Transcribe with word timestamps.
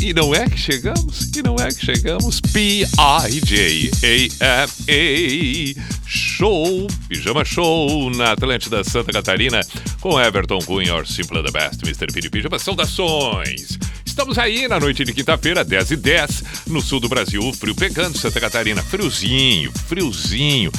E 0.00 0.12
não 0.12 0.34
é 0.34 0.48
que 0.48 0.58
chegamos? 0.58 1.30
E 1.36 1.42
não 1.42 1.54
é 1.56 1.68
que 1.68 1.86
chegamos? 1.86 2.40
P-I-J-A-M-A 2.40 2.94
Show, 6.04 6.88
Pijama 7.08 7.44
Show 7.44 8.10
na 8.10 8.32
Atlântida 8.32 8.82
Santa 8.82 9.12
Catarina 9.12 9.60
com 10.00 10.20
Everton 10.20 10.58
Cunha, 10.58 10.94
or 10.96 11.06
Simple 11.06 11.44
the 11.44 11.52
Best, 11.52 11.82
Mr. 11.84 12.12
Piri 12.12 12.28
Pijama. 12.28 12.58
Saudações! 12.58 13.78
Estamos 14.04 14.36
aí 14.36 14.66
na 14.66 14.80
noite 14.80 15.04
de 15.04 15.12
quinta-feira, 15.12 15.64
10 15.64 15.92
e 15.92 15.96
10, 15.96 16.44
no 16.68 16.80
sul 16.80 16.98
do 17.00 17.08
Brasil, 17.08 17.52
frio 17.52 17.74
pegando, 17.74 18.18
Santa 18.18 18.40
Catarina, 18.40 18.82
friozinho, 18.82 19.72
friozinho. 19.88 20.72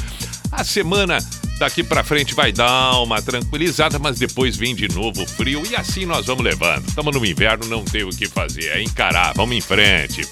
A 0.58 0.64
semana 0.64 1.18
daqui 1.60 1.84
pra 1.84 2.04
frente 2.04 2.34
vai 2.34 2.52
dar 2.52 3.02
uma 3.02 3.22
tranquilizada, 3.22 4.00
mas 4.00 4.18
depois 4.18 4.56
vem 4.56 4.74
de 4.74 4.88
novo 4.88 5.26
frio 5.26 5.62
e 5.70 5.76
assim 5.76 6.06
nós 6.06 6.28
vamos 6.28 6.46
levando. 6.46 6.88
Estamos 6.88 7.14
no 7.14 7.26
inverno, 7.26 7.66
não 7.68 7.84
tem 7.84 8.04
o 8.04 8.10
que 8.10 8.26
fazer, 8.26 8.70
é 8.70 8.82
encarar, 8.82 9.34
vamos 9.36 9.56
em 9.56 9.62
frente. 9.62 10.26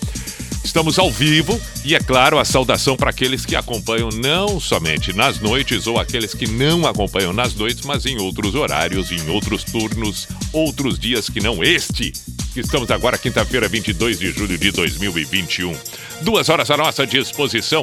Estamos 0.64 0.98
ao 0.98 1.12
vivo 1.12 1.60
e, 1.84 1.94
é 1.94 2.00
claro, 2.00 2.40
a 2.40 2.46
saudação 2.46 2.96
para 2.96 3.10
aqueles 3.10 3.46
que 3.46 3.54
acompanham 3.54 4.10
não 4.10 4.62
somente 4.62 5.12
nas 5.12 5.42
noites 5.42 5.88
ou 5.88 6.00
aqueles 6.00 6.34
que 6.34 6.48
não 6.48 6.88
acompanham 6.88 7.34
nas 7.34 7.54
noites, 7.54 7.86
mas 7.86 8.06
em 8.06 8.18
outros 8.18 8.56
horários, 8.56 9.12
em 9.12 9.30
outros 9.30 9.66
turnos, 9.66 10.26
outros 10.54 10.98
dias 10.98 11.30
que 11.30 11.42
não 11.42 11.62
este. 11.62 12.14
Estamos 12.56 12.90
agora, 12.92 13.18
quinta-feira, 13.18 13.68
22 13.68 14.20
de 14.20 14.32
julho 14.32 14.58
de 14.58 14.72
2021. 14.72 15.76
Duas 16.22 16.48
horas 16.48 16.72
à 16.72 16.78
nossa 16.78 17.06
disposição. 17.06 17.82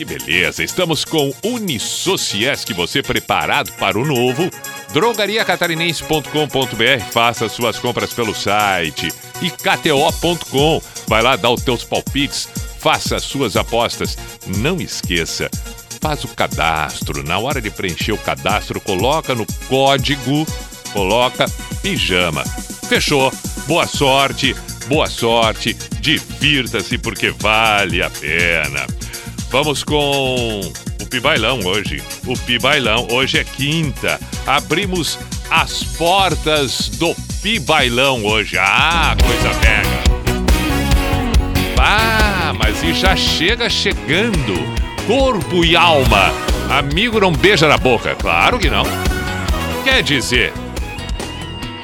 Que 0.00 0.04
beleza! 0.06 0.64
Estamos 0.64 1.04
com 1.04 1.30
Unisociesc, 1.44 2.72
você 2.72 3.02
preparado 3.02 3.70
para 3.72 3.98
o 3.98 4.04
novo? 4.06 4.48
drogariacatarinense.com.br, 4.94 7.04
faça 7.12 7.50
suas 7.50 7.78
compras 7.78 8.14
pelo 8.14 8.34
site. 8.34 9.12
E 9.42 9.50
KTO.com, 9.50 10.80
vai 11.06 11.20
lá 11.20 11.36
dar 11.36 11.50
os 11.50 11.62
teus 11.62 11.84
palpites, 11.84 12.48
faça 12.78 13.16
as 13.16 13.24
suas 13.24 13.58
apostas. 13.58 14.16
Não 14.46 14.80
esqueça, 14.80 15.50
faz 16.00 16.24
o 16.24 16.28
cadastro. 16.28 17.22
Na 17.22 17.38
hora 17.38 17.60
de 17.60 17.70
preencher 17.70 18.12
o 18.12 18.18
cadastro, 18.18 18.80
coloca 18.80 19.34
no 19.34 19.44
código, 19.68 20.46
coloca 20.94 21.44
pijama. 21.82 22.42
Fechou. 22.88 23.30
Boa 23.66 23.86
sorte, 23.86 24.56
boa 24.88 25.10
sorte, 25.10 25.76
divirta-se 26.00 26.96
porque 26.96 27.28
vale 27.28 28.02
a 28.02 28.08
pena. 28.08 28.86
Vamos 29.50 29.82
com 29.82 30.60
o 31.00 31.06
Pibailão 31.06 31.58
hoje. 31.64 32.00
O 32.24 32.38
Pibailão, 32.38 33.08
hoje 33.10 33.38
é 33.38 33.42
quinta. 33.42 34.20
Abrimos 34.46 35.18
as 35.50 35.82
portas 35.82 36.88
do 36.90 37.16
Pibailão 37.42 38.24
hoje. 38.24 38.56
Ah, 38.56 39.16
coisa 39.20 39.50
pega. 39.58 40.10
Ah, 41.76 42.54
mas 42.56 42.80
e 42.84 42.94
já 42.94 43.16
chega 43.16 43.68
chegando. 43.68 44.54
Corpo 45.08 45.64
e 45.64 45.74
alma. 45.74 46.32
Amigo 46.70 47.18
não 47.18 47.32
beija 47.32 47.66
na 47.66 47.76
boca. 47.76 48.14
Claro 48.14 48.56
que 48.56 48.70
não. 48.70 48.84
Quer 49.82 50.04
dizer. 50.04 50.52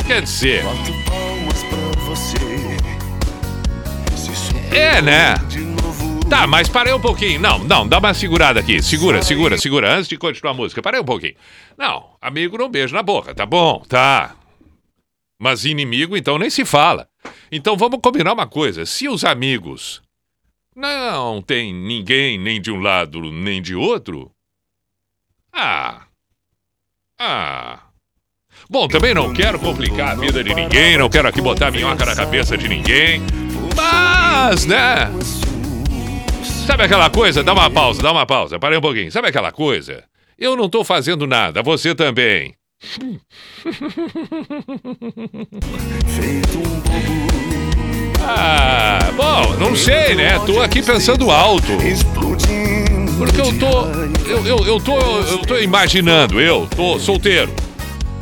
Quer 0.07 0.23
dizer. 0.23 0.65
É, 4.71 5.03
né? 5.03 5.35
Tá, 6.29 6.45
mas 6.45 6.69
parei 6.69 6.93
um 6.93 7.01
pouquinho. 7.01 7.39
Não, 7.41 7.59
não, 7.61 7.87
dá 7.87 7.99
uma 7.99 8.13
segurada 8.13 8.59
aqui. 8.59 8.83
Segura, 8.83 9.23
segura, 9.23 9.57
segura. 9.57 9.95
Antes 9.95 10.09
de 10.09 10.17
continuar 10.17 10.53
a 10.53 10.57
música, 10.57 10.83
parei 10.83 11.01
um 11.01 11.05
pouquinho. 11.05 11.37
Não, 11.79 12.17
amigo 12.21 12.59
não 12.59 12.69
beijo 12.69 12.95
na 12.95 13.03
boca, 13.03 13.35
tá 13.35 13.47
bom, 13.47 13.81
tá. 13.89 14.35
Mas 15.39 15.65
inimigo, 15.65 16.17
então 16.17 16.39
nem 16.39 16.51
se 16.51 16.65
fala. 16.65 17.09
Então 17.51 17.77
vamos 17.77 18.01
combinar 18.03 18.33
uma 18.33 18.47
coisa. 18.47 18.85
Se 18.85 19.09
os 19.09 19.25
amigos 19.25 20.03
não 20.75 21.41
tem 21.41 21.73
ninguém 21.73 22.39
nem 22.39 22.61
de 22.61 22.73
um 22.73 22.81
lado 22.81 23.21
nem 23.31 23.63
de 23.63 23.75
outro. 23.75 24.31
Ah. 25.53 26.03
Ah. 27.19 27.81
Bom, 28.69 28.89
também 28.89 29.15
não 29.15 29.33
quero 29.33 29.61
complicar 29.61 30.13
a 30.13 30.15
vida 30.17 30.43
de 30.43 30.53
ninguém, 30.55 30.99
não 30.99 31.09
quero 31.09 31.29
aqui 31.29 31.41
botar 31.41 31.71
minhoca 31.71 32.05
na 32.05 32.17
cabeça 32.17 32.59
de 32.59 32.69
ninguém. 32.69 33.23
Mas, 33.77 34.67
né? 34.67 35.11
Sabe 36.67 36.83
aquela 36.83 37.09
coisa? 37.09 37.45
Dá 37.45 37.53
uma 37.53 37.71
pausa, 37.71 38.03
dá 38.03 38.11
uma 38.11 38.27
pausa. 38.27 38.59
Parei 38.59 38.77
um 38.77 38.81
pouquinho. 38.81 39.11
Sabe 39.13 39.29
aquela 39.29 39.53
coisa? 39.53 40.03
Eu 40.37 40.57
não 40.57 40.69
tô 40.69 40.83
fazendo 40.83 41.25
nada, 41.25 41.63
você 41.63 41.95
também. 41.95 42.55
Ah, 48.21 48.99
bom, 49.17 49.55
não 49.61 49.77
sei, 49.77 50.17
né? 50.17 50.39
Tô 50.45 50.61
aqui 50.61 50.83
pensando 50.83 51.31
alto. 51.31 51.69
Porque 53.17 53.41
eu 53.41 53.59
tô. 53.59 53.87
Eu, 54.29 54.45
eu, 54.45 54.67
eu 54.67 54.81
tô. 54.81 54.99
Eu 54.99 55.39
tô 55.39 55.59
imaginando, 55.59 56.41
eu 56.41 56.69
tô 56.75 56.99
solteiro. 56.99 57.55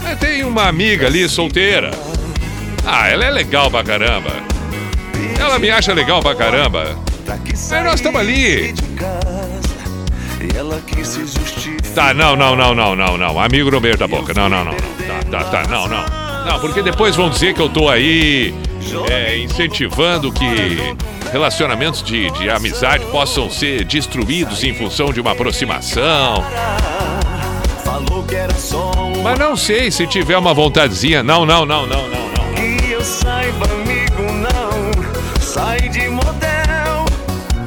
Mas 0.02 0.18
tem 0.18 0.44
uma 0.44 0.68
amiga 0.68 1.06
ali 1.06 1.26
solteira. 1.28 1.90
Ah, 2.84 3.08
ela 3.08 3.24
é 3.24 3.30
legal 3.30 3.70
pra 3.70 3.82
caramba. 3.82 4.30
Ela 5.40 5.58
me 5.58 5.70
acha 5.70 5.94
legal 5.94 6.20
pra 6.22 6.34
caramba. 6.34 6.94
Aí 7.72 7.84
nós 7.84 7.94
estamos 7.94 8.20
ali. 8.20 8.74
Tá, 11.94 12.14
não, 12.14 12.36
não, 12.36 12.54
não, 12.54 12.74
não, 12.74 12.94
não, 12.94 13.16
não. 13.16 13.40
Amigo 13.40 13.70
no 13.70 13.80
meio 13.80 13.96
da 13.96 14.06
boca. 14.06 14.32
Não, 14.34 14.48
não, 14.48 14.64
não. 14.64 14.72
não. 14.72 15.30
Tá, 15.30 15.44
tá, 15.44 15.62
tá, 15.62 15.68
não, 15.68 15.88
não. 15.88 16.04
Não, 16.46 16.60
porque 16.60 16.82
depois 16.82 17.16
vão 17.16 17.30
dizer 17.30 17.54
que 17.54 17.60
eu 17.60 17.68
tô 17.68 17.88
aí 17.88 18.54
é, 19.10 19.38
incentivando 19.38 20.30
que 20.30 20.94
relacionamentos 21.32 22.02
de, 22.02 22.30
de 22.32 22.50
amizade 22.50 23.04
possam 23.06 23.50
ser 23.50 23.84
destruídos 23.84 24.62
em 24.62 24.74
função 24.74 25.12
de 25.12 25.20
uma 25.20 25.32
aproximação. 25.32 26.44
Mas 29.22 29.38
não 29.38 29.56
sei 29.56 29.90
se 29.90 30.06
tiver 30.06 30.36
uma 30.36 30.52
vontadezinha. 30.52 31.22
Não, 31.22 31.46
não, 31.46 31.64
não, 31.64 31.86
não, 31.86 32.08
não, 32.08 32.18
não. 32.18 32.34
Não. 32.44 33.93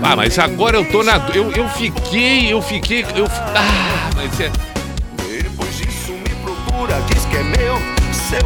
Ah, 0.10 0.16
mas 0.16 0.40
agora 0.40 0.78
eu 0.78 0.86
tô 0.86 1.04
na. 1.04 1.18
Eu, 1.36 1.52
eu 1.52 1.68
fiquei, 1.68 2.50
eu 2.50 2.62
fiquei. 2.62 3.06
Eu, 3.14 3.28
ah, 3.30 4.10
mas 4.16 4.40
é. 4.40 4.50
Depois 5.44 5.78
disso 5.78 6.14
me 6.14 6.34
procura, 6.42 6.98
diz 7.12 7.26
que 7.26 7.36
é 7.36 7.44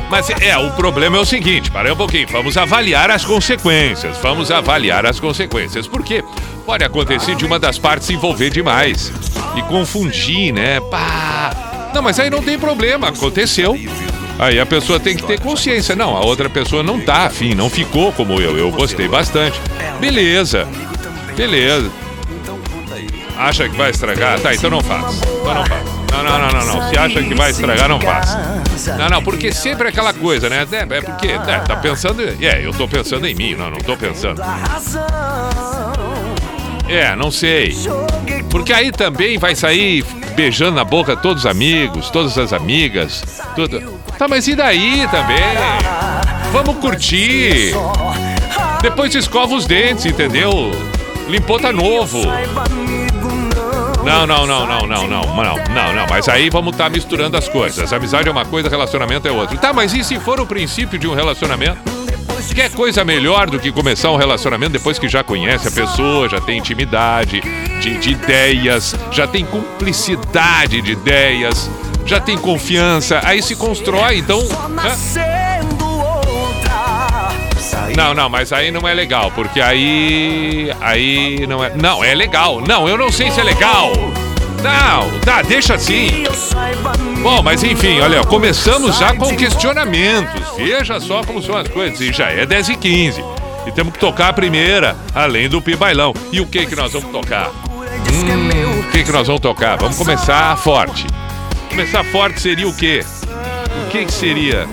Mas 0.09 0.31
é, 0.41 0.57
o 0.57 0.71
problema 0.71 1.17
é 1.17 1.19
o 1.19 1.25
seguinte, 1.25 1.69
para 1.69 1.93
um 1.93 1.95
pouquinho, 1.95 2.27
vamos 2.29 2.57
avaliar 2.57 3.11
as 3.11 3.23
consequências, 3.23 4.17
vamos 4.17 4.49
avaliar 4.49 5.05
as 5.05 5.19
consequências, 5.19 5.87
porque 5.87 6.23
pode 6.65 6.83
acontecer 6.83 7.35
de 7.35 7.45
uma 7.45 7.59
das 7.59 7.77
partes 7.77 8.07
se 8.07 8.15
envolver 8.15 8.49
demais 8.49 9.13
e 9.55 9.61
confundir, 9.61 10.51
né? 10.51 10.79
Pá. 10.89 11.91
Não, 11.93 12.01
mas 12.01 12.19
aí 12.19 12.31
não 12.31 12.41
tem 12.41 12.57
problema, 12.57 13.09
aconteceu. 13.09 13.77
Aí 14.39 14.59
a 14.59 14.65
pessoa 14.65 14.99
tem 14.99 15.15
que 15.15 15.21
ter 15.21 15.39
consciência. 15.39 15.95
Não, 15.95 16.17
a 16.17 16.25
outra 16.25 16.49
pessoa 16.49 16.81
não 16.81 16.99
tá 16.99 17.27
afim, 17.27 17.53
não 17.53 17.69
ficou 17.69 18.11
como 18.11 18.41
eu, 18.41 18.57
eu 18.57 18.71
gostei 18.71 19.07
bastante. 19.07 19.61
Beleza, 19.99 20.67
beleza. 21.35 21.89
Acha 23.37 23.67
que 23.67 23.75
vai 23.75 23.89
estragar? 23.89 24.39
Tá, 24.39 24.53
então 24.53 24.69
não 24.69 24.81
faz. 24.81 25.17
Então 25.17 25.53
não 25.53 25.65
faz. 25.65 25.83
Não, 26.11 26.23
não, 26.23 26.39
não, 26.39 26.51
não, 26.51 26.65
não. 26.65 26.89
Se 26.89 26.97
acha 26.97 27.23
que 27.23 27.33
vai 27.33 27.51
estragar, 27.51 27.87
não 27.87 27.99
faça. 27.99 28.61
Não, 28.97 29.09
não, 29.09 29.23
porque 29.23 29.51
sempre 29.51 29.87
é 29.87 29.89
aquela 29.89 30.13
coisa, 30.13 30.49
né? 30.49 30.67
É, 30.71 30.97
é 30.97 31.01
porque, 31.01 31.27
né, 31.27 31.63
tá 31.65 31.75
pensando. 31.77 32.21
É, 32.21 32.65
eu 32.65 32.73
tô 32.73 32.87
pensando 32.87 33.25
em 33.25 33.33
mim, 33.33 33.55
não, 33.55 33.71
não 33.71 33.79
tô 33.79 33.95
pensando. 33.95 34.41
É, 36.87 37.15
não 37.15 37.31
sei. 37.31 37.75
Porque 38.49 38.73
aí 38.73 38.91
também 38.91 39.37
vai 39.37 39.55
sair 39.55 40.03
beijando 40.35 40.75
na 40.75 40.83
boca 40.83 41.15
todos 41.15 41.45
os 41.45 41.49
amigos, 41.49 42.09
todas 42.09 42.37
as 42.37 42.51
amigas. 42.51 43.23
Tudo. 43.55 43.81
Tá, 44.17 44.27
mas 44.27 44.47
e 44.47 44.55
daí 44.55 45.07
também? 45.09 45.37
Vamos 46.51 46.75
curtir. 46.77 47.73
Depois 48.81 49.15
escova 49.15 49.55
os 49.55 49.65
dentes, 49.65 50.05
entendeu? 50.05 50.71
Limpou 51.31 51.57
tá 51.57 51.71
novo. 51.71 52.21
não. 54.03 54.27
Não, 54.27 54.27
não, 54.27 54.45
não, 54.45 54.67
não, 54.67 55.07
não, 55.07 55.07
não, 55.07 55.55
não, 55.55 55.93
não. 55.93 56.07
Mas 56.09 56.27
aí 56.27 56.49
vamos 56.49 56.73
estar 56.73 56.85
tá 56.85 56.89
misturando 56.89 57.37
as 57.37 57.47
coisas. 57.47 57.93
Amizade 57.93 58.27
é 58.27 58.31
uma 58.31 58.43
coisa, 58.43 58.67
relacionamento 58.67 59.29
é 59.29 59.31
outra. 59.31 59.57
Tá, 59.57 59.71
mas 59.71 59.93
e 59.93 60.03
se 60.03 60.19
for 60.19 60.41
o 60.41 60.45
princípio 60.45 60.99
de 60.99 61.07
um 61.07 61.13
relacionamento? 61.13 61.79
Quer 62.53 62.69
coisa 62.71 63.05
melhor 63.05 63.49
do 63.49 63.59
que 63.59 63.71
começar 63.71 64.11
um 64.11 64.17
relacionamento 64.17 64.73
depois 64.73 64.99
que 64.99 65.07
já 65.07 65.23
conhece 65.23 65.69
a 65.69 65.71
pessoa, 65.71 66.27
já 66.27 66.41
tem 66.41 66.57
intimidade 66.57 67.41
de, 67.79 67.97
de 67.97 68.09
ideias, 68.09 68.93
já 69.09 69.25
tem 69.25 69.45
cumplicidade 69.45 70.81
de 70.81 70.91
ideias, 70.91 71.69
já 72.05 72.19
tem 72.19 72.37
confiança, 72.37 73.21
aí 73.23 73.41
se 73.41 73.55
constrói, 73.55 74.17
então. 74.17 74.41
Né? 74.69 75.50
Não, 77.95 78.13
não, 78.13 78.29
mas 78.29 78.53
aí 78.53 78.71
não 78.71 78.87
é 78.87 78.93
legal, 78.93 79.31
porque 79.31 79.59
aí. 79.59 80.71
Aí 80.79 81.45
não 81.47 81.63
é. 81.63 81.71
Não, 81.75 82.03
é 82.03 82.13
legal. 82.13 82.61
Não, 82.61 82.87
eu 82.87 82.97
não 82.97 83.11
sei 83.11 83.31
se 83.31 83.39
é 83.39 83.43
legal. 83.43 83.91
Não, 84.61 85.19
tá, 85.21 85.41
deixa 85.41 85.73
assim. 85.73 86.23
Bom, 87.21 87.41
mas 87.41 87.63
enfim, 87.63 87.99
olha, 87.99 88.23
começamos 88.23 88.97
já 88.97 89.13
com 89.15 89.35
questionamentos. 89.35 90.41
Veja 90.55 90.99
só 90.99 91.23
como 91.23 91.41
são 91.41 91.57
as 91.57 91.67
coisas. 91.67 91.99
E 91.99 92.13
já 92.13 92.29
é 92.29 92.45
10 92.45 92.69
e 92.69 92.75
15 92.75 93.23
E 93.65 93.71
temos 93.71 93.93
que 93.93 93.99
tocar 93.99 94.29
a 94.29 94.33
primeira, 94.33 94.95
além 95.15 95.49
do 95.49 95.61
pibailão. 95.61 96.13
E 96.31 96.39
o 96.39 96.45
que 96.45 96.65
que 96.65 96.75
nós 96.75 96.93
vamos 96.93 97.11
tocar? 97.11 97.49
Hum, 97.49 98.79
o 98.81 98.91
que 98.91 99.03
que 99.03 99.11
nós 99.11 99.25
vamos 99.25 99.41
tocar? 99.41 99.77
Vamos 99.77 99.97
começar 99.97 100.55
forte. 100.57 101.07
Começar 101.69 102.03
forte 102.05 102.39
seria 102.39 102.67
o 102.67 102.75
quê? 102.75 103.03
O 103.85 103.89
que 103.89 104.05
que 104.05 104.11
seria? 104.13 104.67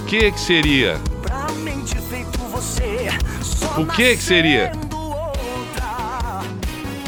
O 0.00 0.04
que 0.04 0.32
que 0.32 0.40
seria? 0.40 1.00
O 3.76 3.84
que 3.84 4.16
que 4.16 4.22
seria? 4.22 4.70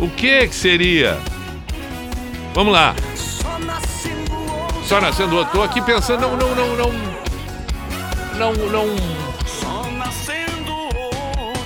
O 0.01 0.09
que 0.11 0.49
que 0.49 0.55
seria? 0.55 1.17
Vamos 2.53 2.73
lá. 2.73 2.93
Só 4.83 5.01
nascendo 5.01 5.37
outro. 5.37 5.53
Tô 5.59 5.63
aqui 5.63 5.81
pensando, 5.81 6.23
não, 6.23 6.37
não, 6.37 6.55
não, 6.57 6.77
não. 6.77 6.93
Não, 8.37 8.53
não. 8.69 8.87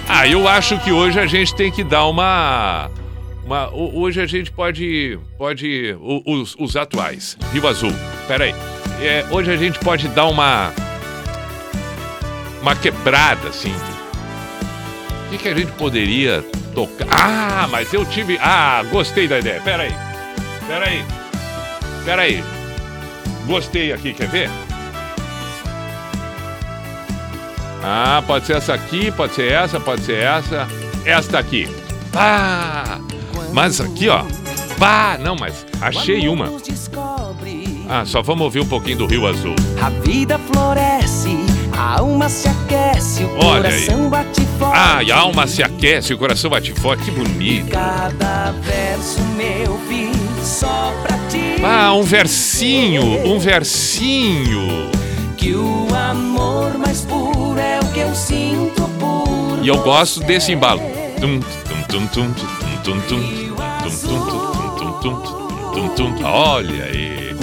Ah, 0.06 0.28
eu 0.28 0.46
acho 0.46 0.78
que 0.80 0.92
hoje 0.92 1.18
a 1.18 1.26
gente 1.26 1.54
tem 1.54 1.72
que 1.72 1.82
dar 1.82 2.04
uma. 2.04 2.90
uma 3.42 3.70
hoje 3.74 4.20
a 4.20 4.26
gente 4.26 4.52
pode. 4.52 5.18
Pode. 5.38 5.96
Os, 6.26 6.54
os 6.58 6.76
atuais. 6.76 7.38
Rio 7.54 7.66
Azul. 7.66 7.92
Pera 8.28 8.44
aí. 8.44 8.54
É, 9.00 9.24
hoje 9.30 9.50
a 9.50 9.56
gente 9.56 9.78
pode 9.78 10.08
dar 10.08 10.26
uma. 10.26 10.74
Uma 12.60 12.76
quebrada, 12.76 13.48
assim 13.48 13.74
que, 15.30 15.38
que 15.38 15.48
a 15.48 15.54
gente 15.54 15.72
poderia 15.72 16.44
tocar? 16.74 17.06
Ah, 17.10 17.68
mas 17.70 17.92
eu 17.92 18.04
tive. 18.04 18.38
Ah, 18.40 18.82
gostei 18.90 19.28
da 19.28 19.38
ideia. 19.38 19.60
Pera 19.60 19.84
aí. 19.84 19.94
Pera 20.66 20.86
aí. 20.86 21.04
Pera 22.04 22.22
aí. 22.22 22.44
Gostei 23.46 23.92
aqui, 23.92 24.12
quer 24.12 24.28
ver? 24.28 24.50
Ah, 27.82 28.22
pode 28.26 28.46
ser 28.46 28.56
essa 28.56 28.74
aqui, 28.74 29.10
pode 29.10 29.34
ser 29.34 29.52
essa, 29.52 29.80
pode 29.80 30.02
ser 30.02 30.18
essa. 30.18 30.68
Esta 31.04 31.38
aqui. 31.38 31.68
Ah! 32.14 32.98
Mas 33.52 33.80
aqui, 33.80 34.08
ó. 34.08 34.24
Bah, 34.78 35.18
não, 35.18 35.36
mas 35.36 35.66
achei 35.80 36.28
uma. 36.28 36.50
Ah, 37.88 38.04
só 38.04 38.22
vamos 38.22 38.44
ouvir 38.44 38.60
um 38.60 38.66
pouquinho 38.66 38.98
do 38.98 39.06
Rio 39.06 39.26
Azul. 39.26 39.54
A 39.82 39.90
vida 39.90 40.38
floresce, 40.38 41.36
a 41.80 41.98
alma 41.98 42.28
se 42.28 42.46
aquece, 42.46 43.24
o 43.24 43.30
Olha 43.38 43.62
coração 43.70 44.04
aí. 44.04 44.10
bate 44.10 44.40
forte. 44.58 44.76
Ah, 44.76 45.02
e 45.02 45.10
a 45.10 45.16
alma 45.16 45.46
se 45.46 45.62
aquece, 45.62 46.12
o 46.12 46.18
coração 46.18 46.50
bate 46.50 46.72
forte, 46.74 47.04
que 47.04 47.10
bonito. 47.10 47.70
Cada 47.70 48.52
verso 48.60 49.22
meu 49.34 49.78
fiz 49.88 50.46
só 50.46 50.92
pra 51.02 51.16
ti. 51.30 51.56
Ah, 51.64 51.94
um 51.94 52.02
versinho, 52.02 53.26
um 53.26 53.38
versinho. 53.38 54.90
Que 55.38 55.54
o 55.54 55.88
amor 55.94 56.76
mais 56.76 57.00
puro 57.00 57.58
é 57.58 57.80
o 57.80 57.92
que 57.92 58.00
eu 58.00 58.14
sinto 58.14 58.82
por 58.98 59.58
E 59.62 59.68
eu 59.68 59.78
gosto 59.78 60.20
desse 60.20 60.52
embalo. 60.52 60.82
Tum, 61.18 61.40
tum, 61.40 61.82
tum, 61.88 62.06
tum, 62.08 62.34
tum, 62.34 63.00
tum, 63.00 63.00
tum, 63.00 63.20
tum, 63.80 63.90
tum, 63.90 64.20
tum, 64.76 64.92
tum, 65.00 65.20
tum, 65.72 65.88
tum, 65.94 66.14
tum. 66.14 66.24
Olha 66.26 66.84
aí. 66.84 67.39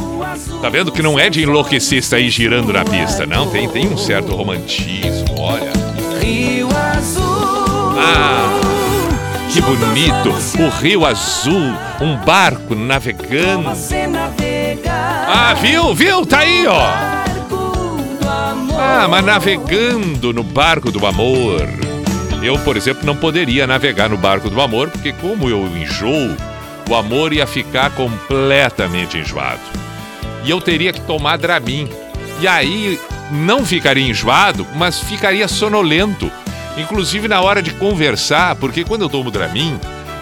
Tá 0.61 0.69
vendo 0.69 0.91
que 0.91 1.01
não 1.01 1.19
é 1.19 1.29
de 1.29 1.43
enlouquecer 1.43 2.03
sair 2.03 2.29
girando 2.29 2.73
na 2.73 2.83
pista, 2.83 3.25
não? 3.25 3.47
Tem, 3.49 3.67
tem 3.69 3.87
um 3.87 3.97
certo 3.97 4.35
romantismo, 4.35 5.39
olha. 5.39 5.71
Rio 6.19 6.67
Azul. 6.95 7.93
Ah, 7.99 8.59
que 9.51 9.61
bonito! 9.61 10.29
O 10.59 10.69
Rio 10.81 11.05
Azul, 11.05 11.73
um 12.01 12.17
barco 12.25 12.75
navegando. 12.75 13.69
Ah, 15.27 15.53
viu? 15.53 15.93
Viu? 15.93 16.25
Tá 16.25 16.39
aí, 16.39 16.65
ó. 16.67 17.17
Ah, 18.79 19.07
mas 19.09 19.25
navegando 19.25 20.33
no 20.33 20.43
barco 20.43 20.91
do 20.91 21.05
amor. 21.05 21.67
Eu, 22.41 22.59
por 22.59 22.77
exemplo, 22.77 23.05
não 23.05 23.15
poderia 23.15 23.65
navegar 23.65 24.09
no 24.09 24.17
barco 24.17 24.49
do 24.49 24.61
amor, 24.61 24.89
porque 24.89 25.11
como 25.13 25.49
eu 25.49 25.65
enjoo, 25.65 26.35
o 26.89 26.95
amor 26.95 27.33
ia 27.33 27.47
ficar 27.47 27.89
completamente 27.91 29.17
enjoado. 29.17 29.59
E 30.47 30.49
eu 30.49 30.61
teria 30.61 30.93
que 30.93 31.01
tomar 31.01 31.37
Dramin. 31.37 31.89
E 32.39 32.47
aí 32.47 32.97
não 33.29 33.65
ficaria 33.65 34.09
enjoado, 34.09 34.65
mas 34.75 34.97
ficaria 34.97 35.45
sonolento. 35.45 36.31
Inclusive 36.77 37.27
na 37.27 37.41
hora 37.41 37.61
de 37.61 37.71
conversar, 37.71 38.55
porque 38.55 38.85
quando 38.85 39.01
eu 39.01 39.09
tomo 39.09 39.29
Dramin, 39.29 39.77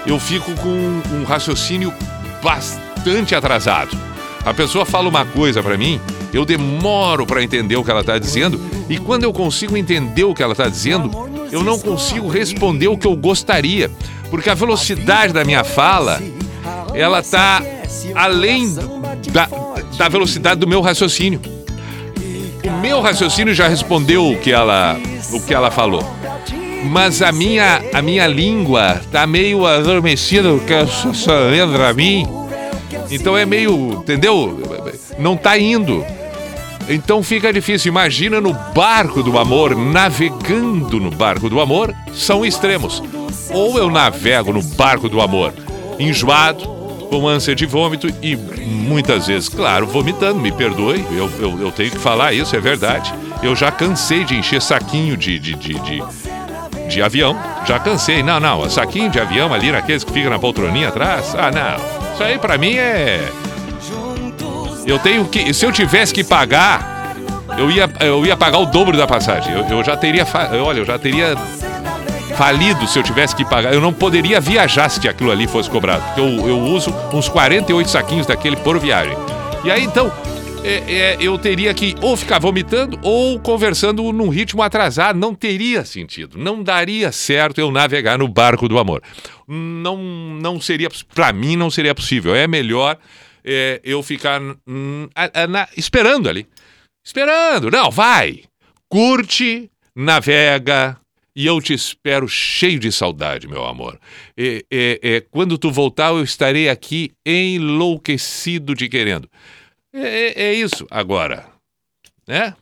eu 0.08 0.20
fico 0.20 0.52
com 0.56 1.02
um 1.14 1.24
raciocínio 1.28 1.94
bastante 2.42 3.36
atrasado. 3.36 3.96
A 4.44 4.52
pessoa 4.52 4.84
fala 4.84 5.08
uma 5.08 5.26
coisa 5.26 5.62
pra 5.62 5.78
mim, 5.78 6.02
eu 6.34 6.44
demoro 6.44 7.26
pra 7.26 7.44
entender 7.44 7.76
o 7.76 7.84
que 7.84 7.92
ela 7.92 8.04
tá 8.04 8.18
dizendo, 8.18 8.60
e 8.90 8.98
quando 8.98 9.24
eu 9.24 9.34
consigo 9.34 9.78
entender 9.78 10.24
o 10.24 10.34
que 10.34 10.42
ela 10.42 10.56
tá 10.56 10.68
dizendo, 10.68 11.12
eu 11.52 11.64
não 11.64 11.80
consigo 11.80 12.28
responder 12.28 12.88
o 12.88 12.98
que 12.98 13.08
eu 13.08 13.16
gostaria, 13.16 13.92
porque 14.30 14.50
a 14.50 14.54
velocidade 14.54 15.34
da 15.34 15.44
minha 15.44 15.64
fala, 15.64 16.22
ela 16.94 17.24
tá 17.24 17.62
além 18.14 18.76
da, 19.32 19.50
da 19.98 20.08
velocidade 20.08 20.60
do 20.60 20.68
meu 20.68 20.82
raciocínio. 20.82 21.42
O 22.64 22.82
meu 22.82 23.02
raciocínio 23.02 23.54
já 23.54 23.68
respondeu 23.68 24.30
o 24.30 24.38
que 24.38 24.52
ela, 24.52 24.98
o 25.32 25.42
que 25.42 25.54
ela 25.54 25.72
falou. 25.72 26.04
Mas 26.86 27.22
a 27.22 27.32
minha, 27.32 27.82
a 27.94 28.02
minha 28.02 28.28
língua 28.28 29.02
tá 29.12 29.26
meio 29.26 29.66
adormecida, 29.66 30.50
porque 30.50 30.86
só, 30.88 31.14
só 31.14 31.40
lembra 31.40 31.90
a 31.90 31.94
mim. 31.94 32.28
Então 33.10 33.38
é 33.38 33.46
meio, 33.46 33.94
entendeu? 33.94 34.62
Não 35.18 35.36
tá 35.36 35.58
indo. 35.58 36.06
Então 36.88 37.24
fica 37.24 37.52
difícil. 37.52 37.90
Imagina 37.90 38.40
no 38.40 38.54
barco 38.54 39.24
do 39.24 39.38
amor, 39.40 39.76
navegando 39.76 41.00
no 41.00 41.10
barco 41.10 41.50
do 41.50 41.60
amor, 41.60 41.94
são 42.14 42.46
extremos. 42.46 43.02
Ou 43.52 43.78
eu 43.78 43.90
navego 43.90 44.54
no 44.54 44.62
barco 44.62 45.10
do 45.10 45.22
amor, 45.22 45.54
enjoado, 46.00 46.75
com 47.16 47.30
ânsia 47.30 47.56
de 47.56 47.66
vômito 47.66 48.14
e 48.22 48.36
muitas 48.36 49.28
vezes, 49.28 49.48
claro, 49.48 49.88
vomitando, 49.88 50.38
me 50.38 50.52
perdoe, 50.52 51.06
eu, 51.12 51.32
eu, 51.40 51.62
eu 51.62 51.72
tenho 51.72 51.90
que 51.90 51.98
falar 51.98 52.34
isso, 52.34 52.54
é 52.54 52.60
verdade. 52.60 53.14
Eu 53.42 53.56
já 53.56 53.72
cansei 53.72 54.26
de 54.26 54.36
encher 54.36 54.62
saquinho 54.62 55.16
de, 55.16 55.40
de, 55.40 55.56
de, 55.56 55.80
de, 55.80 56.04
de 56.90 57.02
avião, 57.02 57.40
já 57.66 57.80
cansei. 57.80 58.22
Não, 58.22 58.38
não, 58.38 58.70
saquinho 58.70 59.10
de 59.10 59.18
avião 59.18 59.54
ali, 59.54 59.72
naqueles 59.72 60.04
que 60.04 60.12
ficam 60.12 60.30
na 60.30 60.38
poltroninha 60.38 60.90
atrás, 60.90 61.34
ah, 61.36 61.50
não. 61.50 62.14
Isso 62.14 62.24
aí 62.24 62.38
pra 62.38 62.58
mim 62.58 62.76
é. 62.76 63.32
Eu 64.86 65.00
tenho 65.00 65.24
que. 65.26 65.54
Se 65.54 65.66
eu 65.66 65.72
tivesse 65.72 66.14
que 66.14 66.24
pagar, 66.24 67.16
eu 67.58 67.72
ia, 67.72 67.90
eu 68.02 68.26
ia 68.26 68.36
pagar 68.36 68.60
o 68.60 68.66
dobro 68.66 68.98
da 68.98 69.08
passagem. 69.08 69.54
Eu, 69.54 69.66
eu 69.70 69.84
já 69.86 69.96
teria. 69.96 70.28
Olha, 70.66 70.80
eu 70.80 70.86
já 70.86 71.00
teria 71.00 71.34
falido 72.36 72.88
se 72.88 72.98
eu 73.00 73.04
tivesse 73.04 73.36
que 73.36 73.46
pagar. 73.46 73.74
Eu 73.74 73.82
não 73.82 73.94
poderia 73.94 74.40
viajar 74.40 74.90
se 74.90 75.08
aquilo 75.08 75.32
ali 75.32 75.48
fosse 75.48 75.70
cobrado. 75.70 76.04
Eu, 76.20 76.48
eu 76.48 76.60
uso 76.60 76.94
uns 77.14 77.28
48 77.30 77.90
saquinhos 77.90 78.28
daquele 78.28 78.56
por 78.58 78.80
viagem. 78.80 79.16
E 79.64 79.72
aí 79.72 79.84
então. 79.84 80.12
é, 80.64 80.94
é, 80.94 81.18
eu 81.20 81.38
teria 81.38 81.74
que 81.74 81.96
ou 82.02 82.16
ficar 82.18 82.40
vomitando 82.40 83.00
ou 83.04 83.40
conversando 83.40 84.12
num 84.12 84.30
ritmo 84.30 84.62
atrasado. 84.64 85.18
Não 85.18 85.34
teria 85.36 85.86
sentido. 85.86 86.38
Não 86.38 86.62
daria 86.64 87.12
certo 87.12 87.60
eu 87.60 87.72
navegar 87.72 88.18
no 88.18 88.28
barco 88.28 88.68
do 88.68 88.78
amor. 88.80 89.02
Não, 89.48 89.98
não 89.98 90.60
seria. 90.60 90.90
Pra 91.14 91.32
mim, 91.32 91.56
não 91.56 91.70
seria 91.70 91.94
possível. 91.96 92.36
É 92.36 92.48
melhor 92.48 92.98
é, 93.44 93.80
eu 93.84 94.02
ficar 94.02 94.42
hum, 94.68 95.08
a- 95.16 95.26
a- 95.26 95.70
esperando 95.78 96.28
ali. 96.30 96.48
Esperando. 97.06 97.70
Não, 97.70 97.92
vai. 97.92 98.42
Curte, 98.90 99.70
navega. 99.96 100.98
E 101.36 101.46
eu 101.46 101.60
te 101.62 101.74
espero 101.74 102.28
cheio 102.30 102.80
de 102.80 102.92
saudade, 102.92 103.48
meu 103.48 103.66
amor. 103.66 104.00
É, 104.38 105.24
quando 105.30 105.58
tu 105.58 105.70
voltar, 105.70 106.10
eu 106.12 106.24
estarei 106.24 106.70
aqui 106.70 107.12
enlouquecido 107.26 108.74
de 108.74 108.88
querendo. 108.88 109.30
É, 109.94 110.00
é- 110.02 110.44
é 110.50 110.54
isso. 110.54 110.88
Agora, 110.90 111.46
né? 112.28 112.54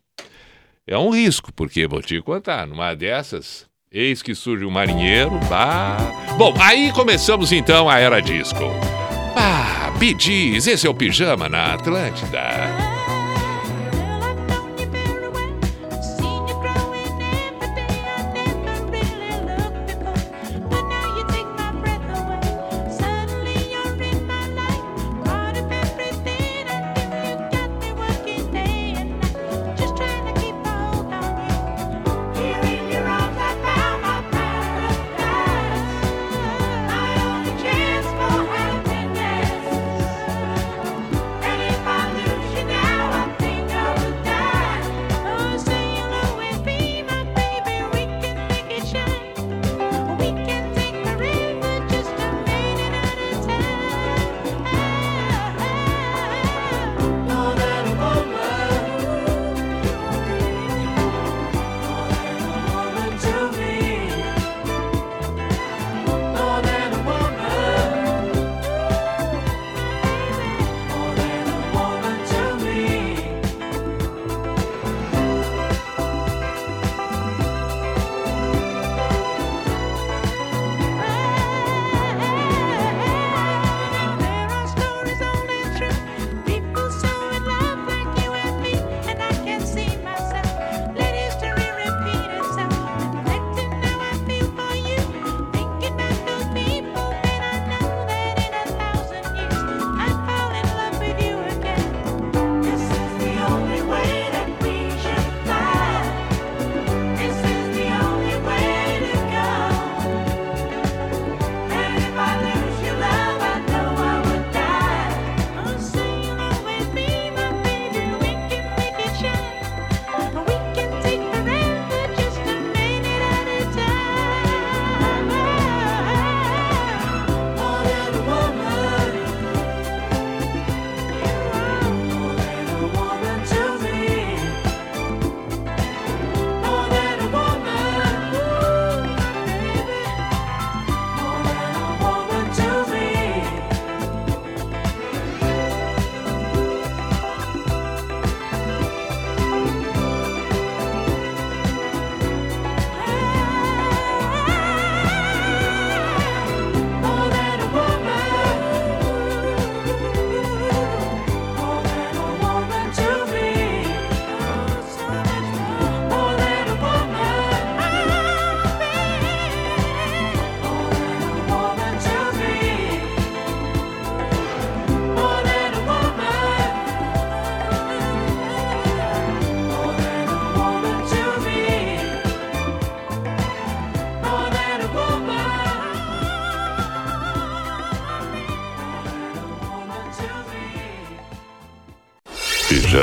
É 0.87 0.97
um 0.97 1.11
risco, 1.11 1.53
porque 1.53 1.87
vou 1.87 2.01
te 2.01 2.19
contar, 2.21 2.67
numa 2.67 2.93
dessas, 2.95 3.67
eis 3.91 4.21
que 4.21 4.33
surge 4.35 4.65
um 4.65 4.71
marinheiro. 4.71 5.39
Bah. 5.49 5.97
Bom, 6.37 6.53
aí 6.59 6.91
começamos 6.91 7.51
então 7.51 7.89
a 7.89 7.99
era 7.99 8.21
disco. 8.21 8.63
Ah, 9.35 9.91
Gees, 10.19 10.67
esse 10.67 10.85
é 10.85 10.89
o 10.89 10.93
Pijama 10.93 11.47
na 11.47 11.75
Atlântida. 11.75 12.92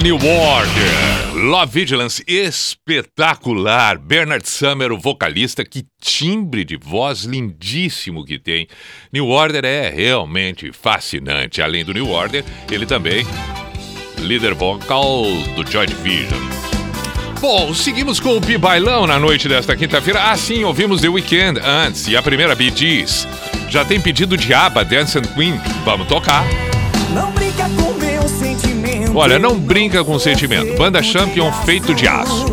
New 0.00 0.16
Order. 0.16 1.34
Love 1.34 1.72
Vigilance, 1.72 2.24
espetacular. 2.26 3.98
Bernard 3.98 4.48
Summer, 4.48 4.92
o 4.92 4.98
vocalista, 4.98 5.64
que 5.64 5.84
timbre 6.00 6.64
de 6.64 6.76
voz 6.76 7.24
lindíssimo 7.24 8.24
que 8.24 8.38
tem. 8.38 8.66
New 9.12 9.28
Order 9.28 9.64
é 9.64 9.90
realmente 9.90 10.72
fascinante. 10.72 11.62
Além 11.62 11.84
do 11.84 11.92
New 11.92 12.10
Order, 12.10 12.44
ele 12.70 12.86
também 12.86 13.24
líder 14.18 14.54
vocal 14.54 15.24
do 15.54 15.70
Joy 15.70 15.86
Division. 15.86 16.40
Bom, 17.40 17.74
seguimos 17.74 18.18
com 18.18 18.36
o 18.36 18.40
Pi 18.40 18.56
Bailão 18.56 19.06
na 19.06 19.18
noite 19.18 19.48
desta 19.48 19.76
quinta-feira. 19.76 20.30
Ah, 20.30 20.36
sim, 20.36 20.64
ouvimos 20.64 21.02
The 21.02 21.08
Weeknd 21.08 21.60
antes 21.60 22.08
e 22.08 22.16
a 22.16 22.22
primeira 22.22 22.54
Bee 22.54 22.72
Gees. 22.74 23.28
Já 23.68 23.84
tem 23.84 24.00
pedido 24.00 24.36
de 24.36 24.52
aba 24.54 24.84
Dance 24.84 25.18
and 25.18 25.34
Queen. 25.34 25.60
Vamos 25.84 26.08
tocar. 26.08 26.44
Não 27.12 27.43
Olha, 29.14 29.38
não 29.38 29.58
brinca 29.58 30.02
com 30.04 30.18
sentimento. 30.18 30.76
Banda 30.76 31.02
Champion 31.02 31.52
feito 31.64 31.94
de 31.94 32.08
aço. 32.08 32.46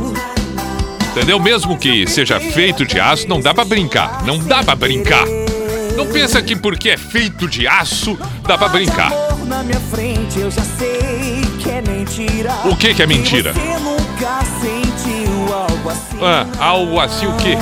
Entendeu? 1.11 1.39
Mesmo 1.39 1.77
que 1.77 2.07
seja 2.07 2.39
feito 2.39 2.85
de 2.85 2.99
aço, 2.99 3.27
não 3.27 3.41
dá 3.41 3.53
para 3.53 3.65
brincar. 3.65 4.23
Não 4.25 4.37
dá 4.37 4.63
para 4.63 4.75
brincar. 4.75 5.25
Não 5.97 6.07
pensa 6.07 6.41
que 6.41 6.55
porque 6.55 6.89
é 6.89 6.97
feito 6.97 7.47
de 7.47 7.67
aço, 7.67 8.17
dá 8.47 8.57
para 8.57 8.69
brincar. 8.69 9.11
O 12.65 12.75
que 12.75 12.93
que 12.93 13.03
é 13.03 13.07
mentira? 13.07 13.51
Assim. 15.89 16.17
Ah, 16.21 16.45
algo 16.59 16.99
assim 16.99 17.25
o 17.25 17.35
quê? 17.37 17.57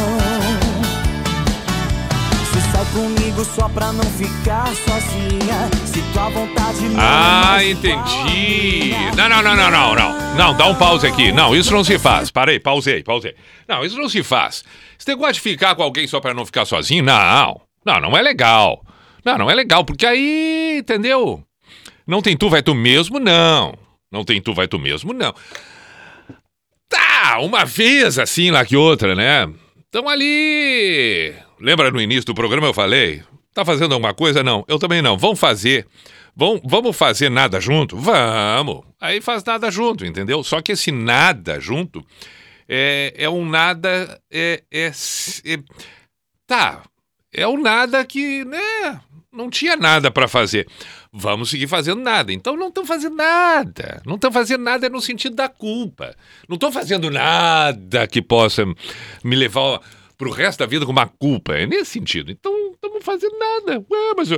Sai 2.71 2.85
comigo 2.93 3.43
só 3.45 3.67
pra 3.69 3.91
não 3.91 4.03
ficar 4.03 4.67
sozinha. 4.67 5.69
Se 5.85 6.01
tua 6.13 6.29
vontade 6.29 6.81
não 6.89 6.99
Ah, 6.99 7.63
entendi. 7.63 8.93
Não, 9.15 9.27
não, 9.29 9.41
não, 9.41 9.55
não, 9.55 9.71
não, 9.71 9.95
não. 9.95 10.35
Não, 10.35 10.55
dá 10.57 10.65
um 10.67 10.75
pause 10.75 11.05
aqui. 11.05 11.31
Não, 11.31 11.55
isso 11.55 11.73
não 11.73 11.83
se 11.83 11.97
faz. 11.99 12.31
Parei, 12.31 12.59
pausei, 12.59 13.03
pausei. 13.03 13.35
Não, 13.67 13.83
isso 13.83 13.97
não 13.97 14.07
se 14.07 14.23
faz. 14.23 14.63
Você 14.97 15.15
gosta 15.15 15.33
de 15.33 15.41
ficar 15.41 15.75
com 15.75 15.83
alguém 15.83 16.07
só 16.07 16.19
pra 16.19 16.33
não 16.33 16.45
ficar 16.45 16.65
sozinho? 16.65 17.03
Não. 17.03 17.59
Não, 17.85 17.99
não 17.99 18.17
é 18.17 18.21
legal. 18.21 18.83
Não, 19.25 19.37
não 19.37 19.49
é 19.49 19.53
legal, 19.53 19.83
porque 19.83 20.05
aí, 20.05 20.77
entendeu? 20.79 21.43
Não 22.07 22.21
tem 22.21 22.37
tu, 22.37 22.49
vai 22.49 22.61
tu 22.63 22.73
mesmo, 22.73 23.19
não. 23.19 23.73
Não 24.11 24.23
tem 24.23 24.41
tu, 24.41 24.53
vai 24.53 24.67
tu 24.67 24.79
mesmo, 24.79 25.13
não. 25.13 25.33
Tá, 26.87 27.39
uma 27.39 27.65
vez 27.65 28.17
assim 28.17 28.49
lá 28.49 28.65
que 28.65 28.75
outra, 28.75 29.13
né? 29.13 29.47
Então 29.87 30.07
ali. 30.09 31.33
Lembra 31.59 31.91
no 31.91 32.01
início 32.01 32.25
do 32.25 32.33
programa 32.33 32.67
eu 32.67 32.73
falei? 32.73 33.21
Tá 33.53 33.65
fazendo 33.65 33.93
alguma 33.93 34.13
coisa? 34.13 34.43
Não, 34.43 34.63
eu 34.67 34.79
também 34.79 35.01
não. 35.01 35.17
Vamos 35.17 35.39
fazer. 35.39 35.85
Vamos, 36.35 36.61
vamos 36.63 36.95
fazer 36.95 37.29
nada 37.29 37.59
junto? 37.59 37.97
Vamos. 37.97 38.83
Aí 39.01 39.19
faz 39.19 39.43
nada 39.43 39.69
junto, 39.69 40.05
entendeu? 40.05 40.43
Só 40.43 40.61
que 40.61 40.71
esse 40.71 40.91
nada 40.91 41.59
junto 41.59 42.05
é, 42.67 43.13
é 43.17 43.29
um 43.29 43.45
nada. 43.45 44.21
É, 44.31 44.63
é, 44.71 44.85
é- 44.87 45.59
tá. 46.47 46.83
É 47.33 47.47
um 47.47 47.61
nada 47.61 48.03
que, 48.05 48.45
né? 48.45 48.99
Não 49.31 49.49
tinha 49.49 49.75
nada 49.75 50.09
pra 50.09 50.27
fazer. 50.27 50.67
Vamos 51.11 51.49
seguir 51.49 51.67
fazendo 51.67 52.01
nada. 52.01 52.31
Então 52.31 52.55
não 52.55 52.69
estão 52.69 52.85
fazendo 52.85 53.15
nada. 53.15 54.01
Não 54.05 54.15
estão 54.15 54.31
fazendo 54.31 54.63
nada 54.63 54.89
no 54.89 55.01
sentido 55.01 55.35
da 55.35 55.49
culpa. 55.49 56.15
Não 56.47 56.55
estou 56.55 56.71
fazendo 56.71 57.09
nada 57.11 58.07
que 58.07 58.21
possa 58.21 58.65
me 59.23 59.35
levar 59.35 59.81
pro 60.19 60.31
resto 60.31 60.59
da 60.59 60.65
vida 60.65 60.85
com 60.85 60.91
uma 60.91 61.07
culpa. 61.07 61.53
É 61.53 61.65
nesse 61.65 61.91
sentido. 61.91 62.29
Então 62.29 62.51
não 62.51 62.73
estamos 62.73 63.03
fazendo 63.03 63.39
nada. 63.39 63.85
Ué, 63.89 64.13
mas 64.15 64.29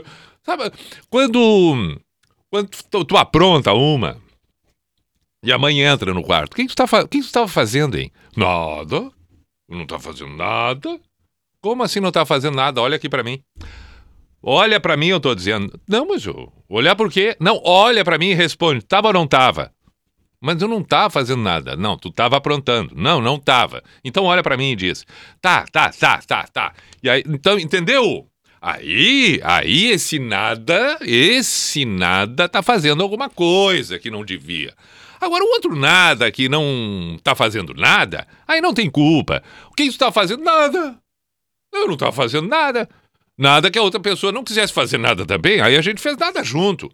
sabe, 0.44 0.72
quando 1.10 2.00
quando 2.50 2.70
tu, 2.90 3.04
tu 3.04 3.18
apronta 3.18 3.74
uma 3.74 4.22
e 5.44 5.52
a 5.52 5.58
mãe 5.58 5.82
entra 5.82 6.14
no 6.14 6.24
quarto, 6.24 6.54
o 6.54 6.56
que 6.56 6.68
que 6.68 6.70
tu 6.70 6.76
tá 6.76 6.86
estava 7.12 7.48
fazendo, 7.48 7.98
hein? 7.98 8.12
Nada. 8.38 9.12
Não 9.68 9.88
tá 9.88 9.98
fazendo 9.98 10.36
nada. 10.36 11.00
Como 11.60 11.82
assim 11.82 12.00
não 12.00 12.12
tá 12.12 12.26
fazendo 12.26 12.56
nada? 12.56 12.80
Olha 12.80 12.98
aqui 12.98 13.10
pra 13.10 13.24
mim. 13.24 13.42
Olha 14.44 14.80
pra 14.80 14.98
mim, 14.98 15.08
eu 15.08 15.20
tô 15.20 15.34
dizendo. 15.34 15.80
Não, 15.88 16.08
mas 16.08 16.26
eu, 16.26 16.52
olhar 16.70 16.96
por 16.96 17.12
quê? 17.12 17.36
Não, 17.40 17.60
olha 17.64 18.04
pra 18.04 18.18
mim 18.18 18.30
e 18.30 18.36
responde. 18.36 18.84
Tava 18.84 19.08
ou 19.08 19.14
não 19.14 19.26
tava? 19.26 19.72
Mas 20.42 20.60
eu 20.60 20.68
não 20.68 20.84
tava 20.84 21.12
fazendo 21.12 21.44
nada. 21.44 21.76
Não, 21.76 21.96
tu 21.96 22.12
tava 22.12 22.36
aprontando. 22.36 22.96
Não, 22.96 23.22
não 23.22 23.38
tava. 23.38 23.84
Então 24.04 24.24
olha 24.24 24.42
pra 24.42 24.58
mim 24.58 24.72
e 24.72 24.76
diz: 24.76 25.06
"Tá, 25.40 25.66
tá, 25.72 25.90
tá, 25.90 26.20
tá, 26.26 26.44
tá". 26.52 26.74
E 27.04 27.10
aí, 27.10 27.24
então, 27.28 27.60
entendeu? 27.60 28.28
Aí, 28.60 29.40
aí 29.44 29.92
esse 29.92 30.20
nada, 30.20 30.98
esse 31.02 31.86
nada 31.86 32.48
tá 32.50 32.62
fazendo 32.62 33.02
alguma 33.02 33.30
coisa 33.30 33.98
que 33.98 34.12
não 34.12 34.26
devia. 34.26 34.74
Agora, 35.20 35.44
o 35.44 35.48
outro 35.50 35.76
nada 35.76 36.32
que 36.32 36.50
não 36.50 37.18
tá 37.24 37.36
fazendo 37.36 37.74
nada, 37.76 38.28
aí 38.48 38.62
não 38.62 38.74
tem 38.74 38.90
culpa. 38.90 39.44
O 39.70 39.76
que 39.76 39.84
isso 39.84 39.98
tá 39.98 40.12
fazendo? 40.12 40.44
Nada. 40.44 40.98
Eu 41.74 41.88
não 41.88 41.98
tava 41.98 42.12
fazendo 42.12 42.48
nada. 42.48 42.90
Nada 43.38 43.72
que 43.72 43.80
a 43.80 43.82
outra 43.82 44.00
pessoa 44.00 44.32
não 44.32 44.44
quisesse 44.44 44.74
fazer 44.74 44.98
nada 44.98 45.26
também, 45.26 45.62
aí 45.62 45.76
a 45.76 45.82
gente 45.82 46.02
fez 46.02 46.18
nada 46.18 46.44
junto. 46.44 46.92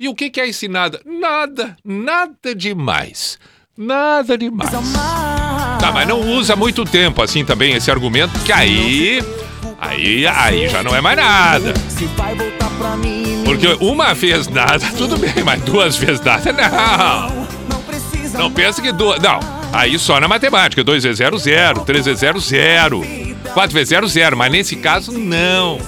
E 0.00 0.08
o 0.08 0.14
que, 0.14 0.30
é 0.40 0.48
esse 0.48 0.68
nada? 0.68 1.00
Nada, 1.04 2.54
demais. 2.54 3.36
Nada 3.76 4.38
demais. 4.38 4.70
Tá, 4.70 5.90
mas 5.92 6.06
não 6.06 6.20
usa 6.20 6.54
muito 6.54 6.84
tempo 6.84 7.20
assim 7.20 7.44
também 7.44 7.74
esse 7.74 7.90
argumento, 7.90 8.38
que 8.44 8.52
aí. 8.52 9.20
Aí, 9.80 10.24
aí 10.24 10.68
já 10.68 10.84
não 10.84 10.94
é 10.94 11.00
mais 11.00 11.16
nada. 11.16 11.74
Porque 13.44 13.66
uma 13.80 14.14
vez 14.14 14.46
nada, 14.46 14.86
tudo 14.96 15.18
bem, 15.18 15.42
mas 15.44 15.60
duas 15.62 15.96
vezes 15.96 16.20
nada, 16.20 16.52
não. 16.52 17.48
Não 18.38 18.52
pensa 18.52 18.80
que 18.80 18.92
duas. 18.92 19.20
Não, 19.20 19.40
aí 19.72 19.98
só 19.98 20.20
na 20.20 20.28
matemática. 20.28 20.84
2 20.84 21.02
vezes 21.02 21.18
0, 21.18 21.38
0. 21.38 21.80
3 21.80 22.04
vezes 22.04 22.20
0, 22.20 22.38
0. 22.38 23.02
4 23.52 23.74
vezes 23.74 23.88
0, 23.88 24.06
0. 24.06 24.36
Mas 24.36 24.52
nesse 24.52 24.76
caso, 24.76 25.10
não. 25.10 25.80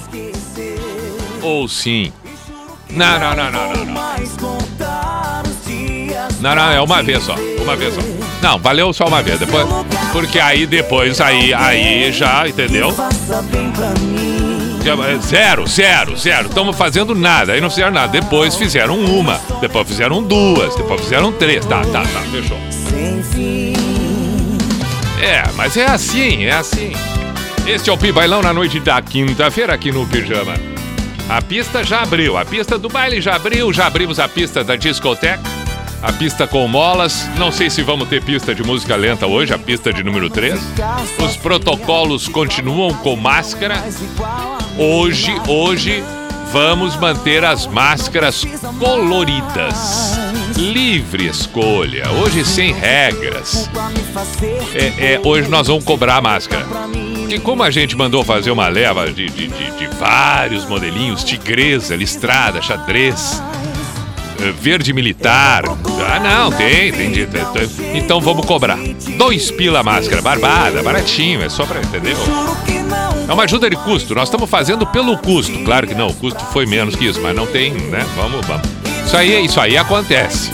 Ou 1.42 1.68
sim. 1.68 2.12
Não, 2.92 3.18
não, 3.18 3.36
não, 3.36 3.50
não, 3.50 3.72
não. 3.72 3.84
não. 3.84 4.00
Não, 6.40 6.72
é 6.72 6.80
uma 6.80 7.02
vez 7.02 7.22
só. 7.22 7.34
Uma 7.60 7.76
vez 7.76 7.94
só. 7.94 8.00
Não, 8.42 8.58
valeu 8.58 8.92
só 8.92 9.06
uma 9.06 9.22
vez. 9.22 9.38
Depois, 9.38 9.66
porque 10.12 10.38
aí 10.38 10.66
depois, 10.66 11.20
aí, 11.20 11.52
aí 11.52 12.12
já, 12.12 12.48
entendeu? 12.48 12.94
Mim. 14.00 14.40
Zero, 15.20 15.66
zero, 15.66 16.16
zero. 16.16 16.48
Estamos 16.48 16.76
fazendo 16.76 17.14
nada. 17.14 17.52
Aí 17.52 17.60
não 17.60 17.68
fizeram 17.68 17.92
nada. 17.92 18.08
Depois 18.08 18.56
fizeram 18.56 18.98
uma. 18.98 19.38
Depois 19.60 19.86
fizeram 19.86 20.22
duas. 20.22 20.74
Depois 20.74 21.02
fizeram 21.02 21.30
três. 21.32 21.64
Tá, 21.66 21.82
tá, 21.82 22.02
tá. 22.02 22.20
Fechou. 22.32 22.58
É, 25.22 25.44
mas 25.54 25.76
é 25.76 25.84
assim, 25.84 26.44
é 26.44 26.52
assim. 26.52 26.92
Este 27.66 27.90
é 27.90 27.92
o 27.92 27.98
Pibailão 27.98 28.40
na 28.40 28.54
noite 28.54 28.80
da 28.80 29.02
quinta-feira 29.02 29.74
aqui 29.74 29.92
no 29.92 30.06
Pijama. 30.06 30.69
A 31.30 31.40
pista 31.40 31.84
já 31.84 32.02
abriu, 32.02 32.36
a 32.36 32.44
pista 32.44 32.76
do 32.76 32.88
baile 32.88 33.20
já 33.20 33.36
abriu, 33.36 33.72
já 33.72 33.86
abrimos 33.86 34.18
a 34.18 34.26
pista 34.26 34.64
da 34.64 34.74
discoteca, 34.74 35.40
a 36.02 36.12
pista 36.12 36.44
com 36.44 36.66
molas. 36.66 37.24
Não 37.38 37.52
sei 37.52 37.70
se 37.70 37.84
vamos 37.84 38.08
ter 38.08 38.20
pista 38.20 38.52
de 38.52 38.64
música 38.64 38.96
lenta 38.96 39.28
hoje, 39.28 39.54
a 39.54 39.58
pista 39.58 39.92
de 39.92 40.02
número 40.02 40.28
3. 40.28 40.60
Os 41.24 41.36
protocolos 41.36 42.26
continuam 42.26 42.92
com 42.94 43.14
máscara. 43.14 43.80
Hoje, 44.76 45.32
hoje, 45.46 46.02
vamos 46.50 46.96
manter 46.96 47.44
as 47.44 47.64
máscaras 47.64 48.44
coloridas. 48.80 50.18
Livre 50.56 51.28
escolha, 51.28 52.10
hoje 52.10 52.44
sem 52.44 52.72
regras. 52.72 53.70
É, 54.74 55.14
é, 55.14 55.20
hoje 55.22 55.48
nós 55.48 55.68
vamos 55.68 55.84
cobrar 55.84 56.16
a 56.16 56.20
máscara. 56.20 56.66
Porque 57.30 57.44
como 57.44 57.62
a 57.62 57.70
gente 57.70 57.96
mandou 57.96 58.24
fazer 58.24 58.50
uma 58.50 58.66
leva 58.66 59.06
de, 59.12 59.26
de, 59.30 59.46
de- 59.46 59.70
de 59.78 59.86
vários 60.00 60.66
modelinhos, 60.66 61.22
tigresa, 61.22 61.94
listrada, 61.94 62.60
xadrez, 62.60 63.40
eh, 64.40 64.52
verde 64.60 64.92
militar. 64.92 65.62
Ah, 65.64 66.18
não, 66.18 66.50
tem, 66.50 66.90
tem. 66.90 67.12
tem- 67.12 67.26
tem. 67.28 67.96
Então 67.96 68.20
vamos 68.20 68.44
cobrar. 68.44 68.78
Dois 69.16 69.48
pila 69.48 69.80
máscara, 69.80 70.20
barbada, 70.20 70.82
baratinho, 70.82 71.40
é 71.40 71.48
só 71.48 71.64
pra, 71.64 71.78
que 71.78 72.72
não 72.80 73.28
É 73.28 73.32
uma 73.32 73.44
ajuda 73.44 73.70
de 73.70 73.76
custo, 73.76 74.12
nós 74.12 74.24
estamos 74.24 74.50
fazendo 74.50 74.84
pelo 74.88 75.16
custo. 75.16 75.56
Claro 75.60 75.86
que 75.86 75.94
não, 75.94 76.08
o 76.08 76.14
custo 76.14 76.44
foi 76.46 76.66
menos 76.66 76.96
que 76.96 77.06
isso, 77.06 77.20
mas 77.22 77.36
não 77.36 77.46
tem, 77.46 77.70
né? 77.72 78.04
Vamos, 78.16 78.44
vamos. 78.44 78.68
Isso 79.06 79.16
aí, 79.16 79.44
isso 79.44 79.60
aí 79.60 79.76
acontece. 79.76 80.50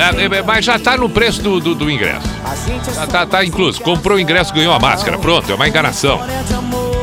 É, 0.00 0.38
é, 0.38 0.42
mas 0.42 0.64
já 0.64 0.78
tá 0.78 0.96
no 0.96 1.10
preço 1.10 1.42
do, 1.42 1.60
do, 1.60 1.74
do 1.74 1.90
ingresso. 1.90 2.26
é 2.26 2.94
Tá, 2.94 3.06
tá, 3.06 3.26
tá 3.26 3.44
incluso. 3.44 3.80
Comprou 3.82 4.16
o 4.16 4.20
ingresso, 4.20 4.54
ganhou 4.54 4.72
a 4.72 4.78
máscara. 4.78 5.18
Pronto, 5.18 5.52
é 5.52 5.54
uma 5.54 5.68
enganação. 5.68 6.20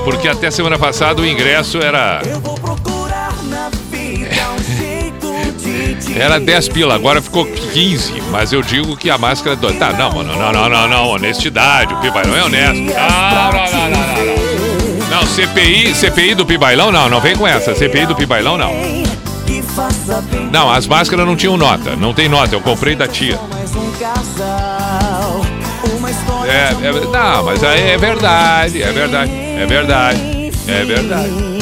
Porque 0.03 0.27
até 0.27 0.49
semana 0.49 0.79
passada 0.79 1.21
o 1.21 1.25
ingresso 1.25 1.79
era, 1.79 2.21
um 2.23 2.41
era 6.17 6.39
10 6.39 6.69
pila, 6.69 6.95
agora 6.95 7.21
ficou 7.21 7.45
15. 7.45 8.21
Mas 8.31 8.51
eu 8.51 8.61
digo 8.61 8.97
que 8.97 9.09
a 9.09 9.17
máscara. 9.17 9.55
Do... 9.55 9.71
Tá, 9.73 9.93
não, 9.93 10.11
mano, 10.11 10.35
não, 10.35 10.51
não, 10.51 10.69
não, 10.69 10.87
não. 10.87 11.07
Honestidade, 11.09 11.93
o 11.93 11.97
Pibailão 11.97 12.35
é 12.35 12.43
honesto. 12.43 12.73
Não, 12.73 12.85
não, 12.85 13.51
não, 13.51 13.89
não, 13.89 13.99
não. 13.99 14.47
Não, 15.09 15.25
CPI, 15.25 15.95
CPI 15.95 16.35
do 16.35 16.45
Pibailão, 16.45 16.91
não, 16.91 17.09
não 17.09 17.21
vem 17.21 17.35
com 17.35 17.47
essa. 17.47 17.73
CPI 17.73 18.05
do 18.07 18.15
Pibailão, 18.15 18.57
não. 18.57 18.71
Não, 20.51 20.71
as 20.71 20.87
máscaras 20.87 21.25
não 21.25 21.35
tinham 21.35 21.57
nota. 21.57 21.95
Não 21.95 22.13
tem 22.13 22.27
nota, 22.27 22.55
eu 22.55 22.61
comprei 22.61 22.95
da 22.95 23.07
tia. 23.07 23.39
É, 26.47 26.87
é, 26.87 26.91
não, 27.11 27.43
mas 27.43 27.63
aí 27.63 27.89
é 27.91 27.97
verdade, 27.97 28.81
é 28.81 28.91
verdade, 28.91 29.31
é 29.31 29.65
verdade, 29.65 30.51
é 30.67 30.85
verdade. 30.85 31.56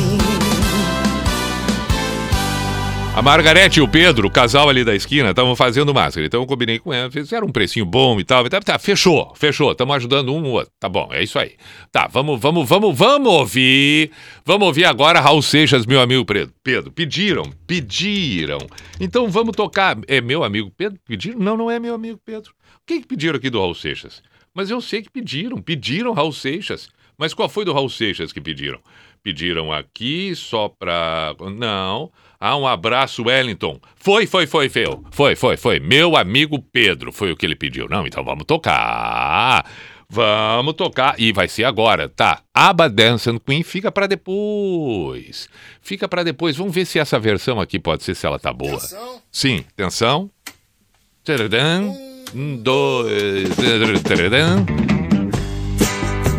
A 3.16 3.22
Margarete 3.22 3.80
e 3.80 3.82
o 3.82 3.88
Pedro, 3.88 4.28
o 4.28 4.30
casal 4.30 4.68
ali 4.68 4.84
da 4.84 4.94
esquina, 4.94 5.30
estavam 5.30 5.56
fazendo 5.56 5.94
máscara. 5.94 6.28
Então 6.28 6.42
eu 6.42 6.46
combinei 6.46 6.80
com 6.80 6.92
ela, 6.92 7.10
fizeram 7.10 7.48
um 7.48 7.50
precinho 7.50 7.86
bom 7.86 8.20
e 8.20 8.26
tal. 8.26 8.46
e 8.46 8.50
tal. 8.50 8.60
Tá, 8.60 8.78
fechou, 8.78 9.34
fechou. 9.36 9.72
Estamos 9.72 9.96
ajudando 9.96 10.34
um 10.34 10.44
ou 10.44 10.52
outro. 10.52 10.70
Tá 10.78 10.90
bom, 10.90 11.08
é 11.14 11.24
isso 11.24 11.40
aí. 11.40 11.54
Tá, 11.94 12.08
vamos, 12.08 12.42
vamos, 12.42 12.68
vamos, 12.68 12.98
vamos 12.98 13.32
ouvir. 13.32 14.12
Vamos 14.44 14.68
ouvir 14.68 14.84
agora 14.84 15.22
Raul 15.22 15.42
Seixas, 15.42 15.86
meu 15.86 16.02
amigo 16.02 16.26
Pedro. 16.26 16.54
Pedro, 16.62 16.92
pediram, 16.92 17.46
pediram. 17.66 18.60
Então 19.00 19.30
vamos 19.30 19.56
tocar. 19.56 19.98
É 20.10 20.20
meu 20.20 20.44
amigo 20.44 20.70
Pedro? 20.76 21.00
Pediram? 21.08 21.40
Não, 21.40 21.56
não 21.56 21.72
é 21.72 21.80
meu 21.80 21.96
amigo 21.96 22.20
Pedro. 22.24 22.52
O 22.52 22.86
que, 22.86 23.00
que 23.00 23.08
pediram 23.08 23.38
aqui 23.38 23.50
do 23.50 23.60
Raul 23.60 23.76
Seixas? 23.76 24.22
Mas 24.54 24.70
eu 24.70 24.82
sei 24.82 25.02
que 25.02 25.10
pediram, 25.10 25.62
pediram 25.62 26.12
Raul 26.12 26.34
Seixas. 26.34 26.90
Mas 27.18 27.34
qual 27.34 27.48
foi 27.48 27.64
do 27.64 27.72
Raul 27.72 27.90
Seixas 27.90 28.34
que 28.34 28.42
pediram? 28.42 28.82
pediram 29.26 29.74
aqui 29.74 30.36
só 30.36 30.70
pra. 30.70 31.36
Não. 31.58 32.12
Ah, 32.48 32.56
um 32.56 32.68
abraço, 32.68 33.24
Wellington. 33.24 33.80
Foi, 33.96 34.28
foi, 34.28 34.46
foi, 34.46 34.70
foi. 34.70 34.86
Foi, 35.10 35.36
foi, 35.36 35.58
foi. 35.58 35.80
Meu 35.80 36.16
amigo 36.16 36.62
Pedro, 36.62 37.12
foi 37.12 37.32
o 37.32 37.36
que 37.36 37.44
ele 37.44 37.56
pediu. 37.56 37.90
Não, 37.90 38.06
então 38.06 38.24
vamos 38.24 38.46
tocar. 38.46 39.66
Vamos 40.08 40.76
tocar. 40.76 41.16
E 41.18 41.34
vai 41.34 41.48
ser 41.48 41.64
agora, 41.64 42.08
tá? 42.08 42.44
Aba 42.54 42.88
Dancing 42.88 43.40
Queen 43.40 43.64
fica 43.64 43.92
para 43.92 44.06
depois. 44.06 45.50
Fica 45.82 46.08
para 46.08 46.22
depois. 46.22 46.56
Vamos 46.56 46.76
ver 46.76 46.86
se 46.86 47.00
essa 47.00 47.18
versão 47.18 47.60
aqui 47.60 47.80
pode 47.80 48.04
ser, 48.04 48.14
se 48.14 48.28
ela 48.28 48.38
tá 48.38 48.54
boa. 48.54 48.76
Atenção. 48.76 49.22
Sim, 49.32 49.66
atenção. 49.74 50.30
Tcharadã. 51.24 51.82
Um, 52.36 52.58
dois. 52.58 53.50
tcharadã. 54.04 54.64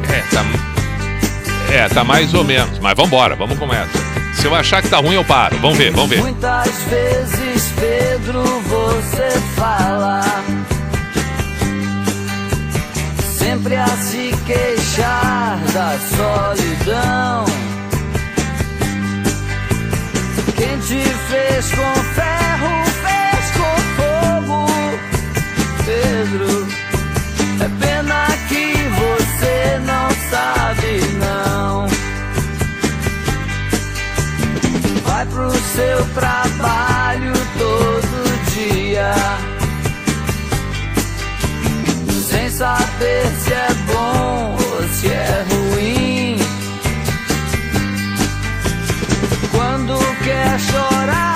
É, 0.08 0.20
tá. 0.32 1.74
É, 1.74 1.88
tá 1.88 2.04
mais 2.04 2.32
ou 2.32 2.44
menos. 2.44 2.78
Mas 2.78 2.94
vambora, 2.96 3.34
vamos 3.34 3.58
com 3.58 3.74
essa. 3.74 4.05
Se 4.36 4.46
eu 4.46 4.54
achar 4.54 4.82
que 4.82 4.88
tá 4.88 4.98
ruim, 4.98 5.14
eu 5.14 5.24
paro. 5.24 5.58
Vamos 5.58 5.76
ver, 5.78 5.90
vamos 5.90 6.10
ver. 6.10 6.20
Muitas 6.20 6.70
vezes, 6.84 7.72
Pedro, 7.78 8.42
você 8.42 9.40
fala 9.56 10.22
Sempre 13.38 13.76
a 13.76 13.86
se 13.86 14.34
queixar 14.46 15.58
da 15.72 15.98
solidão 16.16 17.44
Quem 20.56 20.78
te 20.80 21.02
fez 21.02 21.70
com 21.70 21.94
ferro, 22.14 22.84
fez 23.02 23.50
com 23.56 23.74
fogo 23.96 24.66
Pedro, 25.84 26.68
é 27.60 27.86
pena 27.86 28.05
seu 35.76 36.04
trabalho 36.14 37.34
todo 37.58 38.18
dia. 38.54 39.12
Sem 42.28 42.48
saber 42.50 43.26
se 43.42 43.52
é 43.52 43.68
bom 43.92 44.56
ou 44.56 44.88
se 44.88 45.08
é 45.08 45.44
ruim. 45.50 46.38
Quando 49.52 49.98
quer 50.24 50.58
chorar, 50.60 51.35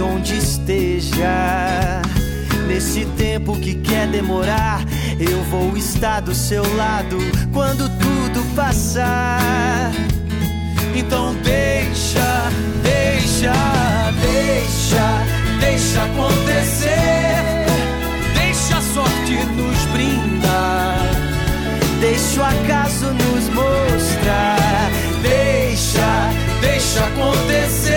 onde 0.00 0.36
esteja. 0.36 2.02
Nesse 2.66 3.04
tempo 3.16 3.58
que 3.60 3.74
quer 3.74 4.06
demorar, 4.08 4.82
eu 5.18 5.42
vou 5.44 5.76
estar 5.76 6.20
do 6.20 6.34
seu 6.34 6.62
lado 6.76 7.18
quando 7.52 7.88
tudo 7.98 8.54
passar. 8.54 9.92
Então 10.94 11.34
deixa, 11.42 12.50
deixa, 12.82 13.52
deixa, 14.20 15.60
deixa 15.60 16.02
acontecer. 16.04 17.64
Deixa 18.34 18.78
a 18.78 18.82
sorte 18.94 19.34
nos 19.56 19.84
brindar. 19.92 21.10
Deixa 22.00 22.40
o 22.40 22.44
acaso 22.44 23.06
nos 23.06 23.48
mostrar. 23.50 24.90
Deixa, 25.22 26.30
deixa 26.60 27.04
acontecer 27.04 27.93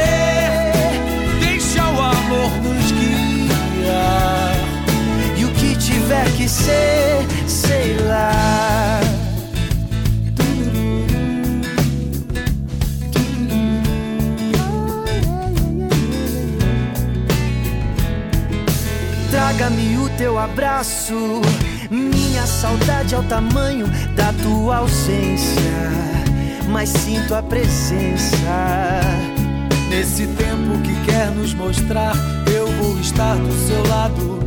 que 6.38 6.48
ser, 6.48 7.26
sei 7.48 7.98
lá. 8.08 9.02
Traga-me 19.32 19.98
o 19.98 20.10
teu 20.10 20.38
abraço. 20.38 21.42
Minha 21.90 22.46
saudade 22.46 23.16
é 23.16 23.18
o 23.18 23.24
tamanho 23.24 23.88
da 24.16 24.32
tua 24.44 24.78
ausência. 24.78 25.90
Mas 26.70 26.90
sinto 26.90 27.34
a 27.34 27.42
presença. 27.42 28.38
Nesse 29.90 30.28
tempo 30.28 30.80
que 30.84 30.94
quer 31.06 31.32
nos 31.32 31.56
mostrar, 31.56 32.14
eu 32.56 32.68
vou 32.74 33.00
estar 33.00 33.36
do 33.38 33.52
seu 33.68 33.88
lado 33.88 34.47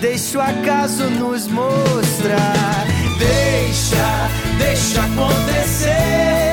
Deixa 0.00 0.38
o 0.38 0.40
acaso 0.40 1.10
nos 1.10 1.46
mostrar. 1.46 2.86
Deixa, 3.18 4.30
deixa 4.58 5.02
acontecer. 5.02 6.49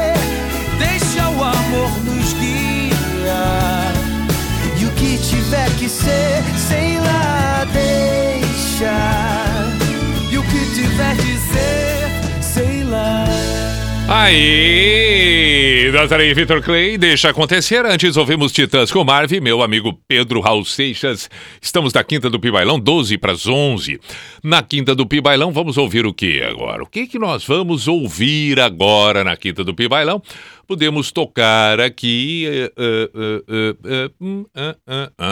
Aí, 14.28 15.89
Nazaré 15.93 16.34
Vitor 16.34 16.61
Clay, 16.61 16.97
deixa 16.97 17.30
acontecer. 17.30 17.86
Antes 17.86 18.17
ouvimos 18.17 18.51
Titãs 18.51 18.91
com 18.91 19.01
Marvin, 19.01 19.39
meu 19.39 19.61
amigo 19.61 19.97
Pedro 20.05 20.41
Raul 20.41 20.65
Seixas. 20.65 21.30
Estamos 21.61 21.93
na 21.93 22.03
Quinta 22.03 22.30
do 22.30 22.38
Pibailão, 22.38 22.78
12 22.78 23.17
para 23.17 23.32
as 23.32 23.47
11. 23.47 23.97
Na 24.43 24.61
Quinta 24.61 24.93
do 24.93 25.07
Pibailão, 25.07 25.53
vamos 25.53 25.78
ouvir 25.78 26.05
o 26.05 26.13
que 26.13 26.43
agora? 26.43 26.84
O 26.84 26.86
que, 26.86 27.07
que 27.07 27.17
nós 27.17 27.45
vamos 27.45 27.88
ouvir 27.88 28.59
agora 28.59 29.23
na 29.23 29.38
Quinta 29.38 29.63
do 29.63 29.73
Pibailão? 29.73 30.21
Podemos 30.67 31.09
tocar 31.09 31.80
aqui. 31.80 32.47
eh, 32.49 32.71
eh, 32.78 33.75
eh, 33.86 34.09
hum. 34.19 34.43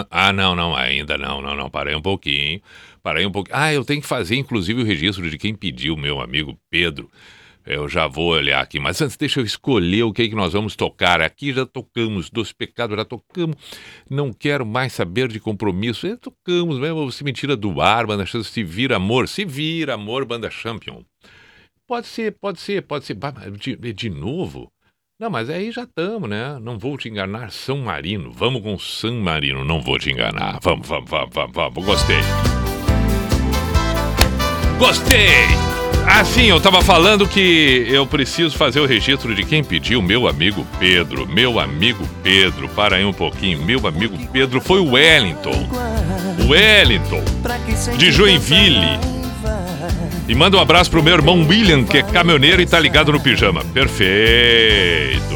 Ah, 0.10 0.32
não, 0.32 0.56
não, 0.56 0.74
ainda 0.74 1.18
não, 1.18 1.42
não, 1.42 1.54
não. 1.54 1.70
Parei 1.70 1.96
um 1.96 2.02
pouquinho. 2.02 2.62
Parei 3.04 3.26
um 3.26 3.32
pouquinho. 3.32 3.58
Ah, 3.58 3.74
eu 3.74 3.84
tenho 3.84 4.00
que 4.00 4.08
fazer, 4.08 4.38
inclusive, 4.38 4.82
o 4.82 4.86
registro 4.86 5.30
de 5.30 5.38
quem 5.38 5.54
pediu, 5.54 5.98
meu 5.98 6.22
amigo 6.22 6.58
Pedro. 6.70 7.10
Eu 7.66 7.90
já 7.90 8.08
vou 8.08 8.32
olhar 8.32 8.62
aqui, 8.62 8.80
mas 8.80 9.02
antes 9.02 9.18
deixa 9.18 9.40
eu 9.40 9.44
escolher 9.44 10.04
o 10.04 10.14
que, 10.14 10.24
é 10.24 10.28
que 10.28 10.36
nós 10.36 10.54
vamos 10.54 10.76
tocar. 10.76 11.22
Aqui 11.22 11.52
já 11.52 11.66
tocamos 11.66 12.30
Dos 12.30 12.54
Pecados, 12.54 12.96
já 12.96 13.04
tocamos. 13.04 13.56
Não 14.10 14.32
quero 14.32 14.66
mais 14.66 14.94
saber 14.94 15.28
de 15.28 15.40
compromisso. 15.40 16.08
Já 16.08 16.16
tocamos 16.16 16.78
mesmo. 16.78 17.12
Se 17.12 17.24
mentira 17.24 17.56
do 17.58 17.82
ar, 17.82 18.06
banda 18.06 18.26
chance, 18.26 18.50
se 18.52 18.64
vira 18.64 18.98
amor. 18.98 19.28
Se 19.28 19.44
vira 19.46 19.96
amor, 19.96 20.26
banda 20.26 20.50
champion. 20.52 21.04
Pode 21.88 22.08
ser, 22.08 22.34
pode 22.40 22.60
ser, 22.60 22.84
pode 22.84 23.06
ser. 23.06 23.18
De, 23.58 23.94
de 23.94 24.10
novo? 24.10 24.72
Não, 25.20 25.30
mas 25.30 25.50
aí 25.50 25.72
já 25.72 25.84
estamos, 25.84 26.30
né? 26.30 26.60
Não 26.60 26.78
vou 26.78 26.98
te 26.98 27.08
enganar, 27.08 27.50
São 27.50 27.78
Marino. 27.78 28.32
Vamos 28.32 28.62
com 28.62 28.78
São 28.78 29.16
Marino, 29.22 29.64
não 29.64 29.82
vou 29.82 29.98
te 29.98 30.12
enganar. 30.12 30.60
Vamos, 30.62 30.88
vamos, 30.88 31.10
vamos, 31.10 31.34
vamos, 31.34 31.54
vamos. 31.56 31.86
Gostei. 31.86 32.65
Gostei! 34.78 35.48
Assim, 36.08 36.46
eu 36.46 36.60
tava 36.60 36.82
falando 36.84 37.28
que 37.28 37.88
eu 37.90 38.06
preciso 38.06 38.56
fazer 38.56 38.80
o 38.80 38.86
registro 38.86 39.34
de 39.34 39.44
quem 39.44 39.64
pediu, 39.64 40.02
meu 40.02 40.28
amigo 40.28 40.66
Pedro. 40.80 41.26
Meu 41.28 41.60
amigo 41.60 42.08
Pedro, 42.22 42.70
para 42.70 42.98
aí 42.98 43.06
um 43.06 43.12
pouquinho. 43.14 43.64
Meu 43.64 43.88
amigo 43.88 44.16
Pedro 44.32 44.62
foi 44.62 44.80
o 44.80 44.92
Wellington. 44.92 45.68
Wellington, 46.48 47.24
de 47.98 48.12
Joinville. 48.12 49.00
E 50.28 50.36
manda 50.36 50.58
um 50.58 50.60
abraço 50.60 50.92
pro 50.92 51.02
meu 51.02 51.14
irmão 51.16 51.46
William, 51.48 51.84
que 51.84 51.98
é 51.98 52.04
caminhoneiro 52.04 52.62
e 52.62 52.66
tá 52.68 52.80
ligado 52.80 53.12
no 53.12 53.20
pijama. 53.20 53.64
Perfeito. 53.74 55.36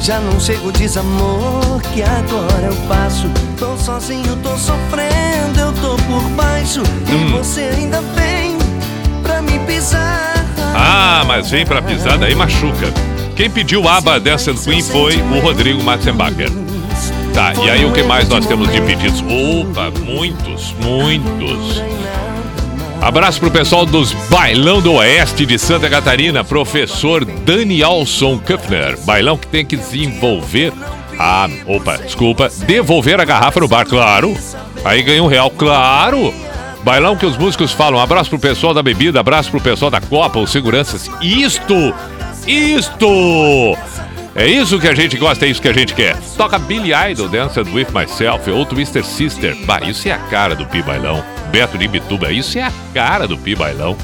Já 0.00 0.18
não 0.20 0.40
chega 0.40 0.66
o 0.66 0.72
desamor 0.72 1.80
que 1.92 2.02
agora 2.02 2.66
eu 2.66 2.74
passo. 2.88 3.26
Tô 3.58 3.76
sozinho, 3.76 4.36
tô 4.42 4.56
sofrendo, 4.56 5.60
eu 5.60 5.72
tô 5.74 5.96
por 6.04 6.22
baixo. 6.30 6.82
E 7.10 7.14
Hum. 7.14 7.30
você 7.38 7.60
ainda 7.60 8.00
vem. 8.00 8.31
Ah, 10.74 11.24
mas 11.26 11.50
vem 11.50 11.64
pra 11.64 11.80
pisada 11.80 12.26
aí 12.26 12.34
machuca. 12.34 12.92
Quem 13.36 13.50
pediu 13.50 13.88
aba 13.88 14.20
Dance 14.20 14.50
and 14.50 14.56
Queen 14.56 14.82
foi 14.82 15.16
o 15.16 15.40
Rodrigo 15.40 15.82
Matzenbacher. 15.82 16.50
Tá, 17.32 17.54
e 17.64 17.70
aí 17.70 17.84
o 17.84 17.92
que 17.92 18.02
mais 18.02 18.28
nós 18.28 18.44
temos 18.44 18.70
de 18.70 18.80
pedidos? 18.82 19.22
Opa, 19.22 19.90
muitos, 20.00 20.74
muitos. 20.80 21.82
Abraço 23.00 23.40
pro 23.40 23.50
pessoal 23.50 23.84
dos 23.86 24.12
Bailão 24.30 24.80
do 24.80 24.92
Oeste 24.92 25.44
de 25.46 25.58
Santa 25.58 25.88
Catarina, 25.88 26.44
professor 26.44 27.24
Danielson 27.24 28.38
Kuffner. 28.38 28.98
Bailão 29.04 29.36
que 29.36 29.46
tem 29.46 29.64
que 29.64 29.76
desenvolver. 29.76 30.72
Ah, 31.18 31.48
opa, 31.66 31.96
desculpa. 31.96 32.50
Devolver 32.66 33.20
a 33.20 33.24
garrafa 33.24 33.60
no 33.60 33.68
bar, 33.68 33.86
claro. 33.86 34.36
Aí 34.84 35.02
ganha 35.02 35.22
um 35.22 35.26
real, 35.26 35.50
claro. 35.50 36.32
Bailão 36.82 37.16
que 37.16 37.26
os 37.26 37.36
músicos 37.36 37.72
falam. 37.72 38.00
Abraço 38.00 38.30
pro 38.30 38.38
pessoal 38.38 38.74
da 38.74 38.82
bebida, 38.82 39.20
abraço 39.20 39.50
pro 39.50 39.60
pessoal 39.60 39.90
da 39.90 40.00
Copa, 40.00 40.38
os 40.38 40.50
seguranças. 40.50 41.08
Isto! 41.20 41.94
Isto! 42.46 43.76
É 44.34 44.46
isso 44.46 44.80
que 44.80 44.88
a 44.88 44.94
gente 44.94 45.16
gosta, 45.16 45.44
é 45.44 45.50
isso 45.50 45.60
que 45.60 45.68
a 45.68 45.72
gente 45.74 45.94
quer. 45.94 46.16
Toca 46.36 46.58
Billy 46.58 46.92
Idol, 47.10 47.28
Dancing 47.28 47.70
With 47.72 47.88
Myself, 47.94 48.50
ou 48.50 48.64
Twister 48.64 49.04
Sister. 49.04 49.54
Bah, 49.66 49.80
isso 49.82 50.08
é 50.08 50.12
a 50.12 50.18
cara 50.18 50.54
do 50.54 50.64
Pi 50.66 50.82
Bailão. 50.82 51.22
Beto 51.50 51.76
de 51.76 51.86
Bituba, 51.86 52.32
isso 52.32 52.58
é 52.58 52.62
a 52.62 52.72
cara 52.94 53.28
do 53.28 53.36
Pi 53.36 53.54
Bailão. 53.54 53.96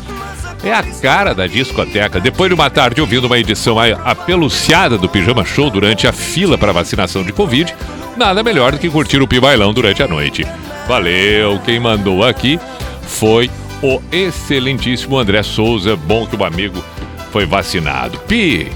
É 0.62 0.72
a 0.72 0.83
cara 0.83 1.35
da 1.35 1.47
discoteca. 1.47 2.20
Depois 2.20 2.51
de 2.51 2.55
uma 2.55 2.68
tarde 2.68 3.01
ouvindo 3.01 3.26
uma 3.26 3.39
edição 3.39 3.76
apeluciada 4.05 4.99
do 4.99 5.09
Pijama 5.09 5.45
Show 5.45 5.70
durante 5.70 6.07
a 6.07 6.12
fila 6.12 6.59
para 6.59 6.72
vacinação 6.72 7.22
de 7.22 7.33
Covid, 7.33 7.74
nada 8.16 8.43
melhor 8.43 8.72
do 8.72 8.79
que 8.79 8.91
curtir 8.91 9.22
o 9.22 9.26
Pi 9.26 9.41
Bailão 9.41 9.72
durante 9.72 10.03
a 10.03 10.09
noite. 10.09 10.45
Valeu, 10.89 11.61
quem 11.66 11.78
mandou 11.78 12.24
aqui 12.24 12.59
foi 13.03 13.51
o 13.82 14.01
excelentíssimo 14.11 15.18
André 15.18 15.43
Souza. 15.43 15.95
Bom 15.95 16.26
que 16.26 16.34
o 16.34 16.43
amigo 16.43 16.82
foi 17.30 17.45
vacinado. 17.45 18.18
Pi, 18.20 18.72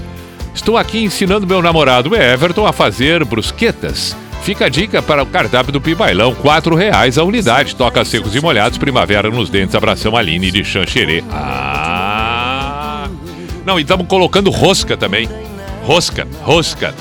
estou 0.53 0.77
aqui 0.77 1.03
ensinando 1.03 1.47
meu 1.47 1.59
namorado 1.59 2.15
Everton 2.15 2.67
a 2.67 2.71
fazer 2.71 3.25
brusquetas. 3.25 4.15
Fica 4.43 4.65
a 4.65 4.69
dica 4.69 5.01
para 5.01 5.23
o 5.23 5.25
cardápio 5.25 5.73
do 5.73 5.81
Pi 5.81 5.95
Bailão, 5.95 6.33
R$ 6.33 6.75
reais 6.75 7.17
a 7.17 7.23
unidade. 7.23 7.75
Toca 7.75 8.05
secos 8.05 8.35
e 8.35 8.41
molhados, 8.41 8.77
primavera 8.77 9.31
nos 9.31 9.49
dentes, 9.49 9.73
abração 9.73 10.15
Aline 10.15 10.51
de 10.51 10.63
Xanxerê. 10.63 11.23
Ah! 11.31 13.07
Não, 13.65 13.79
e 13.79 13.81
estamos 13.81 14.05
colocando 14.05 14.51
rosca 14.51 14.95
também. 14.95 15.27
Rosca, 15.83 16.27
rosca. 16.43 16.93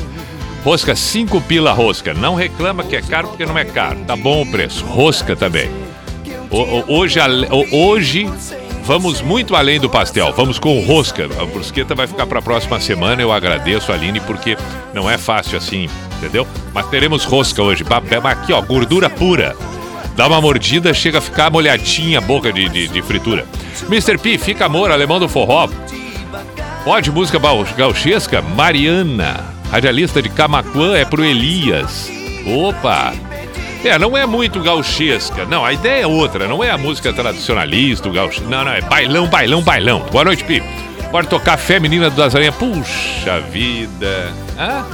Rosca, 0.65 0.95
5 0.95 1.41
pila 1.43 1.73
rosca. 1.73 2.15
Não 2.15 2.35
reclama 2.35 2.85
que 2.85 2.95
é 2.97 3.03
caro 3.03 3.29
porque 3.29 3.45
não 3.45 3.59
é 3.59 3.65
caro. 3.65 3.99
Tá 4.07 4.15
bom 4.15 4.43
o 4.43 4.47
preço. 4.51 4.85
Rosca 4.85 5.35
também. 5.35 5.69
O- 6.51 6.85
hoje, 6.99 7.19
hoje 7.73 8.31
vamos 8.85 9.21
muito 9.21 9.57
além 9.57 9.81
do 9.81 9.91
pastel. 9.91 10.33
Vamos 10.37 10.59
com 10.61 10.79
rosca. 10.81 11.25
A 11.41 11.45
brusqueta 11.47 11.95
vai 11.95 12.07
ficar 12.07 12.27
para 12.27 12.39
a 12.39 12.43
próxima 12.43 12.79
semana. 12.81 13.21
Eu 13.21 13.33
agradeço 13.33 13.91
a 13.91 13.95
Aline 13.97 14.21
porque 14.21 14.57
não 14.95 15.11
é 15.11 15.19
fácil 15.19 15.59
assim, 15.59 15.89
entendeu? 16.19 16.47
Mas 16.73 16.87
teremos 16.89 17.25
rosca 17.25 17.61
hoje. 17.63 17.85
Aqui, 18.31 18.53
ó, 18.53 18.61
gordura 18.63 19.11
pura. 19.11 19.57
Dá 20.15 20.29
uma 20.29 20.41
mordida, 20.41 20.93
chega 20.95 21.19
a 21.19 21.23
ficar 21.23 21.51
molhadinha 21.51 22.19
a 22.19 22.21
boca 22.21 22.53
de, 22.53 22.69
de, 22.69 22.87
de 22.87 23.03
fritura. 23.03 23.47
Mr. 23.89 24.19
P, 24.19 24.37
fica 24.39 24.67
amor, 24.67 24.91
alemão 24.93 25.19
do 25.19 25.29
forró. 25.29 25.69
Pode 26.85 27.11
música 27.11 27.39
gauchesca? 27.77 28.43
Mariana. 28.43 29.62
Radialista 29.73 30.21
de 30.21 30.29
Camaquã 30.29 30.95
é 30.95 31.03
pro 31.07 31.25
Elias. 31.25 32.13
Opa! 32.47 33.15
É, 33.83 33.99
não 33.99 34.15
é 34.15 34.27
muito 34.27 34.61
gauchesca. 34.61 35.47
Não, 35.47 35.65
a 35.65 35.73
ideia 35.73 36.03
é 36.03 36.07
outra. 36.07 36.47
Não 36.47 36.63
é 36.63 36.71
a 36.71 36.77
música 36.77 37.11
tradicionalista, 37.11 38.07
o. 38.07 38.13
Não, 38.51 38.67
não, 38.67 38.71
é 38.71 38.83
bailão, 38.83 39.27
bailão, 39.27 39.63
bailão. 39.63 40.01
Boa 40.13 40.25
noite, 40.25 40.45
Pi. 40.45 40.63
Bora 41.11 41.27
tocar 41.27 41.57
Feminina 41.57 42.11
do 42.11 42.21
Lazarinha. 42.21 42.53
Puxa 42.53 43.41
vida. 43.51 44.31
Hã? 44.59 44.85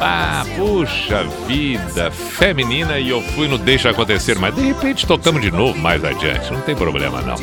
Ah, 0.00 0.46
puxa 0.56 1.24
vida. 1.46 2.10
Feminina 2.10 2.98
e 2.98 3.10
eu 3.10 3.20
fui 3.20 3.46
no 3.46 3.58
Deixa 3.58 3.90
Acontecer. 3.90 4.38
Mas 4.38 4.54
de 4.54 4.62
repente 4.62 5.06
tocamos 5.06 5.42
de 5.42 5.50
novo 5.50 5.78
mais 5.78 6.02
adiante. 6.02 6.50
Não 6.50 6.62
tem 6.62 6.74
problema, 6.74 7.20
não. 7.20 7.36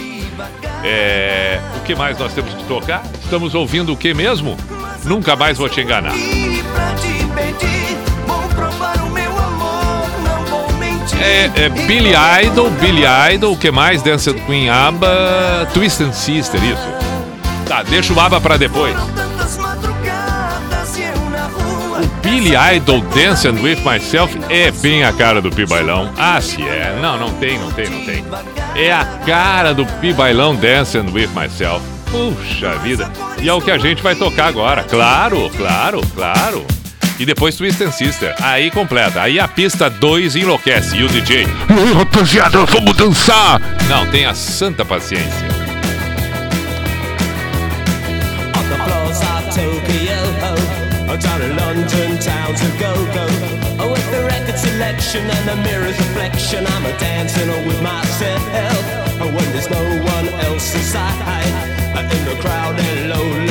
É, 0.83 1.59
o 1.77 1.81
que 1.81 1.93
mais 1.93 2.17
nós 2.17 2.33
temos 2.33 2.55
que 2.55 2.63
tocar? 2.63 3.03
Estamos 3.23 3.53
ouvindo 3.53 3.93
o 3.93 3.97
que 3.97 4.15
mesmo? 4.15 4.57
Nunca 5.05 5.35
mais 5.35 5.57
vou 5.57 5.69
te 5.69 5.81
enganar. 5.81 6.13
O. 6.13 6.55
É, 11.21 11.65
é 11.65 11.69
Billy 11.69 12.13
Idol, 12.43 12.69
Billy 12.71 13.03
Idol, 13.33 13.53
o 13.53 13.57
que 13.57 13.71
mais? 13.71 14.01
Dance 14.01 14.31
Queen 14.33 14.69
ABBA, 14.69 15.67
Twist 15.73 16.03
and 16.03 16.13
Sister, 16.13 16.63
isso. 16.63 16.87
Tá, 17.67 17.83
deixa 17.83 18.13
o 18.13 18.19
ABBA 18.19 18.41
pra 18.41 18.57
depois. 18.57 18.95
Rua. 18.95 19.25
Billy 22.21 22.53
Idol 22.75 23.01
Dance 23.01 23.47
and 23.47 23.61
With 23.61 23.81
Myself 23.85 24.37
é 24.49 24.71
bem 24.71 25.03
a 25.03 25.13
cara 25.13 25.41
do 25.41 25.49
Pi 25.49 25.65
Bailão. 25.65 26.11
Ah, 26.17 26.41
se 26.41 26.61
é. 26.61 26.97
Não, 27.01 27.17
não 27.17 27.31
tem, 27.33 27.57
não 27.59 27.71
tem, 27.71 27.89
não 27.89 28.03
tem. 28.03 28.25
É 28.75 28.91
a 28.91 29.05
cara 29.25 29.73
do 29.73 29.85
Pi 29.85 30.11
Bailão 30.11 30.55
Dance 30.55 30.97
and 30.97 31.05
With 31.13 31.29
Myself. 31.35 31.94
Puxa 32.11 32.77
vida. 32.79 33.11
E 33.41 33.49
é 33.49 33.53
o 33.53 33.61
que 33.61 33.71
a 33.71 33.77
gente 33.77 34.01
vai 34.01 34.15
tocar 34.15 34.47
agora. 34.47 34.83
Claro, 34.83 35.49
claro, 35.55 36.01
claro. 36.13 36.65
E 37.19 37.25
depois 37.25 37.55
Twist 37.55 37.81
and 37.81 37.91
Sister. 37.91 38.35
Aí 38.41 38.69
completa. 38.71 39.21
Aí 39.21 39.39
a 39.39 39.47
pista 39.47 39.89
2 39.89 40.35
enlouquece. 40.35 40.97
E 40.97 41.03
o 41.03 41.07
DJ. 41.07 41.47
Rapaziada, 41.97 42.65
vamos 42.65 42.95
dançar! 42.95 43.61
Não, 43.87 44.05
tenha 44.07 44.33
santa 44.33 44.83
paciência. 44.83 45.47
On 48.57 48.63
the 48.69 48.75
floors 48.83 49.21
of 49.21 49.45
Tokyo, 49.55 51.17
down 51.17 51.41
in 51.41 51.55
London 51.55 52.19
town 52.19 52.53
to 52.53 52.67
go 52.77 52.93
go. 53.13 53.25
Oh, 53.79 53.91
with 53.91 54.11
the 54.11 54.23
record 54.25 54.57
selection 54.57 55.21
and 55.21 55.47
the 55.47 55.55
mirror's 55.63 55.97
reflection, 55.97 56.65
I'm 56.67 56.85
a 56.85 56.97
dancing 56.99 57.47
with 57.65 57.81
myself. 57.81 58.84
Uh, 62.43 62.75
in 62.77 63.09
the 63.09 63.44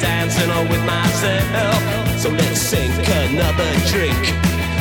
dancing 0.00 0.50
on 0.50 0.68
with 0.68 0.84
myself. 0.84 1.80
So 2.18 2.30
let's 2.30 2.60
sink 2.60 2.94
another 3.24 3.70
drink. 3.92 4.16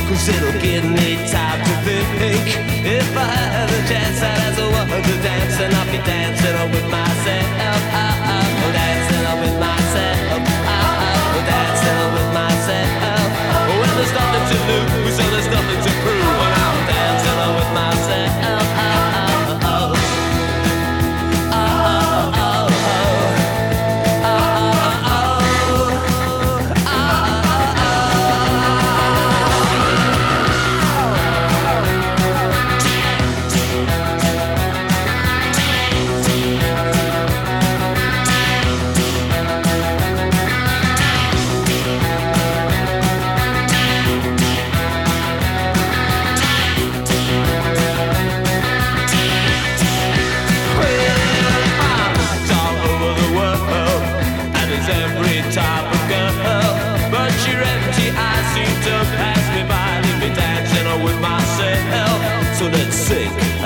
Cause 0.10 0.28
it'll 0.28 0.60
give 0.60 0.86
me 0.86 1.18
time 1.30 1.64
to 1.64 1.74
think 1.86 2.48
If 2.84 3.16
I 3.16 3.30
had 3.30 3.70
a 3.70 3.88
chance 3.88 4.18
I'd 4.24 4.40
ask 4.42 4.58
a 4.58 4.66
woman 4.66 5.04
to 5.04 5.16
dance 5.22 5.60
And 5.60 5.72
I'll 5.76 5.86
be 5.92 6.00
dancing 6.04 6.56
on 6.56 6.72
with 6.72 6.90
myself 6.90 8.10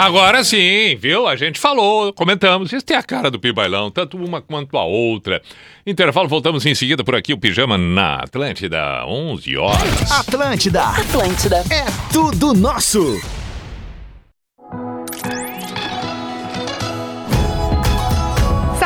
Agora 0.00 0.42
sim, 0.42 0.96
viu? 0.96 1.26
A 1.28 1.36
gente 1.36 1.60
falou, 1.60 2.10
comentamos. 2.14 2.72
Isso 2.72 2.86
tem 2.86 2.96
a 2.96 3.02
cara 3.02 3.30
do 3.30 3.38
Pibailão, 3.38 3.90
tanto 3.90 4.16
uma 4.16 4.40
quanto 4.40 4.78
a 4.78 4.84
outra. 4.84 5.42
Intervalo, 5.86 6.26
voltamos 6.26 6.64
em 6.64 6.74
seguida 6.74 7.04
por 7.04 7.14
aqui, 7.14 7.34
o 7.34 7.38
Pijama 7.38 7.76
na 7.76 8.14
Atlântida, 8.14 9.04
11 9.06 9.58
horas. 9.58 10.10
Atlântida, 10.10 10.84
Atlântida. 10.84 11.56
é 11.70 11.84
tudo 12.10 12.54
nosso. 12.54 13.20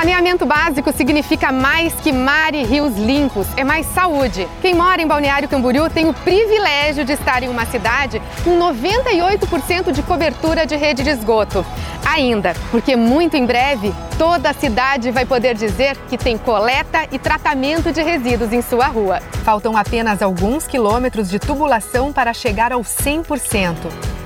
Saneamento 0.05 0.45
básico 0.45 0.93
significa 0.93 1.51
mais 1.51 1.95
que 1.95 2.13
mar 2.13 2.55
e 2.55 2.63
rios 2.63 2.95
limpos, 2.95 3.47
é 3.57 3.65
mais 3.65 3.87
saúde. 3.87 4.47
Quem 4.61 4.75
mora 4.75 5.01
em 5.01 5.07
Balneário 5.07 5.49
Camboriú 5.49 5.89
tem 5.89 6.07
o 6.07 6.13
privilégio 6.13 7.07
de 7.07 7.15
estar 7.15 7.43
em 7.43 7.49
uma 7.49 7.65
cidade 7.65 8.21
com 8.45 8.59
98% 8.59 9.93
de 9.93 10.03
cobertura 10.03 10.67
de 10.67 10.77
rede 10.77 11.03
de 11.03 11.09
esgoto. 11.09 11.65
Ainda, 12.05 12.53
porque 12.71 12.95
muito 12.95 13.35
em 13.35 13.47
breve 13.47 13.95
toda 14.19 14.51
a 14.51 14.53
cidade 14.53 15.11
vai 15.11 15.25
poder 15.25 15.55
dizer 15.55 15.97
que 16.11 16.19
tem 16.19 16.37
coleta 16.37 17.09
e 17.11 17.19
tratamento 17.19 17.91
de 17.91 18.03
resíduos 18.03 18.53
em 18.53 18.61
sua 18.61 18.89
rua. 18.89 19.21
Faltam 19.43 19.75
apenas 19.75 20.21
alguns 20.21 20.67
quilômetros 20.67 21.31
de 21.31 21.39
tubulação 21.39 22.13
para 22.13 22.35
chegar 22.35 22.73
ao 22.73 22.83
100%. 22.83 23.75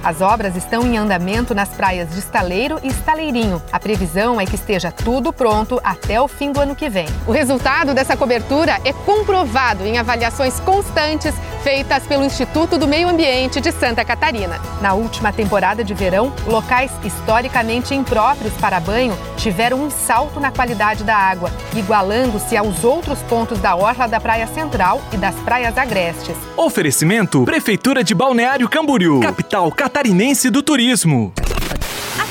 As 0.03 0.20
obras 0.20 0.57
estão 0.57 0.86
em 0.86 0.96
andamento 0.96 1.55
nas 1.55 1.68
praias 1.70 2.11
de 2.11 2.18
Estaleiro 2.18 2.78
e 2.82 2.88
Estaleirinho. 2.88 3.62
A 3.72 3.80
previsão 3.80 4.40
é 4.40 4.46
que 4.46 4.55
esteja 4.55 4.92
tudo 4.92 5.32
pronto 5.32 5.80
até 5.82 6.20
o 6.20 6.28
fim 6.28 6.53
do 6.53 6.61
ano 6.61 6.74
que 6.74 6.88
vem. 6.88 7.07
O 7.26 7.32
resultado 7.32 7.94
dessa 7.94 8.16
cobertura 8.16 8.78
é 8.84 8.92
comprovado 8.92 9.84
em 9.84 9.99
avaliações 9.99 10.61
constantes 10.61 11.34
feitas 11.62 12.07
pelo 12.07 12.24
Instituto 12.24 12.78
do 12.78 12.86
Meio 12.86 13.09
Ambiente 13.09 13.61
de 13.61 13.72
Santa 13.72 14.05
Catarina. 14.05 14.61
Na 14.80 14.94
última 14.94 15.32
temporada 15.32 15.82
de 15.82 15.92
verão, 15.92 16.32
locais 16.46 16.90
historicamente 17.05 17.94
impróprios 17.94 18.55
para 18.55 18.80
banho 18.80 19.16
tiveram 19.36 19.80
um 19.82 19.90
salto 19.90 20.40
na 20.40 20.51
qualidade 20.51 21.05
da 21.05 21.16
água, 21.16 21.51
igualando-se 21.76 22.57
aos 22.57 22.84
outros 22.84 23.18
pontos 23.22 23.59
da 23.59 23.74
orla 23.76 24.07
da 24.07 24.20
Praia 24.20 24.46
Central 24.46 25.01
e 25.12 25.16
das 25.16 25.34
praias 25.36 25.76
agrestes. 25.76 26.36
Oferecimento 26.57 27.44
Prefeitura 27.44 28.03
de 28.03 28.14
Balneário 28.14 28.68
Camboriú, 28.68 29.20
capital 29.20 29.70
catarinense 29.89 30.51
do 30.51 30.62
turismo. 30.62 31.32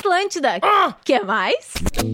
Atlântida. 0.07 0.61
Quer 1.03 1.25
mais? 1.25 1.57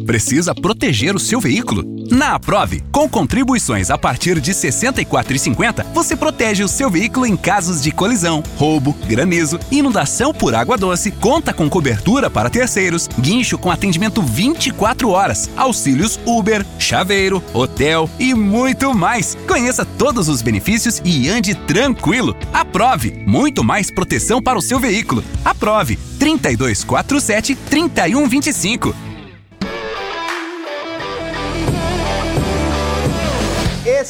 Precisa 0.03 0.55
proteger 0.55 1.15
o 1.15 1.19
seu 1.19 1.39
veículo? 1.39 1.83
Na 2.09 2.33
Aprove, 2.33 2.83
com 2.91 3.07
contribuições 3.07 3.91
a 3.91 3.97
partir 3.97 4.41
de 4.41 4.51
R$ 4.51 4.57
64,50, 4.57 5.85
você 5.93 6.15
protege 6.15 6.63
o 6.63 6.67
seu 6.67 6.89
veículo 6.89 7.25
em 7.25 7.37
casos 7.37 7.81
de 7.83 7.91
colisão, 7.91 8.43
roubo, 8.57 8.93
granizo, 9.07 9.59
inundação 9.71 10.33
por 10.33 10.55
água 10.55 10.75
doce, 10.75 11.11
conta 11.11 11.53
com 11.53 11.69
cobertura 11.69 12.29
para 12.31 12.49
terceiros, 12.49 13.07
guincho 13.19 13.57
com 13.59 13.69
atendimento 13.69 14.21
24 14.21 15.09
horas, 15.09 15.49
auxílios 15.55 16.19
Uber, 16.25 16.65
chaveiro, 16.79 17.43
hotel 17.53 18.09
e 18.19 18.33
muito 18.33 18.93
mais. 18.93 19.37
Conheça 19.47 19.85
todos 19.85 20.27
os 20.27 20.41
benefícios 20.41 20.99
e 21.05 21.29
ande 21.29 21.53
tranquilo. 21.53 22.35
Aprove, 22.51 23.23
muito 23.25 23.63
mais 23.63 23.91
proteção 23.91 24.41
para 24.41 24.57
o 24.57 24.61
seu 24.61 24.79
veículo. 24.79 25.23
Aprove 25.45 25.97
3247 26.19 27.55
3125. 27.89 29.12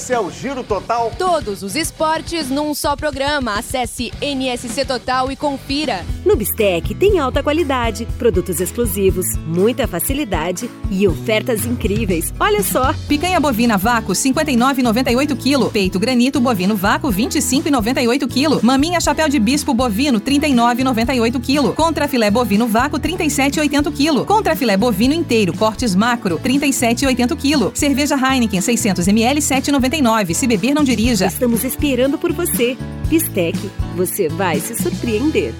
Esse 0.04 0.12
é 0.12 0.20
o 0.20 0.30
Giro 0.30 0.66
Total. 0.66 1.14
Todos 1.18 1.64
os 1.64 1.78
esportes 1.78 2.49
num 2.49 2.74
só 2.74 2.93
programa. 2.93 3.58
Acesse 3.58 4.12
NSC 4.22 4.84
Total 4.84 5.32
e 5.32 5.36
confira. 5.38 6.06
No 6.26 6.36
Bistec 6.36 6.93
tem 6.93 7.20
alta 7.20 7.41
qualidade, 7.41 8.06
produtos 8.18 8.60
exclusivos, 8.60 9.26
muita 9.47 9.88
facilidade 9.88 10.70
e 10.91 11.08
ofertas 11.08 11.66
incríveis. 11.66 12.34
Olha 12.38 12.62
só! 12.62 12.93
Picanha 13.08 13.39
bovina 13.39 13.78
vácuo 13.78 14.14
59,98 14.14 15.38
kg, 15.38 15.72
peito 15.72 15.97
granito 15.99 16.41
bovino 16.41 16.76
vácuo 16.76 17.10
25,98 17.10 18.28
kg, 18.28 18.62
maminha 18.62 18.99
chapéu 18.99 19.30
de 19.30 19.39
bispo 19.39 19.74
bovino 19.74 20.20
39,98 20.20 21.39
kg, 21.39 21.74
contra 21.74 22.10
filé 22.10 22.30
bovino 22.30 22.68
vácuo 22.68 22.99
37,80 22.99 23.91
kg, 23.93 24.26
contra 24.26 24.54
filé 24.54 24.76
bovino 24.76 25.14
inteiro 25.14 25.54
cortes 25.56 25.95
macro 25.95 26.38
37,80 26.39 27.38
kg, 27.38 27.72
cerveja 27.74 28.18
Heineken 28.18 28.60
600 28.60 29.08
ml 29.08 29.39
7,99. 29.39 29.93
Se 30.34 30.48
beber 30.48 30.74
não 30.74 30.84
dirija. 30.84 31.28
Estamos 31.28 31.64
esperando 31.64 32.18
por 32.18 32.34
você. 32.34 32.76
Bistec, 33.08 33.58
você 33.96 34.28
vai 34.28 34.60
se 34.60 34.76
surpreender. 34.76 35.54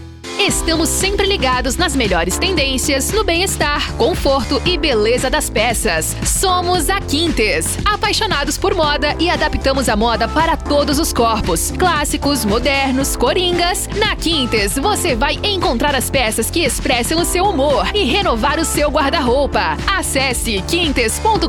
Estamos 0.46 0.90
sempre 0.90 1.26
ligados 1.26 1.78
nas 1.78 1.96
melhores 1.96 2.38
tendências 2.38 3.14
no 3.14 3.24
bem-estar, 3.24 3.94
conforto 3.94 4.62
e 4.66 4.78
beleza 4.78 5.30
das 5.30 5.50
peças. 5.50 6.18
Somos 6.26 6.90
a 6.90 7.00
Quintes, 7.00 7.78
apaixonados 7.86 8.58
por 8.58 8.76
moda 8.76 9.16
e 9.20 9.30
adaptamos 9.30 9.88
a 9.88 9.96
moda 9.96 10.28
para 10.28 10.58
todos 10.58 11.00
os 11.00 11.14
corpos, 11.14 11.72
clássicos, 11.72 12.44
modernos, 12.44 13.16
coringas. 13.16 13.88
Na 13.96 14.18
Quintes 14.18 14.78
você 14.78 15.16
vai 15.16 15.40
encontrar 15.44 15.96
as 15.96 16.10
peças 16.10 16.52
que 16.52 16.60
expressam 16.60 17.22
o 17.22 17.26
seu 17.26 17.46
humor 17.46 17.90
e 17.96 18.04
renovar 18.04 18.60
o 18.60 18.66
seu 18.66 18.92
guarda-roupa. 18.92 19.78
Acesse 19.88 20.62
quintes.com.br 20.68 21.48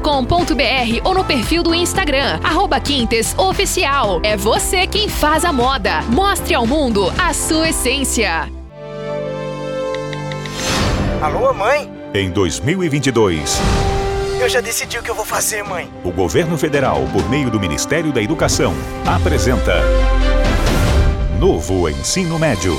ou 1.02 1.14
no 1.14 1.24
perfil 1.24 1.64
do 1.64 1.74
Instagram, 1.74 2.38
arroba 2.44 2.78
Quintes 2.78 3.34
Oficial. 3.36 4.20
É 4.22 4.36
você 4.36 4.86
quem 4.86 5.08
faz 5.08 5.44
a 5.44 5.52
moda. 5.52 6.00
Mostre 6.02 6.54
ao 6.54 6.64
mundo 6.64 7.12
a 7.18 7.34
sua 7.34 7.70
essência. 7.70 8.63
Alô, 11.24 11.54
mãe? 11.54 11.90
Em 12.12 12.30
2022, 12.30 13.58
Eu 14.38 14.46
já 14.46 14.60
decidi 14.60 14.98
o 14.98 15.02
que 15.02 15.10
eu 15.10 15.14
vou 15.14 15.24
fazer, 15.24 15.62
mãe. 15.64 15.88
o 16.04 16.10
governo 16.12 16.58
federal, 16.58 17.02
por 17.14 17.26
meio 17.30 17.48
do 17.50 17.58
Ministério 17.58 18.12
da 18.12 18.20
Educação, 18.20 18.74
apresenta 19.06 19.80
Novo 21.40 21.88
Ensino 21.88 22.38
Médio. 22.38 22.76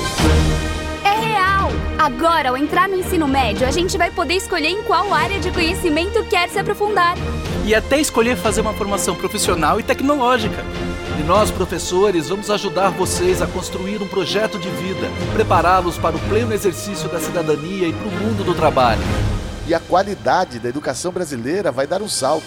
É 1.02 1.26
real! 1.26 1.70
Agora, 1.98 2.50
ao 2.50 2.56
entrar 2.56 2.88
no 2.88 2.94
ensino 2.94 3.26
médio, 3.26 3.66
a 3.66 3.72
gente 3.72 3.98
vai 3.98 4.12
poder 4.12 4.34
escolher 4.34 4.68
em 4.68 4.82
qual 4.84 5.12
área 5.12 5.40
de 5.40 5.50
conhecimento 5.50 6.22
quer 6.26 6.48
se 6.48 6.60
aprofundar. 6.60 7.16
e 7.64 7.74
até 7.74 7.98
escolher 7.98 8.36
fazer 8.36 8.60
uma 8.60 8.72
formação 8.74 9.16
profissional 9.16 9.80
e 9.80 9.82
tecnológica. 9.82 10.64
E 11.18 11.22
nós, 11.22 11.50
professores, 11.50 12.28
vamos 12.28 12.50
ajudar 12.50 12.90
vocês 12.90 13.40
a 13.40 13.46
construir 13.46 14.02
um 14.02 14.06
projeto 14.06 14.58
de 14.58 14.68
vida, 14.68 15.10
prepará-los 15.32 15.96
para 15.96 16.14
o 16.14 16.20
pleno 16.20 16.52
exercício 16.52 17.08
da 17.08 17.18
cidadania 17.18 17.88
e 17.88 17.92
para 17.92 18.08
o 18.08 18.12
mundo 18.12 18.44
do 18.44 18.54
trabalho. 18.54 19.00
E 19.66 19.74
a 19.74 19.80
qualidade 19.80 20.58
da 20.58 20.68
educação 20.68 21.10
brasileira 21.10 21.72
vai 21.72 21.86
dar 21.86 22.02
um 22.02 22.08
salto. 22.08 22.46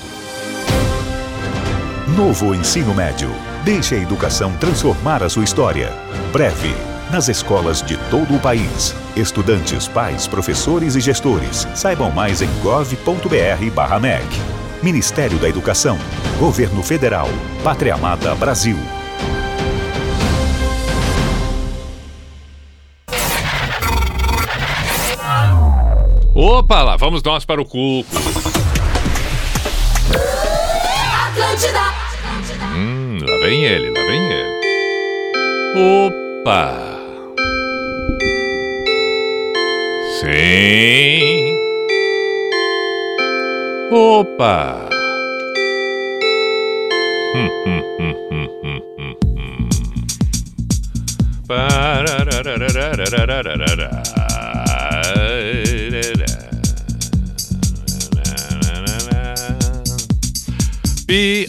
Novo 2.15 2.53
Ensino 2.53 2.93
Médio. 2.93 3.29
Deixe 3.63 3.95
a 3.95 3.99
educação 3.99 4.55
transformar 4.57 5.23
a 5.23 5.29
sua 5.29 5.43
história. 5.43 5.91
Breve. 6.31 6.73
Nas 7.11 7.27
escolas 7.27 7.81
de 7.81 7.97
todo 8.11 8.35
o 8.35 8.39
país. 8.39 8.93
Estudantes, 9.15 9.87
pais, 9.87 10.27
professores 10.27 10.95
e 10.95 10.99
gestores. 10.99 11.67
Saibam 11.73 12.11
mais 12.11 12.41
em 12.41 12.49
gov.br/mec. 12.61 14.58
Ministério 14.81 15.37
da 15.37 15.49
Educação. 15.49 15.97
Governo 16.39 16.81
Federal. 16.81 17.27
Pátria 17.63 17.95
Amada 17.95 18.33
Brasil. 18.35 18.77
Opa, 26.33 26.81
lá 26.83 26.95
vamos 26.95 27.21
nós 27.21 27.43
para 27.43 27.61
o 27.61 27.65
cu. 27.65 28.05
Atlântida. 31.27 31.81
Hum, 32.73 33.17
lá 33.19 33.37
vem 33.45 33.65
ele, 33.65 33.89
lá 33.89 34.05
vem 34.05 34.31
ele. 34.31 34.49
Opa! 36.45 36.89
Sim. 40.21 41.68
Opa! 43.91 44.85
Hum, 47.33 47.49
P-I-J-A-M-A 61.09 61.41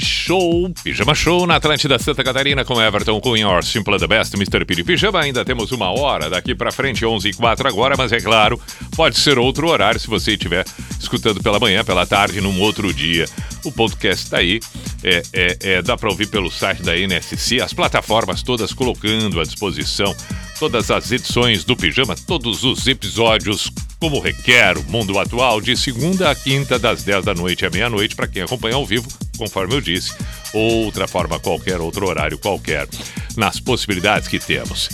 Show, 0.00 0.72
Pijama 0.82 1.14
Show 1.14 1.46
na 1.46 1.56
Atlântida 1.56 1.98
Santa 1.98 2.24
Catarina 2.24 2.64
com 2.64 2.80
Everton 2.80 3.20
Cunha, 3.20 3.46
or 3.46 3.62
Simple 3.62 3.98
the 3.98 4.06
Best, 4.06 4.34
Mr. 4.34 4.64
Piri 4.64 4.82
Pijama. 4.82 5.20
Ainda 5.20 5.44
temos 5.44 5.70
uma 5.70 5.90
hora 5.90 6.30
daqui 6.30 6.54
pra 6.54 6.72
frente, 6.72 7.04
11 7.04 7.28
e 7.28 7.34
4 7.34 7.68
agora, 7.68 7.94
mas 7.98 8.10
é 8.10 8.20
claro, 8.20 8.58
pode 8.96 9.18
ser 9.18 9.38
outro 9.38 9.68
horário 9.68 10.00
se 10.00 10.06
você 10.06 10.32
estiver 10.32 10.64
escutando 10.98 11.42
pela 11.42 11.60
manhã, 11.60 11.84
pela 11.84 12.06
tarde, 12.06 12.40
num 12.40 12.58
outro 12.62 12.90
dia. 12.94 13.26
O 13.62 13.70
podcast 13.70 14.30
tá 14.30 14.38
aí, 14.38 14.58
é, 15.04 15.22
é, 15.34 15.58
é, 15.60 15.82
dá 15.82 15.94
pra 15.98 16.08
ouvir 16.08 16.28
pelo 16.28 16.50
site 16.50 16.80
da 16.82 16.96
NSC, 16.96 17.60
as 17.60 17.74
plataformas 17.74 18.42
todas 18.42 18.72
colocando 18.72 19.40
à 19.40 19.42
disposição 19.42 20.16
todas 20.58 20.90
as 20.90 21.10
edições 21.12 21.64
do 21.64 21.76
Pijama, 21.76 22.16
todos 22.26 22.64
os 22.64 22.86
episódios, 22.86 23.70
como 24.00 24.20
requer 24.20 24.76
o 24.78 24.84
mundo 24.84 25.18
atual, 25.18 25.60
de 25.60 25.76
segunda 25.76 26.30
a 26.30 26.34
quinta, 26.34 26.78
das 26.78 27.02
10 27.02 27.24
da 27.24 27.34
noite 27.34 27.66
à 27.66 27.70
meia-noite, 27.70 28.16
para 28.16 28.26
quem 28.26 28.42
acompanha 28.42 28.76
ao 28.76 28.86
vivo, 28.86 29.08
conforme 29.36 29.74
eu 29.74 29.80
disse, 29.80 30.14
outra 30.52 31.06
forma 31.06 31.38
qualquer, 31.38 31.80
outro 31.80 32.06
horário 32.06 32.38
qualquer, 32.38 32.88
nas 33.36 33.60
possibilidades 33.60 34.28
que 34.28 34.38
temos. 34.38 34.88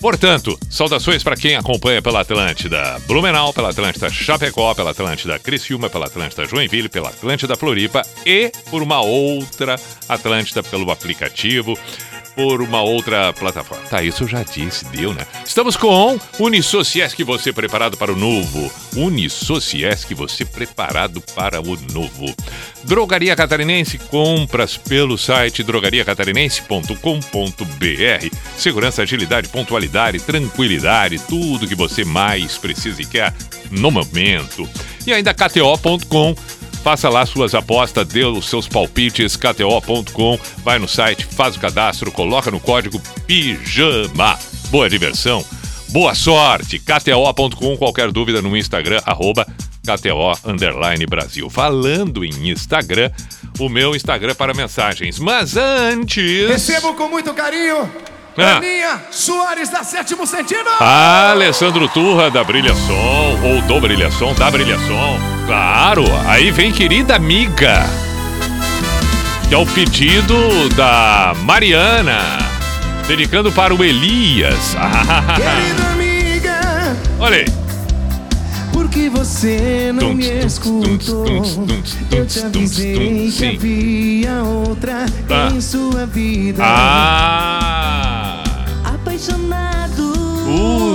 Portanto, 0.00 0.58
saudações 0.68 1.22
para 1.22 1.34
quem 1.34 1.56
acompanha 1.56 2.02
pela 2.02 2.20
Atlântida 2.20 3.00
Blumenau, 3.06 3.54
pela 3.54 3.70
Atlântida 3.70 4.10
Chapecó, 4.10 4.74
pela 4.74 4.90
Atlântida 4.90 5.38
Criciúma, 5.38 5.88
pela 5.88 6.04
Atlântida 6.04 6.44
Joinville, 6.44 6.90
pela 6.90 7.08
Atlântida 7.08 7.56
Floripa 7.56 8.02
e 8.26 8.52
por 8.70 8.82
uma 8.82 9.00
outra 9.00 9.76
Atlântida 10.06 10.62
pelo 10.62 10.90
aplicativo, 10.90 11.78
por 12.34 12.60
uma 12.60 12.82
outra 12.82 13.32
plataforma. 13.32 13.86
Tá, 13.86 14.02
isso 14.02 14.24
eu 14.24 14.28
já 14.28 14.42
disse, 14.42 14.84
deu, 14.86 15.14
né? 15.14 15.24
Estamos 15.46 15.76
com 15.76 16.18
Unisociesc, 16.38 17.22
você 17.22 17.52
preparado 17.52 17.96
para 17.96 18.12
o 18.12 18.16
novo. 18.16 18.70
Unisociesc, 18.96 20.12
você 20.14 20.44
preparado 20.44 21.20
para 21.34 21.60
o 21.60 21.78
novo. 21.92 22.34
Drogaria 22.84 23.36
Catarinense, 23.36 23.98
compras 23.98 24.76
pelo 24.76 25.16
site 25.16 25.62
drogariacatarinense.com.br. 25.62 28.36
Segurança, 28.56 29.02
agilidade, 29.02 29.48
pontualidade, 29.48 30.20
tranquilidade, 30.20 31.18
tudo 31.20 31.66
que 31.66 31.74
você 31.74 32.04
mais 32.04 32.58
precisa 32.58 33.00
e 33.00 33.06
quer 33.06 33.32
no 33.70 33.90
momento. 33.90 34.68
E 35.06 35.12
ainda 35.12 35.34
KTO.com. 35.34 36.34
Faça 36.84 37.08
lá 37.08 37.24
suas 37.24 37.54
apostas, 37.54 38.06
dê 38.06 38.26
os 38.26 38.46
seus 38.46 38.68
palpites, 38.68 39.36
kto.com, 39.36 40.38
vai 40.58 40.78
no 40.78 40.86
site, 40.86 41.24
faz 41.24 41.56
o 41.56 41.58
cadastro, 41.58 42.12
coloca 42.12 42.50
no 42.50 42.60
código 42.60 43.00
PIJAMA. 43.26 44.38
Boa 44.68 44.90
diversão, 44.90 45.42
boa 45.88 46.14
sorte, 46.14 46.78
kto.com, 46.78 47.78
qualquer 47.78 48.12
dúvida 48.12 48.42
no 48.42 48.54
Instagram, 48.54 49.00
arroba 49.06 49.46
KTO 49.82 50.32
Underline 50.44 51.06
Brasil. 51.06 51.48
Falando 51.48 52.22
em 52.22 52.50
Instagram, 52.50 53.10
o 53.58 53.70
meu 53.70 53.96
Instagram 53.96 54.34
para 54.34 54.52
mensagens. 54.52 55.18
Mas 55.18 55.56
antes. 55.56 56.50
Recebo 56.50 56.92
com 56.92 57.08
muito 57.08 57.32
carinho. 57.32 57.90
Aninha 58.36 59.00
Soares 59.10 59.68
da 59.68 59.84
Sétimo 59.84 60.26
Sentido. 60.26 60.68
Alessandro 60.80 61.88
Turra 61.88 62.30
da 62.30 62.42
Brilha 62.42 62.74
Som, 62.74 63.38
ou 63.44 63.62
do 63.62 63.80
Brilha 63.80 64.10
Som, 64.10 64.34
da 64.34 64.50
Brilha 64.50 64.76
Som. 64.78 65.18
Claro, 65.46 66.04
aí 66.26 66.50
vem 66.50 66.72
querida 66.72 67.14
amiga. 67.16 67.84
Que 69.48 69.54
é 69.54 69.58
o 69.58 69.66
pedido 69.66 70.34
da 70.74 71.32
Mariana, 71.42 72.18
dedicando 73.06 73.52
para 73.52 73.74
o 73.74 73.84
Elias. 73.84 74.74
Querida 75.36 75.92
amiga, 75.92 76.96
Olha 77.20 77.36
aí. 77.36 77.44
por 78.72 78.88
que 78.88 79.08
você 79.10 79.92
não 79.92 80.08
Tum, 80.08 80.14
me 80.14 80.28
escutou? 80.46 80.98
tum, 80.98 81.66
tum, 81.66 81.82
Eu 82.10 82.26
te 82.26 82.40
avisei 82.40 83.30
que 83.30 83.46
havia 83.54 84.42
outra 84.42 85.04
Ah. 85.30 85.50
em 85.54 85.60
sua 85.60 86.06
vida. 86.06 86.62
Ah! 86.64 87.83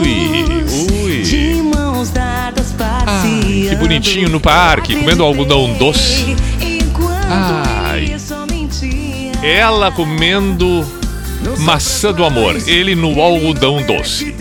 Ui, 0.09 1.03
ui. 1.03 1.21
De 1.21 1.53
mãos 1.61 2.09
dadas 2.09 2.73
passeando. 2.77 3.69
Que 3.69 3.75
bonitinho 3.75 4.29
no 4.29 4.39
parque, 4.39 4.95
comendo 4.95 5.23
algodão 5.23 5.73
doce. 5.73 6.35
Ai. 7.29 8.15
Ela 9.43 9.91
comendo 9.91 10.85
maçã 11.59 12.11
do 12.11 12.25
amor, 12.25 12.55
ele 12.67 12.95
no 12.95 13.21
algodão 13.21 13.81
doce. 13.83 14.35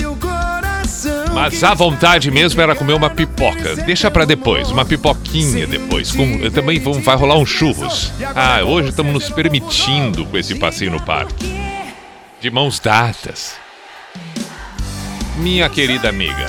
Mas 1.33 1.63
a 1.63 1.73
vontade 1.73 2.31
mesmo 2.31 2.61
era 2.61 2.75
comer 2.75 2.95
uma 2.95 3.09
pipoca. 3.09 3.77
Deixa 3.77 4.11
pra 4.11 4.25
depois, 4.25 4.71
uma 4.71 4.85
pipoquinha 4.85 5.67
depois. 5.67 6.11
Com, 6.11 6.51
também 6.51 6.81
vão, 6.81 6.95
vai 6.95 7.17
rolar 7.17 7.39
um 7.39 7.47
churros. 7.47 8.13
Ah, 8.35 8.63
hoje 8.65 8.89
estamos 8.89 9.13
nos 9.13 9.31
permitindo 9.31 10.25
com 10.27 10.37
esse 10.37 10.57
passeio 10.57 10.91
no 10.91 11.01
parque. 11.01 11.47
De 12.41 12.51
mãos 12.51 12.81
dadas. 12.81 13.55
Minha 15.39 15.69
querida 15.69 16.09
amiga. 16.09 16.47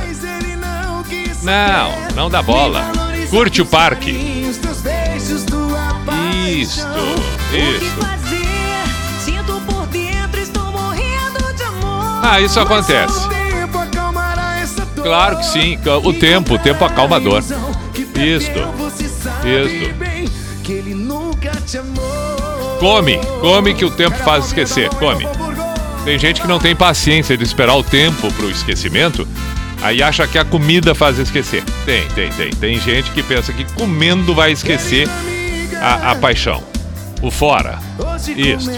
Não, 1.43 2.15
não 2.15 2.29
dá 2.29 2.41
bola. 2.41 2.91
Curte 3.29 3.61
o 3.61 3.65
parque. 3.65 4.11
Isto, 6.47 6.87
isto. 7.53 8.09
Ah, 12.21 12.41
isso 12.41 12.59
acontece. 12.59 13.27
Claro 15.01 15.37
que 15.37 15.45
sim. 15.45 15.79
O 16.03 16.13
tempo, 16.13 16.55
o 16.55 16.59
tempo 16.59 16.83
acalmador. 16.83 17.39
Isto. 17.39 18.59
Isto. 19.45 20.19
Come, 22.79 23.19
come 23.41 23.73
que 23.73 23.85
o 23.85 23.91
tempo 23.91 24.17
faz 24.17 24.47
esquecer. 24.47 24.89
Come. 24.95 25.27
Tem 26.09 26.17
gente 26.17 26.41
que 26.41 26.47
não 26.47 26.57
tem 26.57 26.75
paciência 26.75 27.37
de 27.37 27.43
esperar 27.43 27.75
o 27.75 27.83
tempo 27.83 28.33
pro 28.33 28.49
esquecimento, 28.49 29.27
aí 29.79 30.01
acha 30.01 30.25
que 30.25 30.39
a 30.39 30.43
comida 30.43 30.95
faz 30.95 31.19
esquecer. 31.19 31.63
Tem, 31.85 32.07
tem, 32.07 32.31
tem. 32.31 32.49
Tem 32.49 32.79
gente 32.79 33.11
que 33.11 33.21
pensa 33.21 33.53
que 33.53 33.63
comendo 33.73 34.33
vai 34.33 34.51
esquecer 34.51 35.07
a, 35.79 36.09
a 36.09 36.15
paixão. 36.15 36.63
O 37.21 37.29
fora. 37.29 37.77
Isso. 38.35 38.71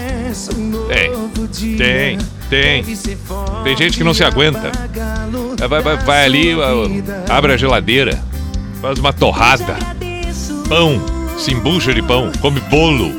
Tem, 0.88 1.78
tem, 1.78 2.18
tem. 2.50 2.84
Tem 3.64 3.76
gente 3.78 3.96
que 3.96 4.04
não 4.04 4.12
se 4.12 4.22
aguenta. 4.22 4.70
Vai, 5.66 5.80
vai, 5.80 5.96
vai 5.96 6.24
ali, 6.26 6.50
abre 7.30 7.54
a 7.54 7.56
geladeira, 7.56 8.22
faz 8.82 8.98
uma 8.98 9.10
torrada, 9.10 9.78
pão, 10.68 11.02
se 11.38 11.50
embucha 11.50 11.94
de 11.94 12.02
pão, 12.02 12.30
come 12.42 12.60
bolo, 12.60 13.10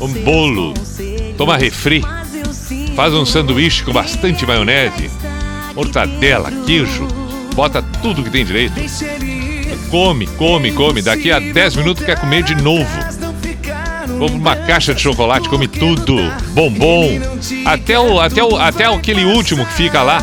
um 0.00 0.08
bolo, 0.24 0.72
toma 1.36 1.58
refri, 1.58 2.02
faz 3.00 3.14
um 3.14 3.24
sanduíche 3.24 3.82
com 3.82 3.94
bastante 3.94 4.44
maionese, 4.44 5.10
mortadela, 5.74 6.52
queijo, 6.66 7.08
bota 7.54 7.80
tudo 8.02 8.22
que 8.22 8.28
tem 8.28 8.44
direito. 8.44 8.74
Come, 9.90 10.26
come, 10.26 10.70
come. 10.72 11.00
Daqui 11.00 11.32
a 11.32 11.38
10 11.38 11.76
minutos 11.76 12.04
quer 12.04 12.20
comer 12.20 12.42
de 12.42 12.54
novo. 12.56 12.86
Compra 14.18 14.36
uma 14.36 14.54
caixa 14.54 14.94
de 14.94 15.00
chocolate, 15.00 15.48
come 15.48 15.66
tudo. 15.66 16.14
Bombom. 16.48 17.18
Até 17.64 17.98
o, 17.98 18.20
até 18.20 18.44
o, 18.44 18.56
até 18.58 18.84
aquele 18.84 19.24
último 19.24 19.64
que 19.64 19.72
fica 19.72 20.02
lá. 20.02 20.18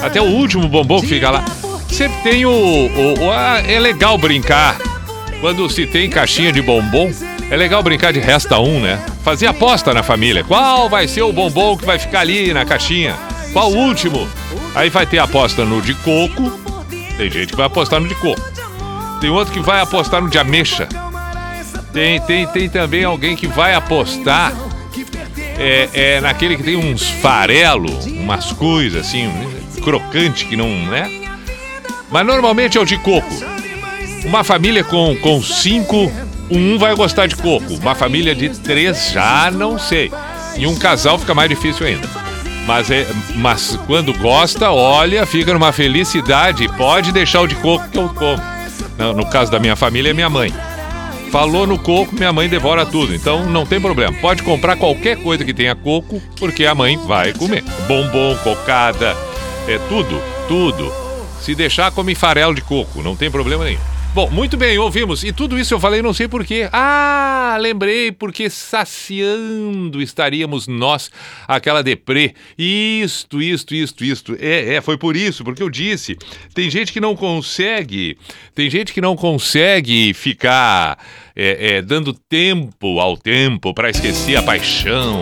Até 0.00 0.20
o 0.20 0.26
último 0.26 0.68
bombom 0.68 1.00
que 1.00 1.08
fica 1.08 1.28
lá. 1.28 1.44
Sempre 1.90 2.18
tem 2.22 2.46
o. 2.46 2.50
o- 2.52 3.14
o- 3.24 3.32
ah, 3.32 3.60
é 3.66 3.80
legal 3.80 4.16
brincar. 4.16 4.76
Quando 5.40 5.68
se 5.68 5.86
tem 5.88 6.08
caixinha 6.08 6.52
de 6.52 6.62
bombom, 6.62 7.10
é 7.50 7.56
legal 7.56 7.82
brincar 7.82 8.12
de 8.12 8.20
resta 8.20 8.60
um, 8.60 8.78
né? 8.78 9.00
Fazer 9.24 9.46
aposta 9.46 9.94
na 9.94 10.02
família. 10.02 10.44
Qual 10.44 10.86
vai 10.88 11.08
ser 11.08 11.22
o 11.22 11.32
bombom 11.32 11.78
que 11.78 11.86
vai 11.86 11.98
ficar 11.98 12.20
ali 12.20 12.52
na 12.52 12.66
caixinha? 12.66 13.16
Qual 13.54 13.72
o 13.72 13.76
último? 13.76 14.28
Aí 14.74 14.90
vai 14.90 15.06
ter 15.06 15.18
aposta 15.18 15.64
no 15.64 15.80
de 15.80 15.94
coco. 15.94 16.60
Tem 17.16 17.30
gente 17.30 17.48
que 17.48 17.56
vai 17.56 17.64
apostar 17.64 18.00
no 18.00 18.06
de 18.06 18.14
coco. 18.16 18.42
Tem 19.22 19.30
outro 19.30 19.54
que 19.54 19.60
vai 19.60 19.80
apostar 19.80 20.20
no 20.20 20.28
de 20.28 20.38
ameixa. 20.38 20.86
Tem, 21.90 22.20
tem, 22.20 22.46
tem 22.46 22.68
também 22.68 23.04
alguém 23.04 23.34
que 23.34 23.46
vai 23.46 23.72
apostar 23.74 24.52
é, 25.58 25.88
é 25.94 26.20
naquele 26.20 26.56
que 26.56 26.62
tem 26.62 26.76
uns 26.76 27.08
farelo, 27.08 27.88
umas 28.06 28.52
coisas 28.52 29.06
assim, 29.06 29.30
crocante 29.82 30.44
que 30.44 30.56
não, 30.56 30.68
né? 30.68 31.08
Mas 32.10 32.26
normalmente 32.26 32.76
é 32.76 32.80
o 32.80 32.84
de 32.84 32.98
coco. 32.98 33.32
Uma 34.24 34.44
família 34.44 34.84
com, 34.84 35.16
com 35.16 35.42
cinco, 35.42 36.12
um 36.50 36.78
vai 36.78 36.94
gostar 36.94 37.26
de 37.26 37.36
coco. 37.36 37.74
Uma 37.74 37.94
família 37.94 38.34
de 38.34 38.48
três, 38.48 39.10
já 39.10 39.50
não 39.50 39.78
sei. 39.78 40.10
E 40.56 40.66
um 40.66 40.76
casal 40.76 41.18
fica 41.18 41.34
mais 41.34 41.48
difícil 41.48 41.86
ainda. 41.86 42.08
Mas, 42.66 42.90
é, 42.90 43.06
mas 43.36 43.78
quando 43.86 44.12
gosta, 44.14 44.70
olha, 44.70 45.26
fica 45.26 45.52
numa 45.52 45.72
felicidade. 45.72 46.68
Pode 46.76 47.12
deixar 47.12 47.42
o 47.42 47.46
de 47.46 47.54
coco 47.56 47.88
que 47.88 47.98
eu 47.98 48.08
como. 48.08 48.42
No, 48.98 49.12
no 49.12 49.26
caso 49.26 49.50
da 49.50 49.58
minha 49.58 49.76
família, 49.76 50.10
é 50.10 50.14
minha 50.14 50.30
mãe. 50.30 50.52
Falou 51.30 51.66
no 51.66 51.78
coco, 51.78 52.14
minha 52.14 52.32
mãe 52.32 52.48
devora 52.48 52.86
tudo. 52.86 53.14
Então 53.14 53.44
não 53.46 53.66
tem 53.66 53.80
problema. 53.80 54.16
Pode 54.20 54.42
comprar 54.42 54.76
qualquer 54.76 55.16
coisa 55.16 55.44
que 55.44 55.52
tenha 55.52 55.74
coco, 55.74 56.22
porque 56.38 56.64
a 56.64 56.74
mãe 56.74 56.96
vai 56.96 57.32
comer. 57.32 57.64
Bombom, 57.88 58.36
cocada, 58.42 59.16
é 59.66 59.78
tudo, 59.88 60.22
tudo. 60.46 60.92
Se 61.40 61.54
deixar, 61.54 61.90
come 61.90 62.14
farelo 62.14 62.54
de 62.54 62.62
coco, 62.62 63.02
não 63.02 63.16
tem 63.16 63.30
problema 63.30 63.64
nenhum. 63.64 63.93
Bom, 64.14 64.30
muito 64.30 64.56
bem, 64.56 64.78
ouvimos. 64.78 65.24
E 65.24 65.32
tudo 65.32 65.58
isso 65.58 65.74
eu 65.74 65.80
falei, 65.80 66.00
não 66.00 66.14
sei 66.14 66.28
porquê. 66.28 66.68
Ah, 66.72 67.56
lembrei, 67.60 68.12
porque 68.12 68.48
saciando 68.48 70.00
estaríamos 70.00 70.68
nós 70.68 71.10
aquela 71.48 71.82
deprê. 71.82 72.32
Isto, 72.56 73.42
isto, 73.42 73.74
isto, 73.74 74.04
isto. 74.04 74.36
É, 74.38 74.76
é, 74.76 74.80
foi 74.80 74.96
por 74.96 75.16
isso, 75.16 75.42
porque 75.42 75.60
eu 75.60 75.68
disse. 75.68 76.16
Tem 76.54 76.70
gente 76.70 76.92
que 76.92 77.00
não 77.00 77.16
consegue, 77.16 78.16
tem 78.54 78.70
gente 78.70 78.92
que 78.92 79.00
não 79.00 79.16
consegue 79.16 80.14
ficar 80.14 80.96
é, 81.34 81.78
é, 81.78 81.82
dando 81.82 82.14
tempo 82.14 83.00
ao 83.00 83.16
tempo 83.16 83.74
para 83.74 83.90
esquecer 83.90 84.36
a 84.36 84.42
paixão. 84.44 85.20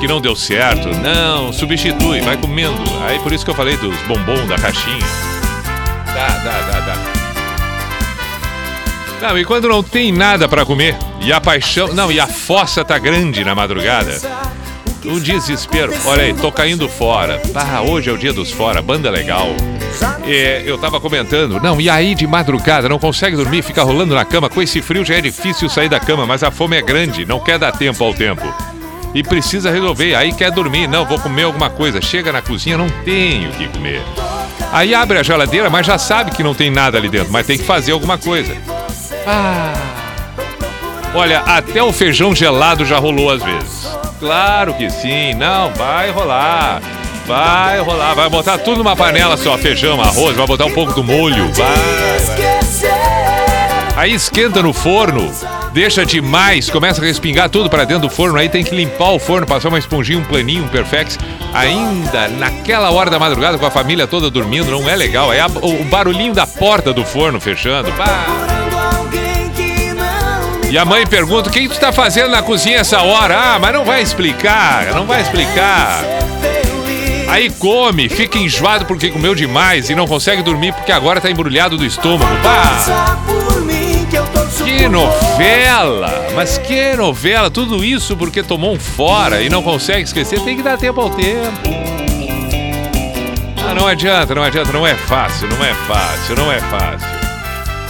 que 0.00 0.08
não 0.08 0.20
deu 0.20 0.34
certo. 0.34 0.88
Não, 0.88 1.52
substitui, 1.52 2.20
vai 2.20 2.36
comendo. 2.36 2.82
Aí 3.06 3.16
por 3.20 3.32
isso 3.32 3.44
que 3.44 3.52
eu 3.52 3.54
falei 3.54 3.76
dos 3.76 3.96
bombom 4.08 4.44
da 4.48 4.58
caixinha. 4.58 4.98
Dá, 6.06 6.26
dá, 6.38 6.60
dá, 6.62 6.80
dá. 6.80 6.93
Não, 9.24 9.38
e 9.38 9.44
quando 9.46 9.70
não 9.70 9.82
tem 9.82 10.12
nada 10.12 10.46
pra 10.46 10.66
comer, 10.66 10.94
e 11.18 11.32
a 11.32 11.40
paixão. 11.40 11.88
Não, 11.94 12.12
e 12.12 12.20
a 12.20 12.26
fossa 12.26 12.84
tá 12.84 12.98
grande 12.98 13.42
na 13.42 13.54
madrugada. 13.54 14.20
O 15.02 15.18
desespero. 15.18 15.94
Olha 16.04 16.24
aí, 16.24 16.34
tô 16.34 16.52
caindo 16.52 16.86
fora. 16.90 17.40
Ah, 17.54 17.80
hoje 17.80 18.10
é 18.10 18.12
o 18.12 18.18
dia 18.18 18.34
dos 18.34 18.50
fora, 18.50 18.82
banda 18.82 19.08
legal. 19.08 19.48
É, 20.26 20.62
eu 20.66 20.76
tava 20.76 21.00
comentando, 21.00 21.58
não, 21.58 21.80
e 21.80 21.88
aí 21.88 22.14
de 22.14 22.26
madrugada, 22.26 22.86
não 22.86 22.98
consegue 22.98 23.34
dormir, 23.34 23.62
fica 23.62 23.82
rolando 23.82 24.14
na 24.14 24.26
cama. 24.26 24.50
Com 24.50 24.60
esse 24.60 24.82
frio 24.82 25.02
já 25.02 25.14
é 25.14 25.22
difícil 25.22 25.70
sair 25.70 25.88
da 25.88 25.98
cama, 25.98 26.26
mas 26.26 26.42
a 26.42 26.50
fome 26.50 26.76
é 26.76 26.82
grande, 26.82 27.24
não 27.24 27.40
quer 27.40 27.58
dar 27.58 27.72
tempo 27.72 28.04
ao 28.04 28.12
tempo. 28.12 28.42
E 29.14 29.22
precisa 29.22 29.70
resolver, 29.70 30.14
aí 30.14 30.34
quer 30.34 30.50
dormir, 30.50 30.86
não, 30.86 31.06
vou 31.06 31.18
comer 31.18 31.44
alguma 31.44 31.70
coisa. 31.70 31.98
Chega 32.02 32.30
na 32.30 32.42
cozinha, 32.42 32.76
não 32.76 32.90
tenho 33.06 33.48
o 33.48 33.52
que 33.54 33.68
comer. 33.68 34.02
Aí 34.70 34.94
abre 34.94 35.16
a 35.16 35.22
geladeira, 35.22 35.70
mas 35.70 35.86
já 35.86 35.96
sabe 35.96 36.30
que 36.32 36.42
não 36.42 36.52
tem 36.52 36.70
nada 36.70 36.98
ali 36.98 37.08
dentro, 37.08 37.32
mas 37.32 37.46
tem 37.46 37.56
que 37.56 37.64
fazer 37.64 37.92
alguma 37.92 38.18
coisa. 38.18 38.54
Ah. 39.26 39.72
Olha, 41.14 41.40
até 41.40 41.82
o 41.82 41.92
feijão 41.92 42.34
gelado 42.34 42.84
já 42.84 42.98
rolou 42.98 43.30
às 43.30 43.42
vezes. 43.42 43.88
Claro 44.18 44.74
que 44.74 44.90
sim, 44.90 45.34
não, 45.34 45.70
vai 45.74 46.10
rolar. 46.10 46.80
Vai 47.26 47.78
rolar, 47.80 48.14
vai 48.14 48.28
botar 48.28 48.58
tudo 48.58 48.78
numa 48.78 48.94
panela 48.96 49.36
só, 49.36 49.56
feijão, 49.56 50.00
arroz, 50.00 50.36
vai 50.36 50.46
botar 50.46 50.66
um 50.66 50.72
pouco 50.72 50.92
do 50.92 51.02
molho, 51.02 51.50
vai. 51.54 51.74
Aí 53.96 54.12
esquenta 54.12 54.60
no 54.60 54.72
forno, 54.72 55.32
deixa 55.72 56.04
demais, 56.04 56.68
começa 56.68 57.00
a 57.00 57.04
respingar 57.04 57.48
tudo 57.48 57.70
para 57.70 57.84
dentro 57.84 58.08
do 58.08 58.10
forno, 58.14 58.36
aí 58.38 58.48
tem 58.48 58.64
que 58.64 58.74
limpar 58.74 59.12
o 59.12 59.18
forno, 59.20 59.46
passar 59.46 59.68
uma 59.68 59.78
esponjinha, 59.78 60.18
um 60.18 60.24
planinho, 60.24 60.64
um 60.64 60.68
perfex. 60.68 61.16
Ainda 61.54 62.28
naquela 62.28 62.90
hora 62.90 63.08
da 63.08 63.18
madrugada 63.18 63.56
com 63.56 63.64
a 63.64 63.70
família 63.70 64.06
toda 64.06 64.28
dormindo, 64.30 64.70
não 64.70 64.90
é 64.90 64.96
legal. 64.96 65.32
É 65.32 65.40
a- 65.40 65.46
o 65.46 65.84
barulhinho 65.84 66.34
da 66.34 66.46
porta 66.46 66.92
do 66.92 67.04
forno 67.06 67.40
fechando. 67.40 67.90
Pá. 67.92 68.26
E 70.74 70.78
a 70.78 70.84
mãe 70.84 71.06
pergunta: 71.06 71.48
o 71.48 71.52
que 71.52 71.68
tu 71.68 71.78
tá 71.78 71.92
fazendo 71.92 72.30
na 72.30 72.42
cozinha 72.42 72.78
essa 72.78 73.00
hora? 73.00 73.38
Ah, 73.38 73.58
mas 73.60 73.72
não 73.72 73.84
vai 73.84 74.02
explicar, 74.02 74.92
não 74.92 75.06
vai 75.06 75.22
explicar. 75.22 76.02
Aí 77.28 77.48
come, 77.48 78.08
fica 78.08 78.38
enjoado 78.38 78.84
porque 78.84 79.08
comeu 79.08 79.36
demais 79.36 79.88
e 79.88 79.94
não 79.94 80.04
consegue 80.04 80.42
dormir 80.42 80.72
porque 80.72 80.90
agora 80.90 81.20
tá 81.20 81.30
embrulhado 81.30 81.78
do 81.78 81.84
estômago. 81.84 82.28
Pá! 82.42 83.16
Que 84.64 84.88
novela! 84.88 86.26
Mas 86.34 86.58
que 86.58 86.96
novela! 86.96 87.48
Tudo 87.52 87.84
isso 87.84 88.16
porque 88.16 88.42
tomou 88.42 88.74
um 88.74 88.80
fora 88.80 89.42
e 89.42 89.48
não 89.48 89.62
consegue 89.62 90.02
esquecer. 90.02 90.40
Tem 90.40 90.56
que 90.56 90.62
dar 90.64 90.76
tempo 90.76 91.00
ao 91.00 91.10
tempo. 91.10 91.52
Ah, 93.64 93.74
não 93.74 93.86
adianta, 93.86 94.34
não 94.34 94.42
adianta. 94.42 94.72
Não 94.72 94.84
é 94.84 94.96
fácil, 94.96 95.46
não 95.46 95.64
é 95.64 95.72
fácil, 95.72 96.34
não 96.34 96.50
é 96.50 96.58
fácil. 96.58 97.13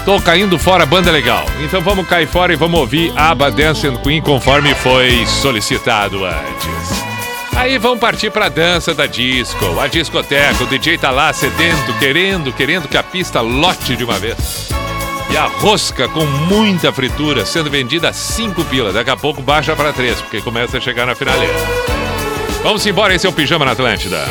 Tô 0.05 0.21
caindo 0.21 0.59
fora, 0.59 0.85
banda 0.85 1.11
legal. 1.11 1.47
Então 1.63 1.81
vamos 1.81 2.07
cair 2.07 2.29
fora 2.29 2.53
e 2.53 2.57
vamos 2.57 2.79
ouvir 2.79 3.11
Abba 3.17 3.51
Dance 3.51 3.87
and 3.87 3.97
Queen 3.97 4.21
conforme 4.21 4.75
foi 4.75 5.25
solicitado 5.25 6.27
antes. 6.27 7.05
Aí 7.57 7.79
vamos 7.79 8.01
partir 8.01 8.31
pra 8.31 8.51
dança 8.51 8.93
da 8.93 9.07
disco, 9.07 9.81
a 9.81 9.87
discoteca. 9.87 10.63
O 10.63 10.67
DJ 10.67 10.99
tá 10.99 11.11
lá 11.11 11.33
sedento, 11.33 11.95
querendo, 11.99 12.53
querendo 12.53 12.87
que 12.87 12.99
a 12.99 13.03
pista 13.03 13.41
lote 13.41 13.97
de 13.97 14.05
uma 14.05 14.19
vez. 14.19 14.69
E 15.31 15.37
a 15.39 15.47
rosca 15.47 16.07
com 16.07 16.27
muita 16.27 16.93
fritura 16.93 17.47
sendo 17.47 17.71
vendida 17.71 18.11
a 18.11 18.13
5 18.13 18.63
pila. 18.67 18.93
Daqui 18.93 19.11
a 19.11 19.17
pouco 19.17 19.41
baixa 19.41 19.75
pra 19.75 19.91
3, 19.91 20.21
porque 20.21 20.43
começa 20.43 20.77
a 20.77 20.81
chegar 20.81 21.07
na 21.07 21.15
finaleira. 21.15 21.55
Vamos 22.63 22.85
embora, 22.85 23.15
esse 23.15 23.27
é 23.27 23.31
o 23.31 23.33
Pijama 23.33 23.65
na 23.65 23.73
Atlântida. 23.73 24.23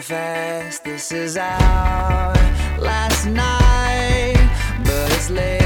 fast. 0.00 0.84
This 0.84 1.12
is 1.12 1.36
our 1.36 2.34
last 2.78 3.26
night, 3.26 4.36
but 4.84 5.12
it's 5.12 5.30
late. 5.30 5.59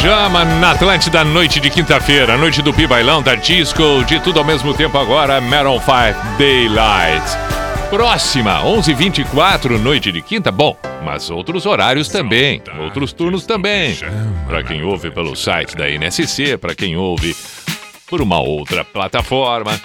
pijama 0.00 0.46
na 0.46 0.70
Atlântida, 0.70 1.22
noite 1.22 1.60
de 1.60 1.68
quinta-feira, 1.68 2.38
noite 2.38 2.62
do 2.62 2.72
Pibailão, 2.72 3.22
da 3.22 3.34
Disco, 3.34 4.02
de 4.06 4.18
tudo 4.20 4.38
ao 4.38 4.44
mesmo 4.44 4.72
tempo 4.72 4.96
agora, 4.96 5.42
Maroon 5.42 5.78
5 5.78 6.38
Daylight. 6.38 7.26
Próxima, 7.90 8.62
11h24, 8.62 9.78
noite 9.78 10.10
de 10.10 10.22
quinta. 10.22 10.50
Bom, 10.50 10.74
mas 11.04 11.28
outros 11.28 11.66
horários 11.66 12.08
também, 12.08 12.62
outros 12.82 13.12
turnos 13.12 13.44
também. 13.44 13.94
Para 14.46 14.62
quem 14.62 14.82
ouve 14.82 15.10
pelo 15.10 15.36
site 15.36 15.76
da 15.76 15.86
NSC, 15.86 16.56
para 16.56 16.74
quem 16.74 16.96
ouve 16.96 17.36
por 18.06 18.22
uma 18.22 18.40
outra 18.40 18.82
plataforma. 18.82 19.78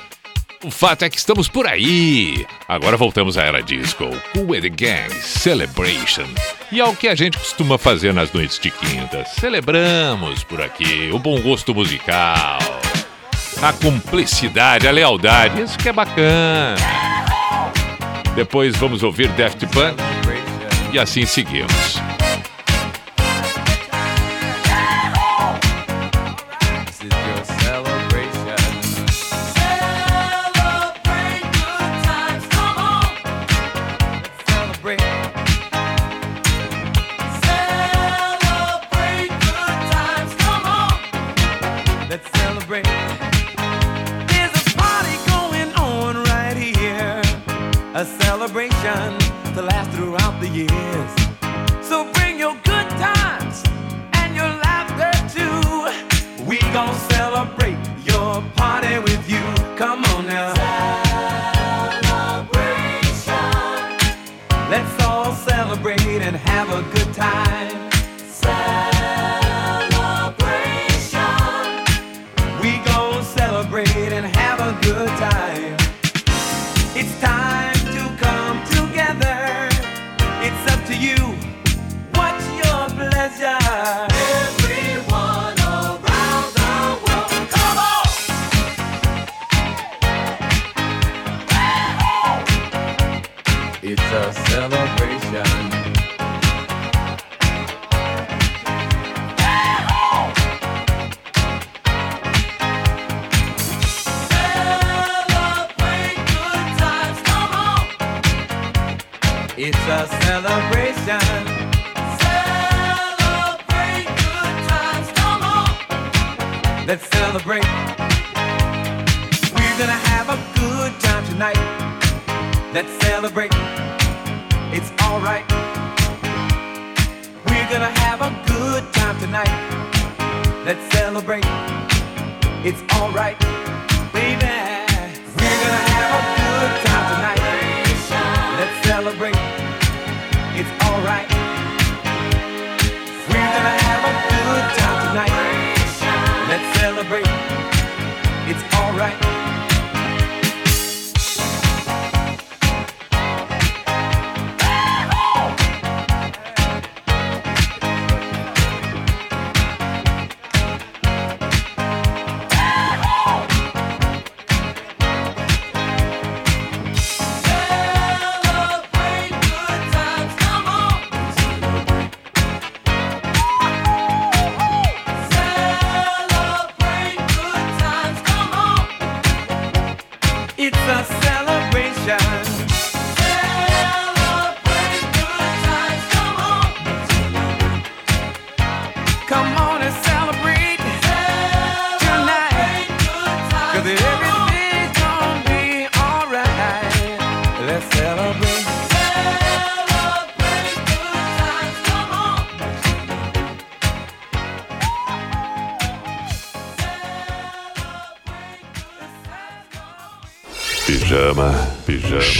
O 0.63 0.71
fato 0.71 1.03
é 1.03 1.09
que 1.09 1.17
estamos 1.17 1.49
por 1.49 1.67
aí. 1.67 2.45
Agora 2.69 2.95
voltamos 2.95 3.37
à 3.37 3.43
era 3.43 3.61
disco. 3.61 4.05
Cool 4.33 4.61
the 4.61 4.69
Gang 4.69 5.13
Celebrations. 5.21 6.54
E 6.71 6.79
é 6.79 6.83
ao 6.83 6.95
que 6.95 7.07
a 7.07 7.15
gente 7.15 7.37
costuma 7.37 7.77
fazer 7.77 8.13
nas 8.13 8.31
noites 8.31 8.59
de 8.59 8.71
quinta, 8.71 9.23
celebramos 9.25 10.43
por 10.43 10.61
aqui 10.61 11.09
o 11.13 11.19
bom 11.19 11.39
gosto 11.39 11.73
musical, 11.73 12.59
a 13.61 13.71
cumplicidade, 13.73 14.87
a 14.87 14.91
lealdade, 14.91 15.61
isso 15.61 15.77
que 15.77 15.89
é 15.89 15.93
bacana. 15.93 16.75
Depois 18.35 18.75
vamos 18.75 19.03
ouvir 19.03 19.29
Daft 19.29 19.65
Punk 19.67 19.97
e 20.91 20.99
assim 20.99 21.25
seguimos. 21.25 22.14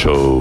Show 0.06 0.35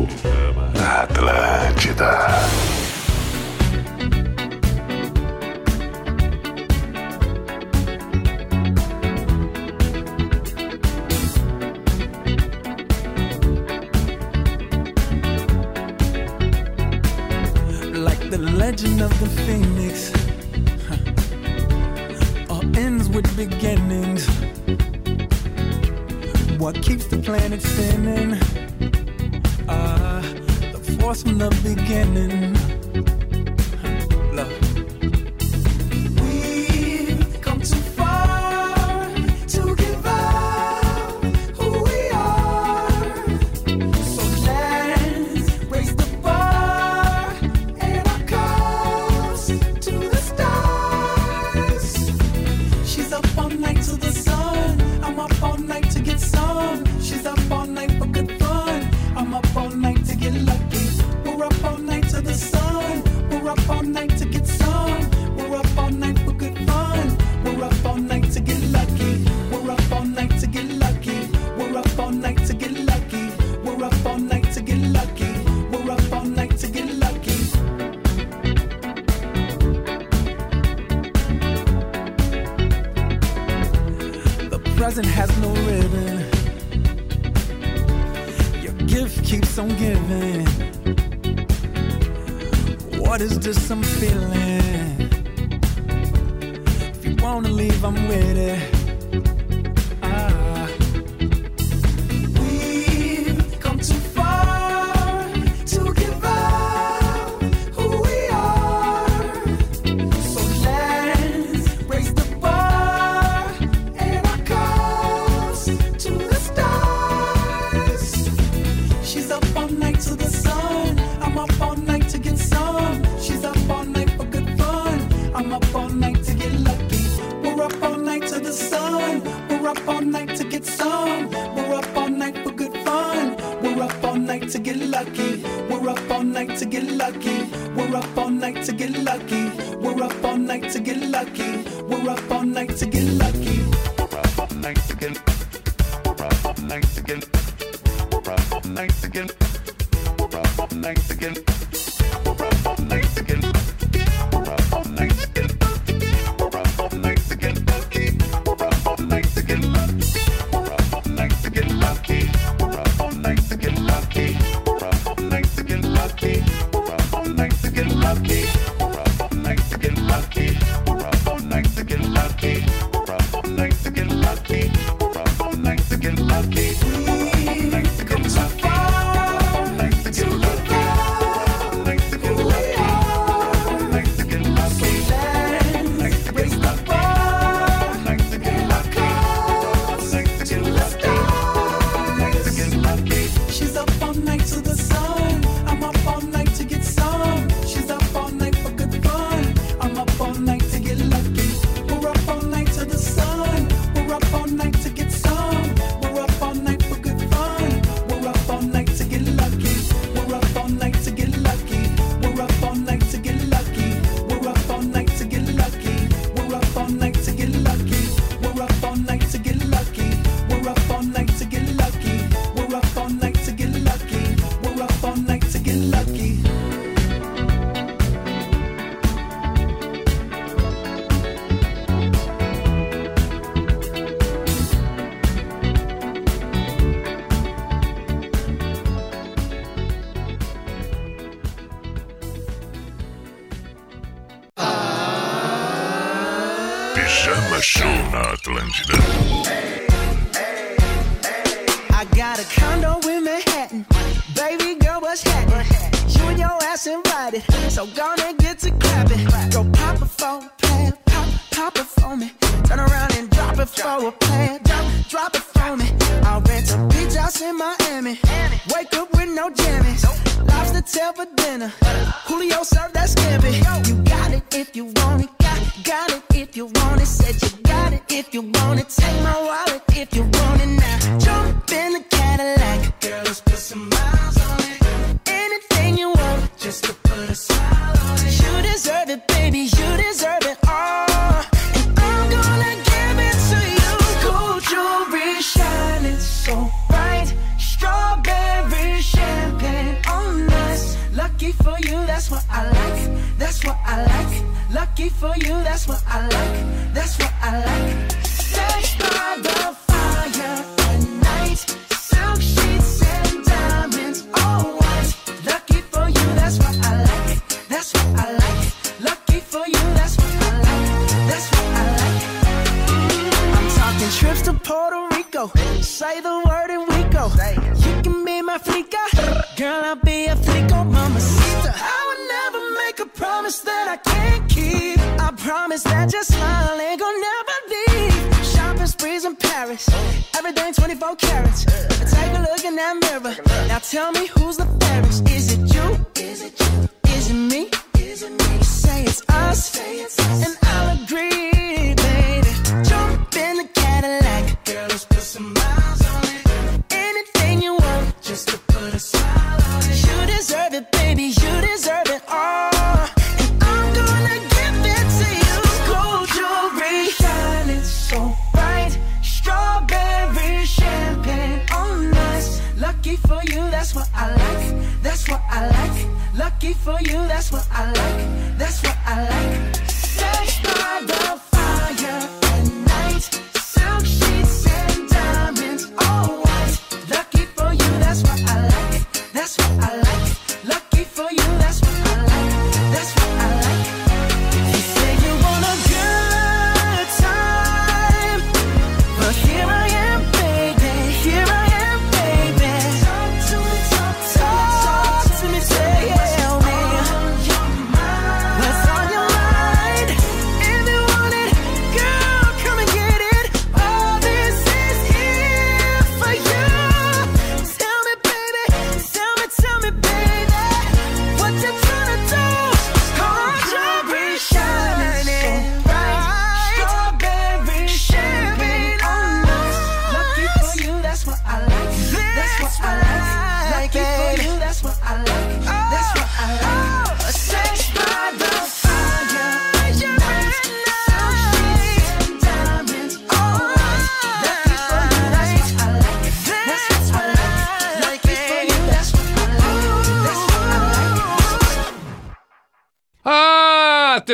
just 93.44 93.68
some 93.68 93.82
feeling. 93.82 94.43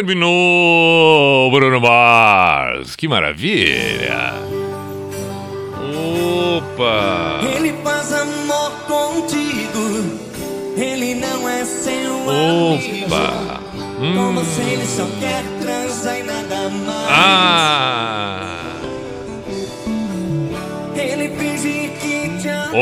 terminou, 0.01 1.51
Bruno 1.51 1.78
Mars. 1.78 2.97
Que 2.97 3.06
maravilha! 3.06 4.30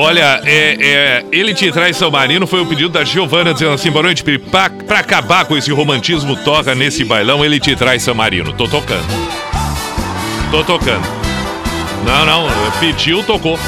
Olha, 0.09 0.41
é, 0.43 0.77
é, 0.81 1.25
ele 1.31 1.53
te 1.53 1.71
traz 1.71 1.95
Salmarino 1.99 2.47
foi 2.47 2.63
o 2.63 2.67
pedido 2.67 2.89
da 2.89 3.05
Giovana 3.05 3.53
dizendo 3.53 3.73
assim: 3.73 3.91
boa 3.91 4.05
noite, 4.05 4.25
Piripá. 4.25 4.71
Pra 4.71 5.01
acabar 5.01 5.45
com 5.45 5.55
esse 5.55 5.71
romantismo, 5.71 6.35
toca 6.35 6.75
nesse 6.75 7.05
bailão, 7.05 7.45
ele 7.45 7.61
te 7.61 7.77
traz 7.77 8.05
Salmarino. 8.05 8.55
Tô 8.55 8.67
tocando. 8.67 9.05
Tô 10.51 10.65
tocando. 10.65 11.07
Não, 12.07 12.25
não, 12.25 12.49
pediu, 12.81 13.23
tocou. 13.23 13.61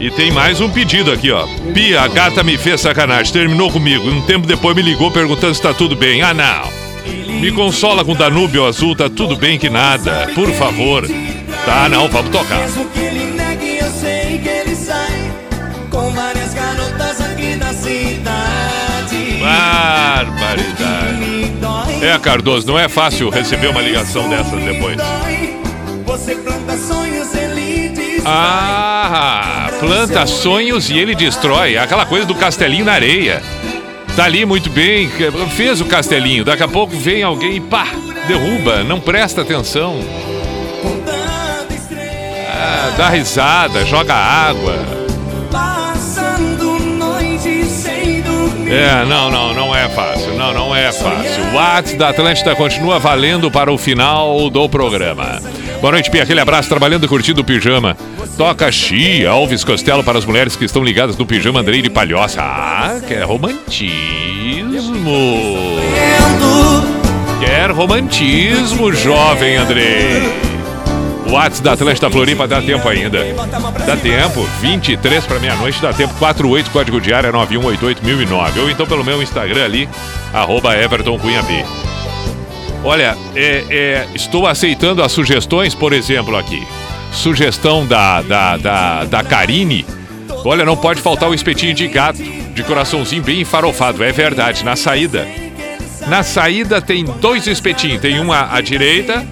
E 0.00 0.10
tem 0.10 0.30
mais 0.30 0.58
um 0.62 0.70
pedido 0.70 1.12
aqui, 1.12 1.30
ó. 1.30 1.46
Pia, 1.74 2.00
a 2.00 2.08
gata 2.08 2.42
me 2.42 2.56
fez 2.56 2.80
sacanagem, 2.80 3.30
terminou 3.30 3.70
comigo. 3.70 4.08
Um 4.08 4.22
tempo 4.22 4.46
depois 4.46 4.74
me 4.74 4.80
ligou 4.80 5.10
perguntando 5.10 5.54
se 5.54 5.60
tá 5.60 5.74
tudo 5.74 5.94
bem. 5.94 6.22
Ah, 6.22 6.32
não. 6.32 6.72
Me 7.42 7.52
consola 7.52 8.02
com 8.02 8.14
Danúbio 8.14 8.64
Azul, 8.64 8.96
tá 8.96 9.10
tudo 9.10 9.36
bem 9.36 9.58
que 9.58 9.68
nada. 9.68 10.30
Por 10.34 10.50
favor. 10.52 11.06
Tá, 11.66 11.90
não, 11.90 12.08
vamos 12.08 12.30
tocar. 12.30 12.66
barbaridade. 20.24 21.52
É, 22.02 22.18
Cardoso, 22.18 22.66
não 22.66 22.78
é 22.78 22.88
fácil 22.88 23.28
receber 23.28 23.68
uma 23.68 23.82
ligação 23.82 24.28
dessas 24.28 24.62
depois. 24.62 24.96
Ah, 28.24 29.70
planta 29.78 30.26
sonhos 30.26 30.90
e 30.90 30.98
ele 30.98 31.14
destrói. 31.14 31.76
Aquela 31.76 32.06
coisa 32.06 32.26
do 32.26 32.34
castelinho 32.34 32.84
na 32.84 32.92
areia. 32.92 33.42
Tá 34.16 34.24
ali 34.24 34.46
muito 34.46 34.70
bem, 34.70 35.10
fez 35.54 35.80
o 35.80 35.84
castelinho. 35.84 36.44
Daqui 36.44 36.62
a 36.62 36.68
pouco 36.68 36.96
vem 36.96 37.22
alguém 37.22 37.56
e 37.56 37.60
pá, 37.60 37.86
derruba, 38.26 38.82
não 38.82 38.98
presta 38.98 39.42
atenção. 39.42 40.00
Ah, 42.48 42.94
dá 42.96 43.08
risada, 43.10 43.84
joga 43.84 44.14
água. 44.14 44.95
É, 48.68 49.04
não, 49.04 49.30
não, 49.30 49.54
não 49.54 49.74
é 49.74 49.88
fácil. 49.88 50.34
Não, 50.34 50.52
não 50.52 50.74
é 50.74 50.90
fácil. 50.92 51.44
O 51.52 51.54
WhatsApp 51.54 51.98
da 51.98 52.08
Atlântida 52.08 52.54
continua 52.56 52.98
valendo 52.98 53.50
para 53.50 53.72
o 53.72 53.78
final 53.78 54.50
do 54.50 54.68
programa. 54.68 55.40
Boa 55.80 55.92
noite, 55.92 56.10
Pia. 56.10 56.24
Aquele 56.24 56.40
abraço, 56.40 56.68
trabalhando 56.68 57.06
curtindo 57.06 57.42
o 57.42 57.44
pijama. 57.44 57.96
Toca 58.36 58.70
Xi, 58.72 59.24
Alves 59.24 59.62
Costello 59.62 60.02
para 60.02 60.18
as 60.18 60.24
mulheres 60.24 60.56
que 60.56 60.64
estão 60.64 60.82
ligadas 60.82 61.16
no 61.16 61.24
pijama 61.24 61.60
Andrei 61.60 61.80
de 61.80 61.88
Palhoça. 61.88 62.42
Ah, 62.42 63.00
quer 63.06 63.22
romantismo. 63.22 63.92
Quer 67.40 67.70
romantismo, 67.70 68.92
jovem 68.92 69.56
Andrei. 69.56 70.55
WhatsApp 71.30 71.62
da 71.62 71.72
Atlântida 71.72 72.10
Floripa 72.10 72.46
dá 72.46 72.62
tempo 72.62 72.88
ainda. 72.88 73.18
Dá 73.86 73.96
tempo. 73.96 74.42
23 74.60 75.26
para 75.26 75.38
meia-noite, 75.38 75.80
dá 75.80 75.92
tempo. 75.92 76.14
48, 76.14 76.70
código 76.70 77.00
diário 77.00 77.28
é 77.28 77.32
9188009. 77.32 78.58
Ou 78.60 78.70
então 78.70 78.86
pelo 78.86 79.04
meu 79.04 79.22
Instagram 79.22 79.64
ali, 79.64 79.88
arroba. 80.32 80.70
Olha, 82.84 83.16
é, 83.34 83.64
é, 83.68 84.06
estou 84.14 84.46
aceitando 84.46 85.02
as 85.02 85.10
sugestões, 85.10 85.74
por 85.74 85.92
exemplo, 85.92 86.36
aqui. 86.36 86.66
Sugestão 87.12 87.86
da, 87.86 88.22
da, 88.22 88.56
da, 88.56 89.04
da 89.04 89.24
Karine. 89.24 89.84
Olha, 90.44 90.64
não 90.64 90.76
pode 90.76 91.00
faltar 91.00 91.28
o 91.28 91.34
espetinho 91.34 91.74
de 91.74 91.88
gato, 91.88 92.22
de 92.22 92.62
coraçãozinho 92.62 93.22
bem 93.22 93.40
enfarofado. 93.40 94.04
É 94.04 94.12
verdade, 94.12 94.64
na 94.64 94.76
saída. 94.76 95.26
Na 96.06 96.22
saída 96.22 96.80
tem 96.80 97.04
dois 97.04 97.46
espetinhos. 97.48 98.00
Tem 98.00 98.20
um 98.20 98.32
à, 98.32 98.54
à 98.54 98.60
direita. 98.60 99.26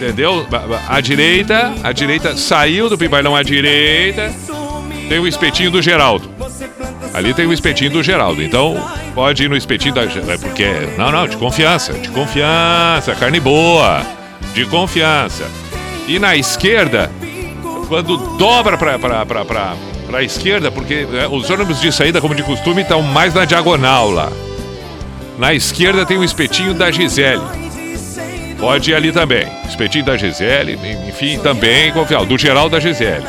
Entendeu? 0.00 0.46
À 0.88 1.00
direita, 1.00 1.74
a 1.82 1.90
direita 1.90 2.36
saiu 2.36 2.88
do 2.88 2.96
pibailão 2.96 3.34
à 3.34 3.42
direita. 3.42 4.32
Tem 5.08 5.18
o 5.18 5.26
espetinho 5.26 5.72
do 5.72 5.82
Geraldo. 5.82 6.30
Ali 7.12 7.34
tem 7.34 7.46
o 7.46 7.52
espetinho 7.52 7.90
do 7.90 8.00
Geraldo. 8.00 8.40
Então, 8.40 8.80
pode 9.12 9.42
ir 9.42 9.48
no 9.48 9.56
espetinho 9.56 9.94
da. 9.94 10.02
é 10.02 10.38
Porque. 10.38 10.66
Não, 10.96 11.10
não, 11.10 11.26
de 11.26 11.36
confiança. 11.36 11.92
De 11.94 12.08
confiança. 12.10 13.12
Carne 13.18 13.40
boa. 13.40 14.02
De 14.54 14.64
confiança. 14.66 15.44
E 16.06 16.20
na 16.20 16.36
esquerda, 16.36 17.10
quando 17.88 18.16
dobra 18.36 18.78
pra, 18.78 18.98
pra, 19.00 19.26
pra, 19.26 19.44
pra, 19.44 19.76
pra 20.06 20.22
esquerda, 20.22 20.70
porque 20.70 21.08
é, 21.12 21.26
os 21.26 21.50
ônibus 21.50 21.80
de 21.80 21.90
saída, 21.90 22.20
como 22.20 22.36
de 22.36 22.44
costume, 22.44 22.82
estão 22.82 23.02
mais 23.02 23.34
na 23.34 23.44
diagonal 23.44 24.10
lá. 24.10 24.30
Na 25.36 25.52
esquerda 25.52 26.06
tem 26.06 26.18
o 26.18 26.24
espetinho 26.24 26.72
da 26.72 26.90
Gisele. 26.90 27.67
Pode 28.58 28.90
ir 28.90 28.94
ali 28.94 29.12
também. 29.12 29.46
Espetinho 29.68 30.04
da 30.04 30.16
Gisele, 30.16 30.78
enfim, 31.08 31.38
também 31.38 31.92
confiar. 31.92 32.24
Do 32.24 32.36
geral 32.36 32.68
da 32.68 32.80
Gisele. 32.80 33.24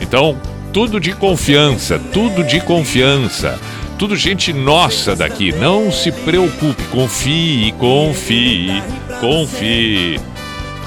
Então, 0.00 0.36
tudo 0.72 0.98
de 0.98 1.12
confiança, 1.12 2.00
tudo 2.12 2.42
de 2.42 2.60
confiança. 2.60 3.60
Tudo 3.98 4.16
gente 4.16 4.52
nossa 4.52 5.14
daqui. 5.14 5.52
Não 5.52 5.92
se 5.92 6.10
preocupe. 6.10 6.82
Confie, 6.84 7.72
confie, 7.78 8.82
confie, 9.20 10.18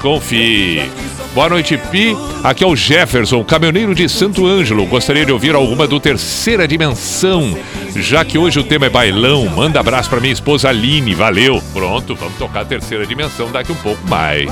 confie. 0.02 0.90
Boa 1.32 1.48
noite, 1.48 1.78
Pi. 1.90 2.16
Aqui 2.42 2.64
é 2.64 2.66
o 2.66 2.74
Jefferson, 2.74 3.44
caminhoneiro 3.44 3.94
de 3.94 4.08
Santo 4.08 4.46
Ângelo. 4.46 4.86
Gostaria 4.86 5.24
de 5.24 5.32
ouvir 5.32 5.54
alguma 5.54 5.86
do 5.86 6.00
Terceira 6.00 6.66
Dimensão, 6.66 7.56
já 8.02 8.24
que 8.24 8.38
hoje 8.38 8.58
o 8.58 8.64
tema 8.64 8.86
é 8.86 8.90
bailão. 8.90 9.46
Manda 9.48 9.80
abraço 9.80 10.10
para 10.10 10.20
minha 10.20 10.32
esposa 10.32 10.68
Aline, 10.68 11.14
valeu. 11.14 11.62
Pronto, 11.72 12.14
vamos 12.14 12.38
tocar 12.38 12.60
a 12.60 12.64
Terceira 12.64 13.06
Dimensão 13.06 13.50
daqui 13.50 13.72
um 13.72 13.76
pouco 13.76 14.06
mais. 14.08 14.50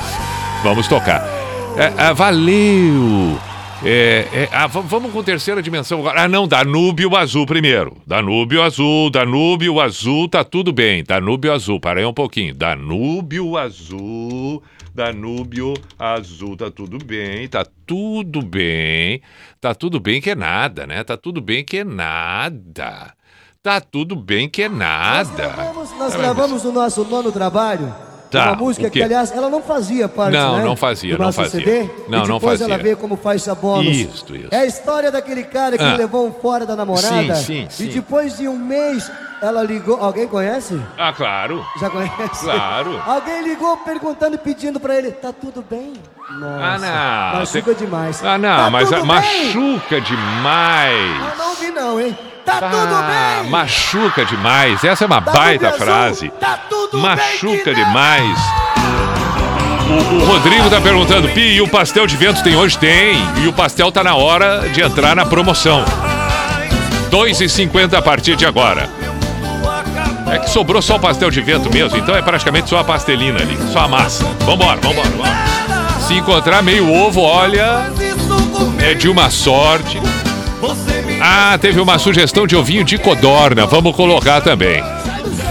Vamos 0.63 0.87
tocar. 0.87 1.23
É, 1.77 2.07
é, 2.07 2.13
valeu. 2.13 3.39
É, 3.83 4.27
é, 4.33 4.49
ah, 4.51 4.65
vamos 4.65 5.11
com 5.11 5.21
terceira 5.21 5.61
dimensão 5.61 5.99
agora. 5.99 6.23
Ah, 6.23 6.27
não, 6.27 6.47
Danúbio 6.47 7.15
Azul 7.15 7.45
primeiro. 7.45 7.97
Danúbio 8.07 8.63
Azul, 8.63 9.09
Danúbio 9.11 9.79
Azul, 9.79 10.27
tá 10.29 10.43
tudo 10.43 10.71
bem. 10.71 11.03
Danúbio 11.03 11.53
Azul, 11.53 11.79
para 11.79 11.99
aí 11.99 12.05
um 12.05 12.13
pouquinho. 12.13 12.55
Danúbio 12.55 13.57
Azul, 13.57 14.63
Danúbio 14.93 15.73
Azul, 15.99 16.55
tá 16.55 16.71
tudo 16.71 16.97
bem, 16.97 17.47
tá 17.47 17.65
tudo 17.85 18.41
bem. 18.41 19.21
Tá 19.59 19.75
tudo 19.75 19.99
bem 19.99 20.21
que 20.21 20.29
é 20.29 20.35
nada, 20.35 20.87
né? 20.87 21.03
Tá 21.03 21.17
tudo 21.17 21.41
bem 21.41 21.63
que 21.63 21.79
é 21.79 21.83
nada. 21.83 23.13
Tá 23.65 23.81
tudo 23.81 24.15
bem 24.15 24.47
que 24.47 24.61
é 24.61 24.69
nada. 24.69 25.51
Nós 25.97 26.13
É, 26.13 26.17
gravamos 26.19 26.63
no 26.63 26.71
nosso 26.71 27.03
nono 27.03 27.31
trabalho 27.31 27.91
Tá, 28.29 28.49
uma 28.51 28.55
música 28.57 28.91
que, 28.91 29.01
aliás, 29.01 29.31
ela 29.31 29.49
não 29.49 29.59
fazia 29.63 30.07
parte 30.07 30.33
Não, 30.33 30.57
né, 30.57 30.63
não 30.65 30.75
fazia, 30.75 31.13
do 31.13 31.17
não 31.19 31.25
nosso 31.27 31.41
fazia. 31.41 31.59
CD. 31.63 31.89
Não, 32.07 32.25
e 32.25 32.27
não 32.27 32.35
depois 32.37 32.59
fazia. 32.59 32.65
ela 32.75 32.83
veio 32.83 32.95
como 32.97 33.17
faixa 33.17 33.55
bônus. 33.55 33.95
Isso, 33.95 34.35
isso. 34.35 34.49
É 34.51 34.57
a 34.59 34.65
história 34.67 35.11
daquele 35.11 35.43
cara 35.45 35.77
que 35.79 35.83
Ah. 35.83 35.95
levou 35.95 36.27
um 36.27 36.31
fora 36.31 36.63
da 36.63 36.75
namorada. 36.75 37.33
Sim, 37.35 37.65
sim, 37.71 37.83
E 37.85 37.87
sim. 37.87 37.87
depois 37.87 38.37
de 38.37 38.47
um 38.47 38.55
mês, 38.57 39.09
ela 39.41 39.63
ligou. 39.63 39.95
Alguém 39.99 40.27
conhece? 40.27 40.79
Ah, 40.95 41.11
claro. 41.13 41.65
Já 41.79 41.89
conhece? 41.89 42.43
Claro. 42.43 43.01
Alguém 43.07 43.41
ligou 43.43 43.77
perguntando, 43.77 44.37
pedindo 44.37 44.79
pra 44.79 44.95
ele: 44.95 45.09
tá 45.11 45.31
tudo 45.33 45.63
bem? 45.67 45.93
Nossa, 46.39 46.61
Ah, 46.61 47.31
não. 47.33 47.39
Machuca 47.39 47.73
demais. 47.73 48.23
Ah, 48.23 48.37
não, 48.37 48.57
Tá 48.65 48.69
mas 48.69 48.93
ah, 48.93 48.95
bem? 48.97 49.05
machuca 49.05 50.01
demais. 50.01 51.31
Eu 51.31 51.37
não 51.37 51.49
ouvi, 51.49 51.71
não, 51.71 51.99
hein? 52.01 52.17
Tá 52.45 52.61
tudo 52.61 52.95
Ah, 52.95 53.39
bem! 53.41 53.49
machuca 53.49 54.25
demais. 54.25 54.83
Essa 54.83 55.03
é 55.05 55.07
uma 55.07 55.21
Tá 55.21 55.31
baita 55.31 55.67
tudo 55.71 55.77
bem, 55.79 55.87
frase. 55.87 56.29
Tá 56.39 56.59
tudo 56.69 56.97
Machuca 56.99 57.73
demais. 57.73 58.39
O, 59.87 60.15
o 60.15 60.25
Rodrigo 60.25 60.69
tá 60.69 60.79
perguntando, 60.81 61.27
Pi, 61.29 61.55
e 61.55 61.61
o 61.61 61.67
pastel 61.67 62.07
de 62.07 62.15
vento 62.17 62.41
tem 62.43 62.55
hoje? 62.55 62.77
Tem. 62.77 63.17
E 63.43 63.47
o 63.47 63.53
pastel 63.53 63.91
tá 63.91 64.03
na 64.03 64.15
hora 64.15 64.67
de 64.69 64.81
entrar 64.81 65.15
na 65.15 65.25
promoção. 65.25 65.83
R$ 65.83 67.09
2,50 67.11 67.97
a 67.97 68.01
partir 68.01 68.35
de 68.35 68.45
agora. 68.45 68.89
É 70.31 70.39
que 70.39 70.49
sobrou 70.49 70.81
só 70.81 70.95
o 70.95 70.99
pastel 70.99 71.29
de 71.29 71.39
vento 71.39 71.71
mesmo, 71.71 71.97
então 71.97 72.15
é 72.15 72.21
praticamente 72.21 72.67
só 72.69 72.79
a 72.79 72.83
pastelina 72.83 73.39
ali, 73.39 73.57
só 73.71 73.81
a 73.81 73.87
massa. 73.87 74.25
Vambora, 74.41 74.79
vambora, 74.81 75.07
vambora. 75.09 75.31
Se 76.07 76.15
encontrar 76.15 76.61
meio 76.63 76.91
ovo, 76.91 77.21
olha, 77.21 77.91
é 78.79 78.93
de 78.95 79.07
uma 79.07 79.29
sorte. 79.29 79.99
Ah, 81.27 81.57
teve 81.59 81.79
uma 81.79 81.97
sugestão 81.97 82.45
de 82.45 82.55
ovinho 82.55 82.83
de 82.83 82.99
codorna. 82.99 83.65
Vamos 83.65 83.95
colocar 83.95 84.41
também. 84.41 84.83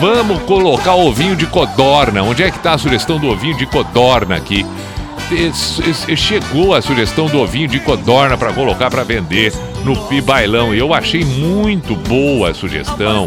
Vamos 0.01 0.41
colocar 0.45 0.95
ovinho 0.95 1.35
de 1.35 1.47
codorna. 1.47 2.23
Onde 2.23 2.45
é 2.45 2.51
que 2.53 2.59
está 2.59 2.75
a 2.75 2.79
sugestão 2.79 3.19
do 3.19 3.27
ovinho 3.27 3.57
de 3.57 3.67
codorna 3.67 4.37
aqui? 4.37 4.65
Chegou 6.17 6.77
a 6.77 6.81
sugestão 6.81 7.27
do 7.27 7.41
ovinho 7.41 7.67
de 7.67 7.81
codorna 7.81 8.39
para 8.39 8.53
colocar 8.53 8.89
para 8.89 9.03
vender 9.03 9.53
no 9.85 9.97
Pi 10.07 10.21
Bailão. 10.21 10.73
E 10.73 10.79
eu 10.79 10.95
achei 10.95 11.25
muito 11.25 11.97
boa 11.97 12.51
a 12.51 12.55
sugestão. 12.55 13.27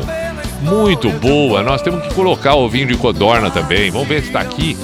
Muito 0.61 1.10
boa. 1.10 1.61
Nós 1.61 1.82
temos 1.82 2.02
que 2.07 2.14
colocar 2.14 2.56
o 2.56 2.64
ovinho 2.64 2.88
de 2.88 2.95
codorna 2.95 3.52
também. 3.52 3.91
Vamos 3.91 4.07
ver 4.07 4.22
se 4.22 4.28
está 4.28 4.40
aqui. 4.40 4.78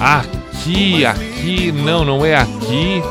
Aqui, 0.00 1.04
aqui. 1.04 1.72
Não, 1.72 2.06
não 2.06 2.24
é 2.24 2.36
aqui. 2.36 3.02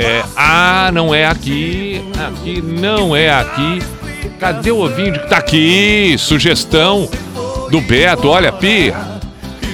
É, 0.00 0.22
ah, 0.36 0.90
não 0.92 1.14
é 1.14 1.26
aqui. 1.26 2.02
Aqui 2.26 2.62
não 2.62 3.14
é 3.14 3.30
aqui. 3.30 3.80
Cadê 4.38 4.70
o 4.70 4.78
ovinho? 4.84 5.12
de- 5.12 5.28
Tá 5.28 5.36
aqui. 5.38 6.14
Sugestão 6.18 7.08
do 7.70 7.80
Beto. 7.80 8.28
Olha, 8.28 8.50
Pi. 8.50 8.92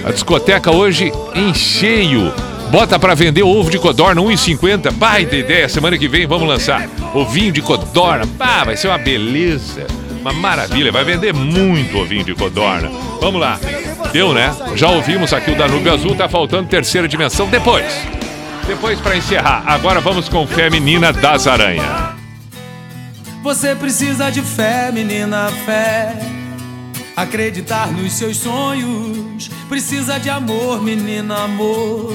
A 0.04 0.10
discoteca 0.10 0.70
hoje 0.74 1.12
em 1.34 1.54
cheio. 1.54 2.32
Bota 2.70 2.98
pra 2.98 3.14
vender 3.14 3.44
ovo 3.44 3.70
de 3.70 3.78
codorna 3.78 4.20
1,50. 4.20 4.90
Baita 4.90 5.36
ideia. 5.36 5.68
Semana 5.68 5.96
que 5.96 6.08
vem 6.08 6.26
vamos 6.26 6.48
lançar 6.48 6.88
ovinho 7.14 7.52
de 7.52 7.62
codorna. 7.62 8.26
Pá, 8.38 8.64
vai 8.64 8.76
ser 8.76 8.88
uma 8.88 8.98
beleza. 8.98 9.86
Uma 10.20 10.32
maravilha. 10.32 10.90
Vai 10.90 11.04
vender 11.04 11.32
muito 11.32 11.96
ovinho 11.98 12.24
de 12.24 12.34
codorna. 12.34 12.90
Vamos 13.20 13.40
lá. 13.40 13.58
Deu, 14.12 14.32
né? 14.32 14.52
Já 14.74 14.88
ouvimos 14.90 15.32
aqui 15.32 15.52
o 15.52 15.56
Danúbio 15.56 15.92
Azul. 15.92 16.16
Tá 16.16 16.28
faltando 16.28 16.68
terceira 16.68 17.06
dimensão. 17.06 17.46
Depois. 17.46 17.84
Depois 18.66 19.00
pra 19.00 19.16
encerrar. 19.16 19.62
Agora 19.66 20.00
vamos 20.00 20.28
com 20.28 20.46
Fé 20.46 20.68
Menina 20.68 21.12
das 21.12 21.46
Aranha. 21.46 22.16
Você 23.42 23.76
precisa 23.76 24.28
de 24.28 24.42
fé, 24.42 24.90
menina, 24.90 25.48
fé. 25.64 26.12
Acreditar 27.16 27.92
nos 27.92 28.12
seus 28.12 28.38
sonhos. 28.38 29.48
Precisa 29.68 30.18
de 30.18 30.28
amor, 30.28 30.82
menina, 30.82 31.44
amor. 31.44 32.12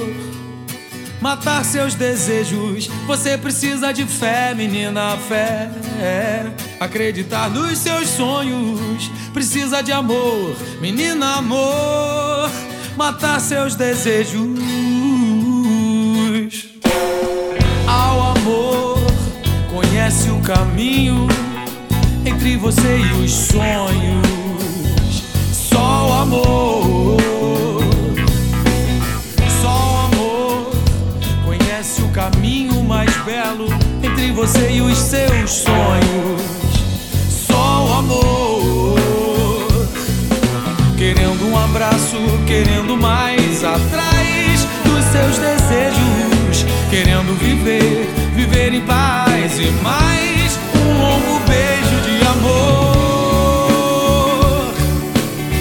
Matar 1.22 1.64
seus 1.64 1.96
desejos. 1.96 2.88
Você 3.08 3.38
precisa 3.38 3.94
de 3.94 4.06
fé, 4.06 4.54
menina, 4.54 5.18
fé. 5.30 5.70
Acreditar 6.82 7.50
nos 7.50 7.78
seus 7.78 8.10
sonhos. 8.10 9.10
Precisa 9.34 9.82
de 9.82 9.94
amor, 9.94 10.54
menina, 10.82 11.36
amor. 11.38 12.52
Matar 12.98 13.40
seus 13.40 13.74
desejos. 13.74 14.91
caminho 20.42 21.28
entre 22.26 22.58
você 22.58 22.98
e 22.98 23.24
os 23.24 23.32
sonhos. 23.32 25.24
Só 25.52 26.10
o 26.10 26.14
amor, 26.14 27.22
só 29.62 29.70
o 29.70 29.98
amor 30.08 30.72
conhece 31.46 32.02
o 32.02 32.10
caminho 32.10 32.84
mais 32.84 33.16
belo 33.18 33.68
entre 34.04 34.32
você 34.32 34.72
e 34.72 34.82
os 34.82 34.98
seus 34.98 35.52
sonhos. 35.52 36.42
Só 37.30 37.86
o 37.86 37.94
amor, 37.94 39.00
querendo 40.98 41.48
um 41.50 41.58
abraço, 41.58 42.18
querendo 42.48 42.98
mais 42.98 43.64
atrás 43.64 44.68
dos 44.84 45.06
seus 45.06 45.38
desejos, 45.38 46.66
querendo 46.90 47.38
viver, 47.40 48.10
viver 48.36 48.74
em 48.74 48.82
paz 48.82 49.31
mais 49.84 50.58
um 50.76 50.94
longo 51.00 51.40
beijo 51.48 52.02
de 52.02 52.26
amor. 52.28 53.62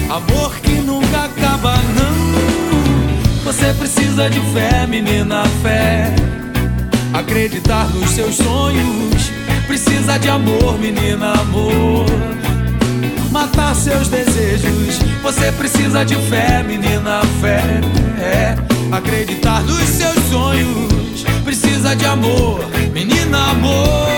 Amor 0.09 0.55
que 0.55 0.71
nunca 0.81 1.25
acaba, 1.25 1.75
não. 1.95 3.43
Você 3.43 3.73
precisa 3.73 4.29
de 4.29 4.39
fé, 4.53 4.87
menina, 4.87 5.43
fé. 5.61 6.15
Acreditar 7.13 7.89
nos 7.89 8.09
seus 8.11 8.35
sonhos. 8.35 9.31
Precisa 9.67 10.17
de 10.17 10.29
amor, 10.29 10.79
menina, 10.79 11.33
amor. 11.33 12.05
Matar 13.29 13.75
seus 13.75 14.07
desejos. 14.07 14.99
Você 15.21 15.51
precisa 15.51 16.03
de 16.03 16.15
fé, 16.15 16.63
menina, 16.63 17.21
fé. 17.39 17.61
É. 18.19 18.55
Acreditar 18.91 19.61
nos 19.63 19.83
seus 19.83 20.17
sonhos. 20.29 21.00
Precisa 21.61 21.95
de 21.95 22.05
amor, 22.07 22.59
menina, 22.91 23.51
amor. 23.51 24.09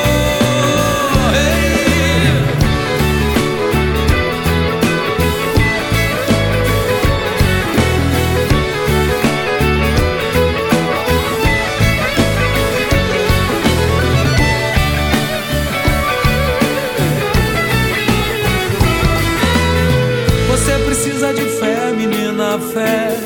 Você 20.49 20.71
precisa 20.85 21.33
de 21.33 21.41
fé, 21.41 21.91
menina, 21.91 22.57
fé. 22.57 23.17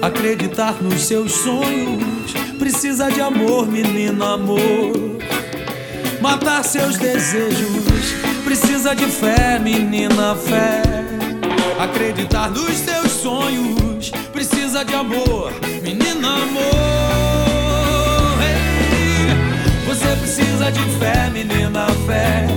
Acreditar 0.00 0.80
nos 0.80 1.00
seus 1.02 1.32
sonhos. 1.32 2.15
Precisa 2.68 3.08
de 3.08 3.20
amor, 3.20 3.68
menina, 3.68 4.32
amor. 4.32 4.58
Matar 6.20 6.64
seus 6.64 6.96
desejos. 6.98 8.12
Precisa 8.44 8.92
de 8.92 9.06
fé, 9.06 9.56
menina, 9.60 10.34
fé. 10.34 10.82
Acreditar 11.78 12.50
nos 12.50 12.74
seus 12.74 13.12
sonhos. 13.12 14.10
Precisa 14.32 14.84
de 14.84 14.96
amor, 14.96 15.52
menina, 15.80 16.42
amor. 16.42 16.64
Ei, 18.42 19.86
Você 19.86 20.16
precisa 20.16 20.72
de 20.72 20.80
fé, 20.98 21.30
menina, 21.32 21.86
fé. 22.04 22.48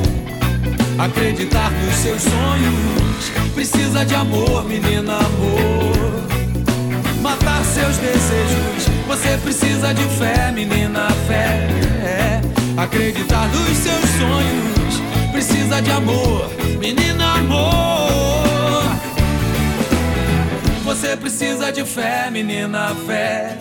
Acreditar 0.98 1.72
nos 1.72 1.94
seus 1.94 2.24
sonhos. 2.24 3.54
Precisa 3.54 4.04
de 4.04 4.16
amor, 4.16 4.66
menina, 4.66 5.18
amor. 5.18 5.94
Matar 7.22 7.64
seus 7.64 7.98
desejos. 7.98 8.89
Você 9.10 9.36
precisa 9.40 9.92
de 9.92 10.04
fé, 10.04 10.52
menina, 10.52 11.10
fé. 11.26 11.68
É. 12.06 12.42
Acreditar 12.80 13.48
nos 13.48 13.76
seus 13.76 14.08
sonhos. 14.20 15.32
Precisa 15.32 15.82
de 15.82 15.90
amor, 15.90 16.48
menina, 16.78 17.34
amor. 17.40 18.84
Você 20.84 21.18
precisa 21.18 21.72
de 21.72 21.84
fé, 21.86 22.30
menina, 22.30 22.96
fé. 23.08 23.58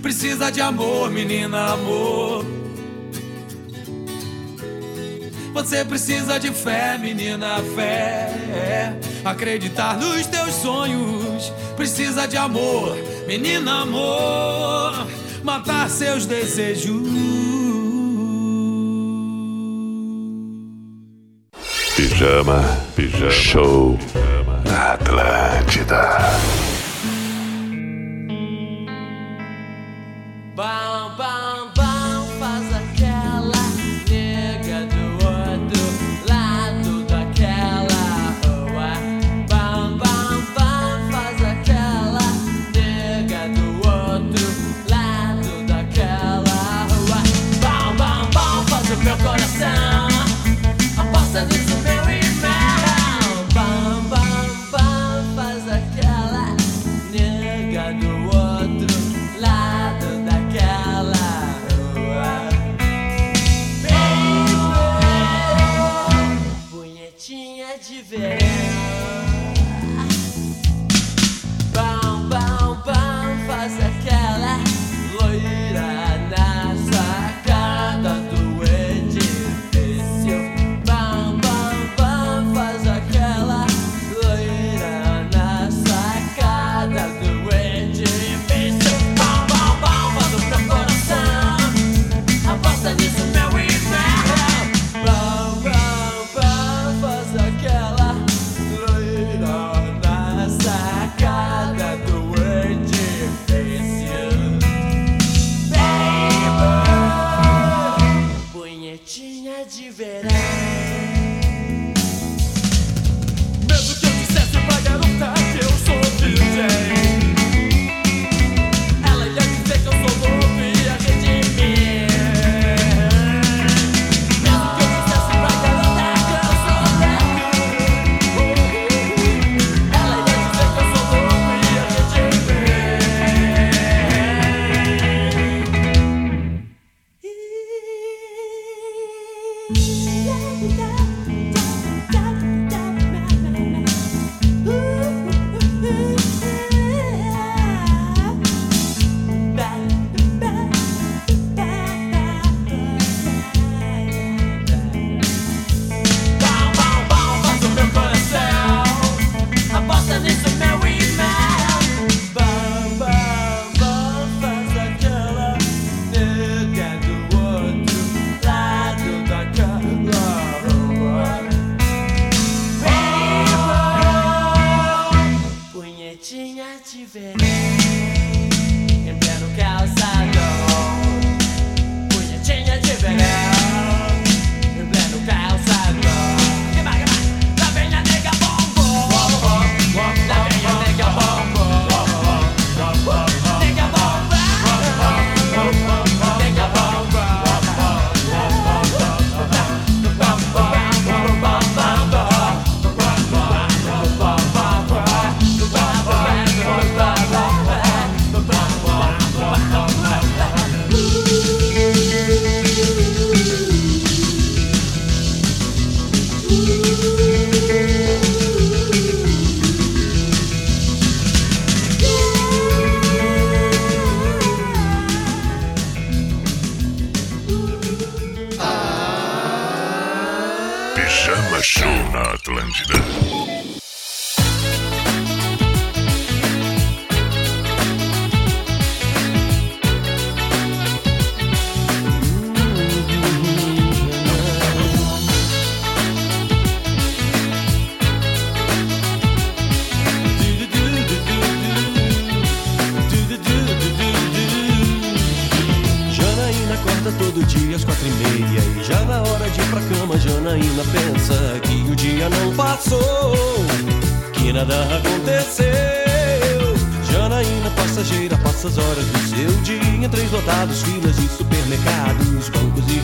Precisa 0.00 0.50
de 0.50 0.62
amor, 0.62 1.10
menina, 1.10 1.74
amor. 1.74 2.46
Você 5.52 5.84
precisa 5.84 6.40
de 6.40 6.50
fé, 6.50 6.96
menina, 6.96 7.58
fé. 7.76 8.96
Acreditar 9.22 9.98
nos 9.98 10.26
teus 10.28 10.54
sonhos. 10.54 11.29
Precisa 11.80 12.28
de 12.28 12.36
amor, 12.36 12.94
menina, 13.26 13.80
amor. 13.80 15.06
Matar 15.42 15.88
seus 15.88 16.26
desejos. 16.26 17.08
Pijama, 21.96 22.62
pijama, 22.94 23.30
show 23.30 23.98
na 24.62 24.92
Atlântida. 24.92 26.59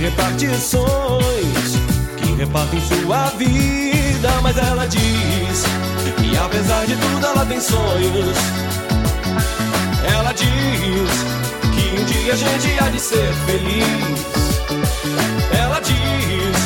Repartições 0.06 1.68
que 2.16 2.32
repartem 2.34 2.80
sua 2.80 3.26
vida. 3.30 4.30
Mas 4.42 4.56
ela 4.56 4.86
diz 4.86 5.64
que 6.16 6.36
apesar 6.36 6.86
de 6.86 6.96
tudo 6.96 7.26
ela 7.26 7.44
tem 7.44 7.60
sonhos. 7.60 8.36
Ela 10.14 10.32
diz 10.32 11.10
que 11.74 12.00
um 12.00 12.04
dia 12.04 12.32
a 12.32 12.36
gente 12.36 12.78
há 12.80 12.88
de 12.88 13.00
ser 13.00 13.32
feliz. 13.46 14.56
Ela 15.58 15.80
diz 15.80 16.56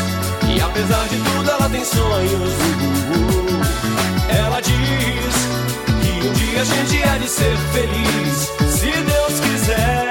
que 0.47 0.61
apesar 0.61 1.09
de 1.09 1.17
tudo 1.17 1.51
ela 1.51 1.69
tem 1.71 1.85
sonhos. 1.85 2.53
Ela 4.29 4.61
diz 4.61 5.35
que 6.03 6.29
um 6.29 6.33
dia 6.33 6.61
a 6.61 6.65
gente 6.65 7.03
há 7.09 7.17
de 7.17 7.29
ser 7.29 7.57
feliz, 7.73 8.53
se 8.71 8.91
Deus 8.91 9.41
quiser. 9.41 10.10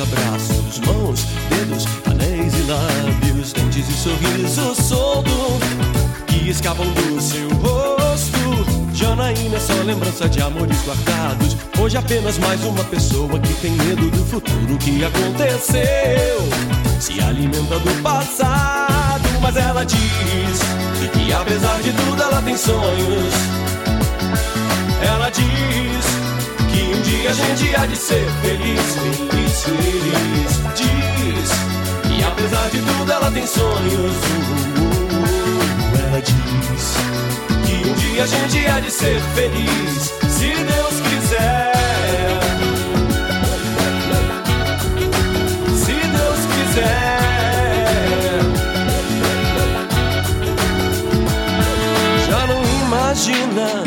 Abraços, 0.00 0.78
mãos, 0.80 1.26
dedos, 1.50 1.84
anéis 2.06 2.54
e 2.54 2.62
lábios, 2.62 3.52
dentes 3.52 3.88
e 3.88 3.92
sorriso 3.92 4.74
solto 4.74 5.30
que 6.26 6.48
escapam 6.48 6.86
do 6.86 7.20
seu 7.20 7.48
rosto. 7.56 8.40
Janaína 8.94 9.56
é 9.56 9.60
só 9.60 9.74
lembrança 9.82 10.28
de 10.28 10.40
amores 10.40 10.78
guardados. 10.84 11.56
Hoje 11.78 11.96
apenas 11.96 12.38
mais 12.38 12.62
uma 12.64 12.84
pessoa 12.84 13.38
que 13.38 13.54
tem 13.54 13.72
medo 13.72 14.10
do 14.10 14.24
futuro 14.26 14.78
que 14.78 15.04
aconteceu. 15.04 16.48
Se 16.98 17.20
alimenta 17.20 17.78
do 17.78 18.02
passado, 18.02 19.28
mas 19.40 19.56
ela 19.56 19.84
diz 19.84 19.98
que 21.12 21.32
apesar 21.32 21.80
de 21.82 21.92
tudo 21.92 22.22
ela 22.22 22.42
tem 22.42 22.56
sonhos. 22.56 23.34
Ela 25.02 25.30
diz 25.30 26.19
que 26.80 26.96
um 26.96 27.02
dia 27.02 27.30
a 27.30 27.32
gente 27.32 27.76
há 27.76 27.86
de 27.86 27.96
ser 27.96 28.26
feliz, 28.42 28.80
feliz, 28.80 29.62
feliz. 29.64 30.60
Diz 30.74 31.50
que 32.08 32.24
apesar 32.24 32.70
de 32.70 32.78
tudo 32.80 33.12
ela 33.12 33.30
tem 33.30 33.46
sonhos. 33.46 34.16
Ela 35.98 36.20
diz 36.22 36.94
que 37.66 37.88
um 37.88 37.94
dia 37.94 38.24
a 38.24 38.26
gente 38.26 38.66
há 38.66 38.80
de 38.80 38.90
ser 38.90 39.20
feliz, 39.34 40.14
se 40.28 40.54
Deus 40.54 41.00
quiser. 41.08 41.72
Se 45.76 45.92
Deus 45.92 46.40
quiser. 46.54 47.20
Já 52.26 52.46
não 52.46 52.62
imagina 52.84 53.84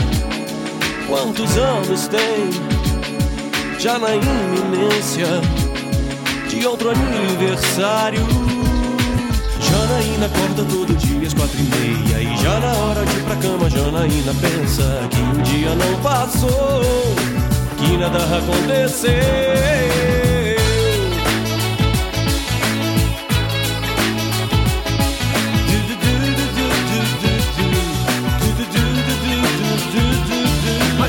quantos 1.08 1.58
anos 1.58 2.08
tem 2.08 2.73
já 3.84 4.00
na 4.00 4.16
iminência 4.16 5.28
de 6.48 6.66
outro 6.66 6.92
aniversário. 6.92 8.26
Janaína 9.60 10.26
acorda 10.28 10.64
todo 10.64 10.96
dia 10.96 11.28
às 11.28 11.34
quatro 11.34 11.60
e 11.60 11.64
meia 11.64 12.22
e 12.22 12.38
já 12.38 12.62
na 12.62 12.74
hora 12.76 13.06
de 13.06 13.18
ir 13.18 13.24
pra 13.24 13.36
cama 13.36 13.70
Janaína 13.70 14.34
pensa 14.40 15.10
que 15.12 15.20
um 15.20 15.42
dia 15.44 15.76
não 15.76 16.02
passou, 16.02 16.82
que 17.78 17.98
nada 17.98 18.20
aconteceu. 18.38 19.74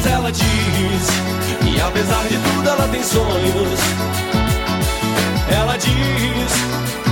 Ela 0.06 0.30
diz 0.30 1.33
apesar 1.86 2.22
de 2.28 2.38
tudo 2.38 2.68
ela 2.68 2.88
tem 2.88 3.02
sonhos. 3.02 3.80
Ela 5.50 5.76
diz 5.76 6.52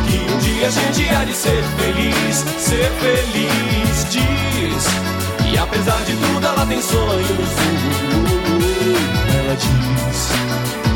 que 0.06 0.32
um 0.32 0.38
dia 0.38 0.66
a 0.66 0.70
gente 0.70 1.08
há 1.14 1.24
de 1.24 1.34
ser 1.34 1.62
feliz, 1.78 2.44
ser 2.58 2.90
feliz. 3.00 4.06
Diz 4.10 4.86
que 5.44 5.58
apesar 5.58 6.02
de 6.04 6.16
tudo 6.16 6.46
ela 6.46 6.66
tem 6.66 6.80
sonhos. 6.80 7.50
Ela 9.34 9.56
diz 9.56 10.30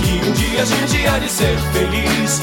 que 0.00 0.28
um 0.28 0.32
dia 0.32 0.62
a 0.62 0.64
gente 0.64 1.06
há 1.06 1.18
de 1.18 1.30
ser 1.30 1.58
feliz, 1.72 2.42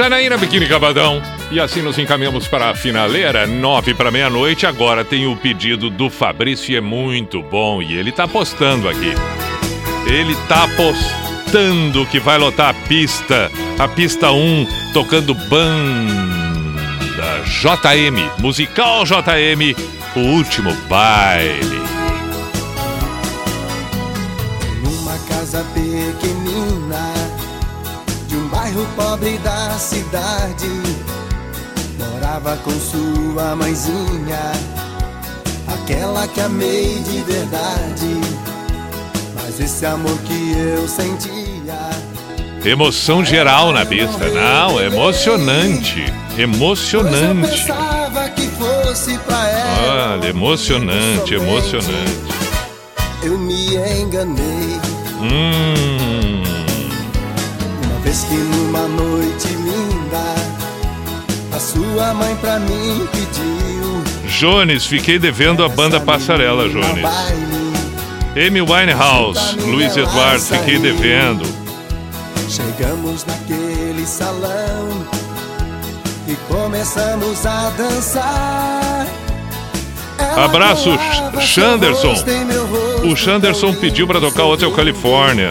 Janaína 0.00 0.38
Biquíni 0.38 0.66
Cabadão. 0.66 1.20
E 1.50 1.60
assim 1.60 1.82
nos 1.82 1.98
encaminhamos 1.98 2.48
para 2.48 2.70
a 2.70 2.74
finaleira, 2.74 3.46
nove 3.46 3.92
para 3.92 4.10
meia-noite. 4.10 4.66
Agora 4.66 5.04
tem 5.04 5.26
o 5.26 5.36
pedido 5.36 5.90
do 5.90 6.08
Fabrício 6.08 6.74
é 6.74 6.80
muito 6.80 7.42
bom. 7.42 7.82
E 7.82 7.98
ele 7.98 8.10
tá 8.10 8.24
apostando 8.24 8.88
aqui. 8.88 9.12
Ele 10.06 10.34
tá 10.48 10.64
apostando 10.64 12.06
que 12.06 12.18
vai 12.18 12.38
lotar 12.38 12.70
a 12.70 12.88
pista. 12.88 13.50
A 13.78 13.86
pista 13.86 14.32
1, 14.32 14.66
tocando 14.94 15.34
banda 15.34 16.00
JM, 17.44 18.40
musical 18.40 19.04
JM, 19.04 19.76
o 20.16 20.20
último 20.20 20.74
baile. 20.88 21.78
Numa 24.82 25.18
casa 25.28 25.62
pequenina 25.74 26.59
pobre 28.96 29.38
da 29.38 29.70
cidade, 29.78 30.68
morava 31.98 32.56
com 32.58 32.72
sua 32.72 33.56
mãezinha, 33.56 34.52
aquela 35.66 36.26
que 36.28 36.40
amei 36.40 36.98
de 37.00 37.22
verdade. 37.22 38.20
Mas 39.34 39.60
esse 39.60 39.86
amor 39.86 40.16
que 40.18 40.52
eu 40.58 40.86
sentia 40.88 41.40
Emoção 42.64 43.24
geral 43.24 43.72
na 43.72 43.86
pista. 43.86 44.28
Não, 44.28 44.80
emocionante. 44.80 46.04
Emocionante. 46.36 47.62
pensava 47.62 48.28
que 48.28 48.46
fosse 48.48 49.16
pra 49.18 49.48
ela. 49.48 50.16
Olha, 50.16 50.28
emocionante, 50.28 51.34
emocionante. 51.34 52.20
Eu 53.22 53.38
me 53.38 53.76
enganei. 53.76 54.78
Hum. 55.22 56.39
Vez 58.10 58.24
que 58.24 58.34
numa 58.34 58.88
noite 58.88 59.46
linda, 59.46 60.34
a 61.54 61.60
sua 61.60 62.12
mãe 62.12 62.34
pra 62.40 62.58
mim 62.58 63.06
pediu. 63.12 64.02
Jones, 64.26 64.84
fiquei 64.84 65.16
devendo 65.16 65.62
a 65.62 65.68
banda 65.68 66.00
Passarela, 66.00 66.68
Jones. 66.68 67.04
Amy 68.34 68.60
Winehouse, 68.62 69.54
Luiz 69.60 69.96
Eduardo, 69.96 70.42
fiquei 70.42 70.80
devendo. 70.80 71.44
Chegamos 72.48 73.24
naquele 73.24 74.04
salão 74.04 75.06
e 76.26 76.34
começamos 76.52 77.46
a 77.46 77.70
dançar. 77.78 79.06
Ela 80.18 80.46
Abraço, 80.46 80.90
Chanderson. 81.38 82.16
O 83.04 83.14
Chanderson 83.14 83.72
pediu 83.72 84.08
pra 84.08 84.18
tocar 84.18 84.46
Hotel 84.46 84.72
Califórnia. 84.72 85.50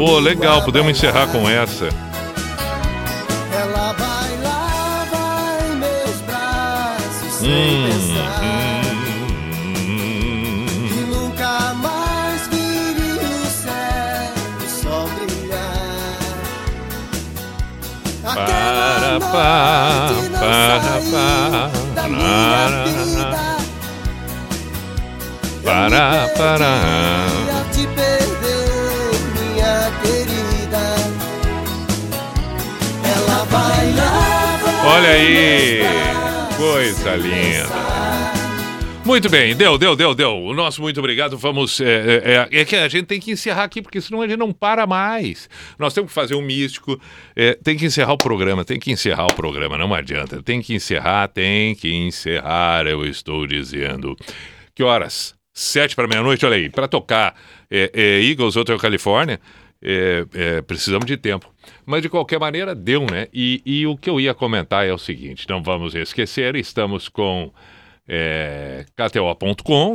Pô, 0.00 0.18
legal, 0.18 0.62
podemos 0.64 0.92
encerrar 0.92 1.26
com 1.26 1.46
essa. 1.46 1.90
Ela 3.52 3.92
bailava 3.92 5.58
em 5.62 5.76
meus 5.76 6.20
braços 6.22 7.34
sem 7.34 7.50
Hum, 7.50 7.86
pensar. 7.86 8.40
E 10.90 11.04
nunca 11.04 11.74
mais 11.74 12.48
viria 12.48 13.28
o 13.28 13.46
céu 13.50 14.32
só 14.82 15.06
brilhar. 15.18 16.16
Para, 18.22 19.20
pá, 19.20 20.08
para, 20.32 20.80
pá, 21.12 21.70
para, 25.62 26.28
para. 26.38 26.70
Ia 27.46 27.59
Olha 34.92 35.10
aí, 35.10 35.82
Coisa 36.56 37.14
linda. 37.14 37.68
Muito 39.04 39.30
bem, 39.30 39.54
deu, 39.54 39.78
deu, 39.78 39.94
deu, 39.94 40.14
deu. 40.16 40.36
O 40.36 40.52
nosso 40.52 40.82
muito 40.82 40.98
obrigado. 40.98 41.38
Vamos. 41.38 41.80
É, 41.80 42.48
é, 42.50 42.60
é 42.60 42.64
que 42.64 42.74
a 42.74 42.88
gente 42.88 43.06
tem 43.06 43.20
que 43.20 43.30
encerrar 43.30 43.62
aqui, 43.62 43.80
porque 43.80 44.00
senão 44.00 44.20
a 44.20 44.26
gente 44.26 44.38
não 44.38 44.52
para 44.52 44.88
mais. 44.88 45.48
Nós 45.78 45.94
temos 45.94 46.10
que 46.10 46.14
fazer 46.14 46.34
um 46.34 46.42
místico. 46.42 47.00
é, 47.36 47.54
tem 47.62 47.76
que 47.76 47.86
encerrar 47.86 48.14
o 48.14 48.18
programa, 48.18 48.64
tem 48.64 48.80
que 48.80 48.90
encerrar 48.90 49.26
o 49.26 49.34
programa, 49.34 49.78
não 49.78 49.94
adianta. 49.94 50.42
Tem 50.42 50.60
que 50.60 50.74
encerrar, 50.74 51.28
tem 51.28 51.76
que 51.76 51.94
encerrar, 51.94 52.84
eu 52.84 53.06
estou 53.06 53.46
dizendo. 53.46 54.16
Que 54.74 54.82
horas? 54.82 55.34
Sete 55.54 55.94
para 55.94 56.08
meia-noite, 56.08 56.44
olha 56.44 56.56
aí. 56.56 56.68
Para 56.68 56.88
tocar 56.88 57.36
é, 57.70 57.92
é, 57.94 58.22
Eagles 58.24 58.56
California, 58.80 59.40
é, 59.80 60.26
é, 60.34 60.62
precisamos 60.62 61.06
de 61.06 61.16
tempo. 61.16 61.48
Mas 61.84 62.02
de 62.02 62.08
qualquer 62.08 62.38
maneira, 62.38 62.74
deu, 62.74 63.06
né? 63.06 63.28
E, 63.32 63.62
e 63.64 63.86
o 63.86 63.96
que 63.96 64.08
eu 64.08 64.20
ia 64.20 64.34
comentar 64.34 64.86
é 64.86 64.92
o 64.92 64.98
seguinte: 64.98 65.46
não 65.48 65.62
vamos 65.62 65.94
esquecer, 65.94 66.56
estamos 66.56 67.08
com 67.08 67.52
é, 68.12 68.84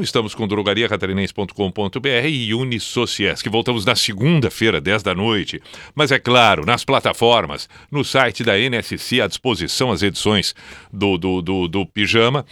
estamos 0.02 0.34
com 0.34 0.48
drogariacatarinense.com.br 0.48 2.28
e 2.30 2.54
Unisociés, 2.54 3.42
que 3.42 3.50
voltamos 3.50 3.84
na 3.84 3.94
segunda-feira, 3.94 4.80
10 4.80 5.04
da 5.04 5.14
noite. 5.14 5.62
Mas 5.94 6.14
é 6.14 6.20
claro, 6.20 6.66
nas 6.66 6.86
plataformas, 6.86 7.68
no 7.92 8.06
site 8.06 8.42
da 8.42 8.58
NSC, 8.58 9.20
à 9.20 9.28
disposição 9.28 9.92
as 9.92 10.02
edições 10.02 10.56
do, 10.94 11.18
do, 11.18 11.42
do, 11.42 11.68
do 11.68 11.86
Pijama. 11.86 12.46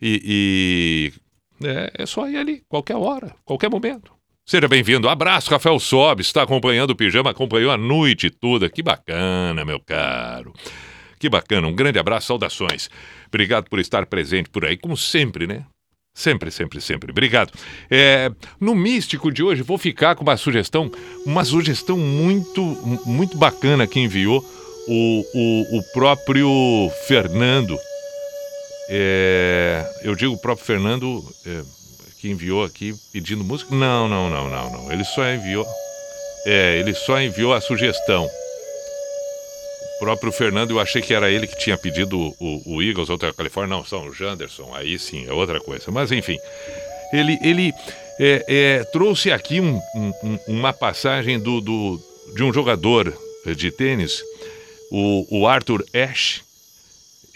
E, 0.00 1.12
e 1.60 1.66
é, 1.66 1.92
é 2.02 2.06
só 2.06 2.26
ir 2.26 2.38
ali, 2.38 2.62
qualquer 2.66 2.96
hora, 2.96 3.34
qualquer 3.44 3.68
momento. 3.68 4.19
Seja 4.46 4.66
bem-vindo. 4.66 5.08
Abraço, 5.08 5.50
Rafael 5.50 5.78
Sobe, 5.78 6.22
está 6.22 6.42
acompanhando 6.42 6.90
o 6.90 6.96
Pijama, 6.96 7.30
acompanhou 7.30 7.70
a 7.70 7.76
noite 7.76 8.30
toda. 8.30 8.68
Que 8.68 8.82
bacana, 8.82 9.64
meu 9.64 9.78
caro. 9.78 10.52
Que 11.18 11.28
bacana. 11.28 11.68
Um 11.68 11.74
grande 11.74 11.98
abraço, 11.98 12.28
saudações. 12.28 12.90
Obrigado 13.28 13.68
por 13.68 13.78
estar 13.78 14.06
presente 14.06 14.50
por 14.50 14.64
aí, 14.64 14.76
como 14.76 14.96
sempre, 14.96 15.46
né? 15.46 15.64
Sempre, 16.12 16.50
sempre, 16.50 16.80
sempre. 16.80 17.12
Obrigado. 17.12 17.52
É, 17.88 18.30
no 18.58 18.74
místico 18.74 19.30
de 19.30 19.42
hoje, 19.42 19.62
vou 19.62 19.78
ficar 19.78 20.16
com 20.16 20.24
uma 20.24 20.36
sugestão, 20.36 20.90
uma 21.24 21.44
sugestão 21.44 21.96
muito, 21.96 22.62
muito 23.06 23.38
bacana 23.38 23.86
que 23.86 24.00
enviou 24.00 24.44
o, 24.88 25.24
o, 25.34 25.78
o 25.78 25.82
próprio 25.92 26.90
Fernando. 27.06 27.78
É, 28.88 29.88
eu 30.02 30.16
digo 30.16 30.34
o 30.34 30.40
próprio 30.40 30.66
Fernando 30.66 31.24
é, 31.46 31.62
que 32.20 32.28
enviou 32.30 32.62
aqui 32.64 32.94
pedindo 33.12 33.42
música. 33.44 33.74
Não, 33.74 34.08
não, 34.08 34.28
não, 34.28 34.48
não, 34.48 34.70
não. 34.70 34.92
Ele 34.92 35.04
só 35.04 35.26
enviou. 35.28 35.66
É, 36.46 36.78
ele 36.78 36.94
só 36.94 37.20
enviou 37.20 37.52
a 37.54 37.60
sugestão. 37.60 38.24
O 39.96 39.98
próprio 40.00 40.32
Fernando, 40.32 40.70
eu 40.70 40.80
achei 40.80 41.02
que 41.02 41.12
era 41.12 41.30
ele 41.30 41.46
que 41.46 41.58
tinha 41.58 41.76
pedido 41.76 42.18
o, 42.38 42.62
o, 42.66 42.82
Eagles, 42.82 43.10
outra 43.10 43.32
Califórnia. 43.32 43.76
Não, 43.76 43.84
são 43.84 44.06
o 44.08 44.12
Janderson. 44.14 44.74
Aí 44.74 44.98
sim, 44.98 45.26
é 45.28 45.32
outra 45.32 45.60
coisa. 45.60 45.90
Mas 45.90 46.10
enfim, 46.10 46.38
ele, 47.12 47.38
ele 47.42 47.72
é, 48.18 48.44
é, 48.48 48.84
trouxe 48.84 49.30
aqui 49.30 49.60
um- 49.60 49.80
um- 49.94 50.38
uma 50.48 50.72
passagem 50.72 51.38
do, 51.38 51.60
do- 51.60 52.00
de 52.34 52.42
um 52.42 52.52
jogador 52.52 53.14
de 53.56 53.70
tênis, 53.70 54.22
o, 54.90 55.26
o 55.40 55.46
Arthur 55.46 55.84
Ashe. 55.94 56.42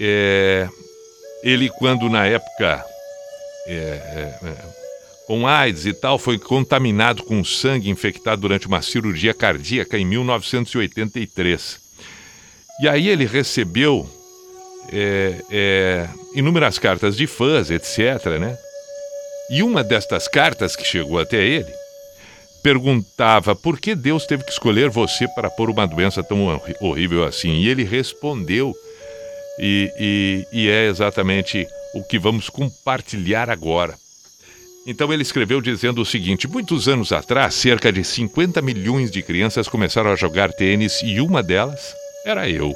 É, 0.00 0.68
ele, 1.42 1.68
quando 1.70 2.08
na 2.08 2.26
época 2.26 2.84
é, 3.66 3.72
é, 3.72 4.38
é, 4.48 4.73
com 5.26 5.46
AIDS 5.46 5.86
e 5.86 5.92
tal, 5.94 6.18
foi 6.18 6.38
contaminado 6.38 7.22
com 7.22 7.42
sangue 7.44 7.88
infectado 7.90 8.42
durante 8.42 8.66
uma 8.66 8.82
cirurgia 8.82 9.32
cardíaca 9.32 9.98
em 9.98 10.04
1983. 10.04 11.78
E 12.82 12.88
aí 12.88 13.08
ele 13.08 13.24
recebeu 13.24 14.08
é, 14.92 15.34
é, 15.50 16.08
inúmeras 16.34 16.78
cartas 16.78 17.16
de 17.16 17.26
fãs, 17.26 17.70
etc. 17.70 18.38
Né? 18.38 18.56
E 19.50 19.62
uma 19.62 19.82
destas 19.82 20.28
cartas 20.28 20.76
que 20.76 20.84
chegou 20.84 21.18
até 21.18 21.42
ele 21.42 21.72
perguntava 22.62 23.54
por 23.54 23.78
que 23.78 23.94
Deus 23.94 24.24
teve 24.24 24.42
que 24.42 24.50
escolher 24.50 24.88
você 24.88 25.28
para 25.28 25.50
pôr 25.50 25.68
uma 25.68 25.86
doença 25.86 26.24
tão 26.24 26.58
horrível 26.80 27.22
assim. 27.22 27.56
E 27.58 27.68
ele 27.68 27.84
respondeu, 27.84 28.74
e, 29.58 29.92
e- 30.00 30.46
e 30.50 30.68
é 30.70 30.86
exatamente 30.86 31.68
o 31.94 32.02
que 32.02 32.18
vamos 32.18 32.48
compartilhar 32.48 33.50
agora. 33.50 33.94
Então 34.86 35.12
ele 35.12 35.22
escreveu 35.22 35.60
dizendo 35.60 36.02
o 36.02 36.06
seguinte: 36.06 36.46
muitos 36.46 36.88
anos 36.88 37.12
atrás, 37.12 37.54
cerca 37.54 37.90
de 37.90 38.04
50 38.04 38.60
milhões 38.60 39.10
de 39.10 39.22
crianças 39.22 39.68
começaram 39.68 40.10
a 40.10 40.16
jogar 40.16 40.52
tênis 40.52 41.00
e 41.02 41.20
uma 41.20 41.42
delas 41.42 41.94
era 42.24 42.48
eu. 42.48 42.74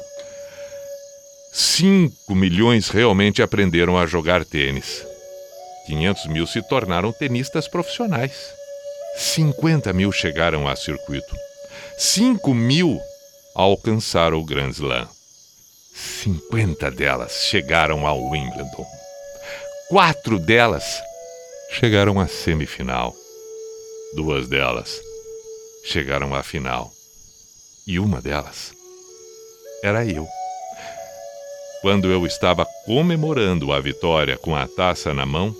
5 1.51 2.35
milhões 2.35 2.89
realmente 2.89 3.41
aprenderam 3.41 3.97
a 3.97 4.05
jogar 4.05 4.45
tênis. 4.45 5.03
500 5.87 6.27
mil 6.27 6.45
se 6.45 6.61
tornaram 6.61 7.11
tenistas 7.11 7.67
profissionais. 7.67 8.53
50 9.17 9.91
mil 9.93 10.11
chegaram 10.11 10.67
a 10.67 10.75
circuito. 10.75 11.35
5 11.97 12.53
mil 12.53 12.99
alcançaram 13.55 14.37
o 14.37 14.45
Grand 14.45 14.69
Slam. 14.69 15.07
50 16.23 16.91
delas 16.91 17.45
chegaram 17.49 18.05
ao 18.05 18.21
Wimbledon. 18.29 18.85
Quatro 19.89 20.37
delas 20.37 21.01
chegaram 21.71 22.19
à 22.19 22.27
semifinal. 22.27 23.15
Duas 24.15 24.47
delas 24.47 24.99
chegaram 25.83 26.33
à 26.33 26.41
final. 26.41 26.91
E 27.87 27.99
uma 27.99 28.21
delas 28.21 28.73
era 29.83 30.05
eu. 30.05 30.27
Quando 31.81 32.09
eu 32.09 32.25
estava 32.25 32.65
comemorando 32.85 33.71
a 33.71 33.79
vitória 33.79 34.37
com 34.37 34.55
a 34.55 34.67
taça 34.67 35.13
na 35.13 35.25
mão, 35.25 35.55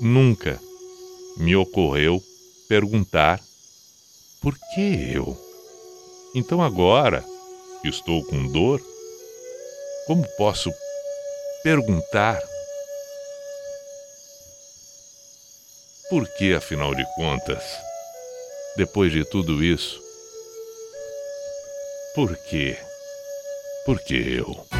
nunca 0.00 0.60
me 1.36 1.54
ocorreu 1.54 2.20
perguntar 2.68 3.40
por 4.42 4.56
que 4.74 5.12
eu. 5.14 5.36
Então 6.34 6.62
agora 6.62 7.24
que 7.82 7.88
estou 7.88 8.24
com 8.24 8.46
dor, 8.48 8.80
como 10.06 10.26
posso 10.36 10.70
perguntar 11.62 12.42
por 16.10 16.28
que, 16.28 16.52
afinal 16.54 16.92
de 16.92 17.06
contas, 17.14 17.62
depois 18.76 19.12
de 19.12 19.24
tudo 19.24 19.62
isso, 19.62 20.00
por 22.16 22.36
quê? 22.36 22.76
Por 23.86 24.00
que 24.00 24.16
eu? 24.16 24.79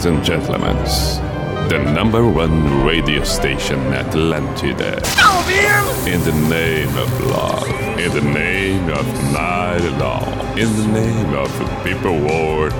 ladies 0.00 0.16
and 0.16 0.24
gentlemen, 0.24 0.76
the 1.68 1.92
number 1.92 2.26
one 2.26 2.84
radio 2.84 3.22
station 3.22 3.78
Atlantida. 3.92 4.98
Oh, 5.18 6.06
in 6.08 6.20
the 6.22 6.32
name 6.48 6.96
of 6.96 7.20
love, 7.26 7.68
in 7.98 8.10
the 8.12 8.22
name 8.22 8.88
of 8.88 9.06
night 9.30 9.84
law, 9.98 10.24
in 10.56 10.74
the 10.76 10.86
name 10.86 11.34
of 11.34 11.50
people 11.84 12.18
war, 12.18 12.68